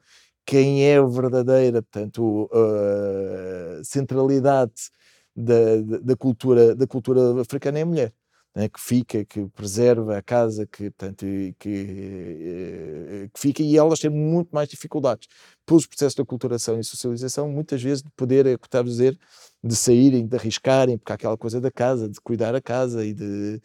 Quem 0.46 0.84
é 0.84 0.96
a 0.96 1.02
verdadeira 1.02 1.82
portanto, 1.82 2.48
uh, 2.52 3.84
centralidade 3.84 4.90
da, 5.38 5.98
da, 6.00 6.16
cultura, 6.16 6.74
da 6.74 6.86
cultura 6.86 7.40
africana 7.40 7.78
é 7.78 7.82
a 7.82 7.86
mulher. 7.86 8.12
Né, 8.54 8.68
que 8.68 8.80
fica, 8.80 9.24
que 9.24 9.46
preserva 9.50 10.16
a 10.16 10.22
casa, 10.22 10.66
que, 10.66 10.90
portanto, 10.90 11.24
que, 11.58 11.68
eh, 11.68 13.28
que 13.32 13.38
fica, 13.38 13.62
e 13.62 13.76
elas 13.76 14.00
têm 14.00 14.10
muito 14.10 14.48
mais 14.50 14.68
dificuldades 14.68 15.28
pelos 15.66 15.86
processos 15.86 16.14
de 16.14 16.22
aculturação 16.22 16.80
e 16.80 16.82
socialização, 16.82 17.48
muitas 17.48 17.80
vezes 17.80 18.02
de 18.02 18.10
poder, 18.16 18.46
é 18.46 18.54
o 18.54 18.58
que 18.58 18.66
estava 18.66 18.88
a 18.88 18.90
dizer, 18.90 19.16
de 19.62 19.76
saírem, 19.76 20.26
de 20.26 20.34
arriscarem, 20.36 20.98
porque 20.98 21.12
há 21.12 21.14
aquela 21.14 21.36
coisa 21.36 21.60
da 21.60 21.70
casa, 21.70 22.08
de 22.08 22.20
cuidar 22.20 22.54
a 22.54 22.60
casa 22.60 23.04
e 23.04 23.12
de. 23.14 23.60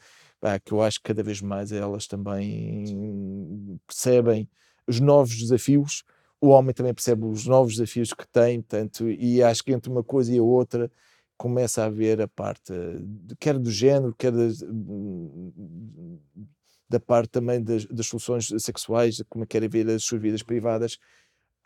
Que 0.65 0.73
eu 0.73 0.81
acho 0.81 0.99
que 0.99 1.05
cada 1.05 1.23
vez 1.23 1.41
mais 1.41 1.71
elas 1.71 2.05
também 2.05 3.79
percebem 3.87 4.47
os 4.85 4.99
novos 4.99 5.37
desafios, 5.37 6.03
o 6.41 6.49
homem 6.49 6.73
também 6.73 6.93
percebe 6.93 7.25
os 7.25 7.45
novos 7.47 7.75
desafios 7.75 8.13
que 8.13 8.27
tem, 8.27 8.61
portanto, 8.61 9.09
e 9.09 9.41
acho 9.41 9.63
que 9.63 9.71
entre 9.71 9.89
uma 9.89 10.03
coisa 10.03 10.33
e 10.33 10.37
a 10.37 10.43
outra 10.43 10.91
começa 11.43 11.83
a 11.83 11.87
haver 11.87 12.21
a 12.21 12.27
parte, 12.29 12.71
quer 13.37 13.59
do 13.59 13.69
género, 13.69 14.15
quer 14.17 14.31
da, 14.31 14.47
da 16.87 17.01
parte 17.01 17.31
também 17.31 17.61
das, 17.61 17.85
das 17.85 18.07
soluções 18.07 18.47
sexuais, 18.59 19.21
como 19.29 19.45
querem 19.45 19.67
ver 19.67 19.89
as 19.89 20.05
suas 20.05 20.21
vidas 20.21 20.41
privadas, 20.41 20.97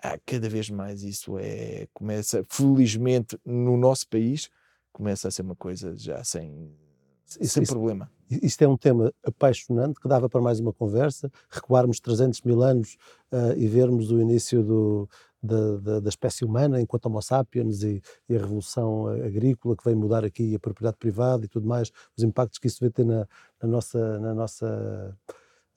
ah, 0.02 0.18
cada 0.26 0.50
vez 0.50 0.68
mais 0.72 1.04
isso 1.04 1.38
é, 1.38 1.88
começa, 1.94 2.44
felizmente, 2.50 3.40
no 3.46 3.78
nosso 3.78 4.08
país, 4.08 4.50
começa 4.92 5.28
a 5.28 5.32
ser 5.32 5.44
uma 5.44 5.56
coisa 5.56 5.96
já 5.96 6.24
sem, 6.24 6.76
sem 7.24 7.62
isso, 7.62 7.72
problema. 7.72 8.10
Isto 8.32 8.64
é 8.64 8.68
um 8.68 8.78
tema 8.78 9.14
apaixonante 9.24 10.00
que 10.00 10.08
dava 10.08 10.28
para 10.28 10.42
mais 10.42 10.60
uma 10.60 10.74
conversa, 10.74 11.32
recuarmos 11.52 12.00
300 12.00 12.42
mil 12.42 12.64
anos 12.64 12.98
uh, 13.32 13.56
e 13.56 13.68
vermos 13.68 14.10
o 14.10 14.20
início 14.20 14.64
do, 14.64 15.08
da, 15.42 15.78
da, 15.78 16.00
da, 16.00 16.10
espécie 16.10 16.44
humana 16.44 16.82
enquanto 16.82 17.06
Homo 17.06 17.22
sapiens 17.22 17.84
e, 17.84 18.02
e, 18.28 18.36
a 18.36 18.40
revolução 18.40 19.08
agrícola 19.08 19.76
que 19.76 19.84
vem 19.84 19.96
mudar 19.96 20.26
aqui 20.26 20.56
a 20.56 20.60
propriedade 20.60 20.98
privada 20.98 21.46
e 21.46 21.48
tudo 21.48 21.68
mais, 21.68 21.92
os 22.18 22.24
impactos 22.24 22.60
que 22.60 22.68
isso 22.68 22.80
vai 22.80 22.90
ter 22.90 23.06
na, 23.06 23.28
na 23.62 23.70
nossa, 23.70 24.20
na 24.20 24.34
nossa 24.34 25.16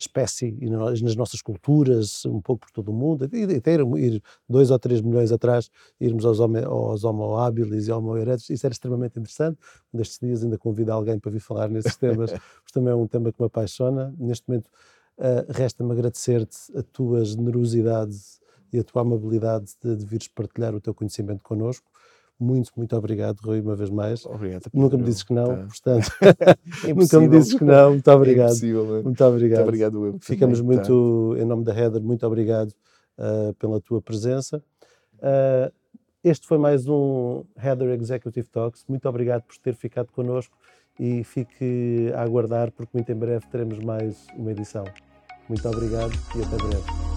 espécie 0.01 0.57
e 0.59 0.71
nas 0.71 1.15
nossas 1.15 1.43
culturas, 1.43 2.25
um 2.25 2.41
pouco 2.41 2.67
por 2.67 2.71
todo 2.73 2.91
o 2.91 2.95
mundo, 2.95 3.29
e 3.31 3.55
até 3.55 3.75
ir, 3.75 3.81
ir 3.99 4.23
dois 4.49 4.71
ou 4.71 4.79
três 4.79 5.03
milhões 5.03 5.31
atrás, 5.31 5.71
irmos 6.01 6.25
aos 6.25 6.41
homo, 6.41 6.57
aos 6.59 7.05
homo 7.05 7.37
habilis 7.37 7.87
e 7.87 7.93
homo 7.93 8.17
erectus, 8.17 8.49
isso 8.49 8.67
era 8.67 8.73
extremamente 8.73 9.19
interessante. 9.19 9.59
Um 9.93 9.99
destes 9.99 10.19
dias 10.19 10.43
ainda 10.43 10.57
convido 10.57 10.91
alguém 10.91 11.19
para 11.19 11.31
vir 11.31 11.41
falar 11.41 11.69
nesses 11.69 11.97
temas, 11.97 12.31
porque 12.65 12.73
também 12.73 12.93
é 12.93 12.97
um 12.97 13.07
tema 13.07 13.31
que 13.31 13.41
me 13.41 13.47
apaixona. 13.47 14.15
Neste 14.19 14.49
momento, 14.49 14.69
uh, 15.19 15.45
resta-me 15.51 15.93
agradecer-te 15.93 16.79
a 16.79 16.83
tua 16.83 17.23
generosidade 17.23 18.17
e 18.73 18.79
a 18.79 18.85
tua 18.85 19.03
amabilidade 19.03 19.73
de, 19.83 19.97
de 19.97 20.05
vires 20.05 20.29
partilhar 20.29 20.75
o 20.75 20.81
teu 20.81 20.95
conhecimento 20.95 21.43
connosco. 21.43 21.91
Muito, 22.39 22.73
muito 22.75 22.97
obrigado, 22.97 23.39
Rui, 23.41 23.61
uma 23.61 23.77
vez 23.77 23.91
mais. 23.91 24.25
Obrigado. 24.25 24.63
Nunca 24.73 24.97
me 24.97 25.05
dizes 25.05 25.23
que 25.23 25.35
não, 25.35 25.47
tá. 25.47 25.67
portanto. 25.67 26.11
nunca 26.97 27.21
me 27.21 27.29
dizes 27.29 27.55
que 27.55 27.65
não. 27.65 27.91
Muito 27.91 28.11
obrigado. 28.11 28.57
É 28.57 29.03
muito 29.03 29.25
obrigado. 29.25 29.59
Muito 29.59 29.61
obrigado 29.61 30.07
eu. 30.07 30.19
Ficamos 30.21 30.61
também, 30.61 30.77
muito, 30.77 31.35
tá. 31.37 31.43
em 31.43 31.45
nome 31.45 31.65
da 31.65 31.79
Heather, 31.79 32.03
muito 32.03 32.27
obrigado 32.27 32.71
uh, 33.19 33.53
pela 33.59 33.81
tua 33.81 34.01
presença. 34.01 34.63
Uh, 35.17 35.71
este 36.25 36.47
foi 36.47 36.59
mais 36.59 36.87
um 36.87 37.45
Heather 37.63 37.91
Executive 38.01 38.49
Talks. 38.49 38.85
Muito 38.89 39.09
obrigado 39.09 39.43
por 39.43 39.57
ter 39.59 39.75
ficado 39.75 40.11
connosco 40.13 40.57
e 40.99 41.25
fique 41.25 42.11
a 42.15 42.23
aguardar, 42.23 42.71
porque 42.73 42.91
muito 42.93 43.11
em 43.11 43.15
breve 43.15 43.47
teremos 43.51 43.79
mais 43.79 44.27
uma 44.37 44.51
edição. 44.51 44.85
Muito 45.49 45.67
obrigado 45.69 46.13
e 46.37 46.43
até 46.43 46.57
breve. 46.57 47.10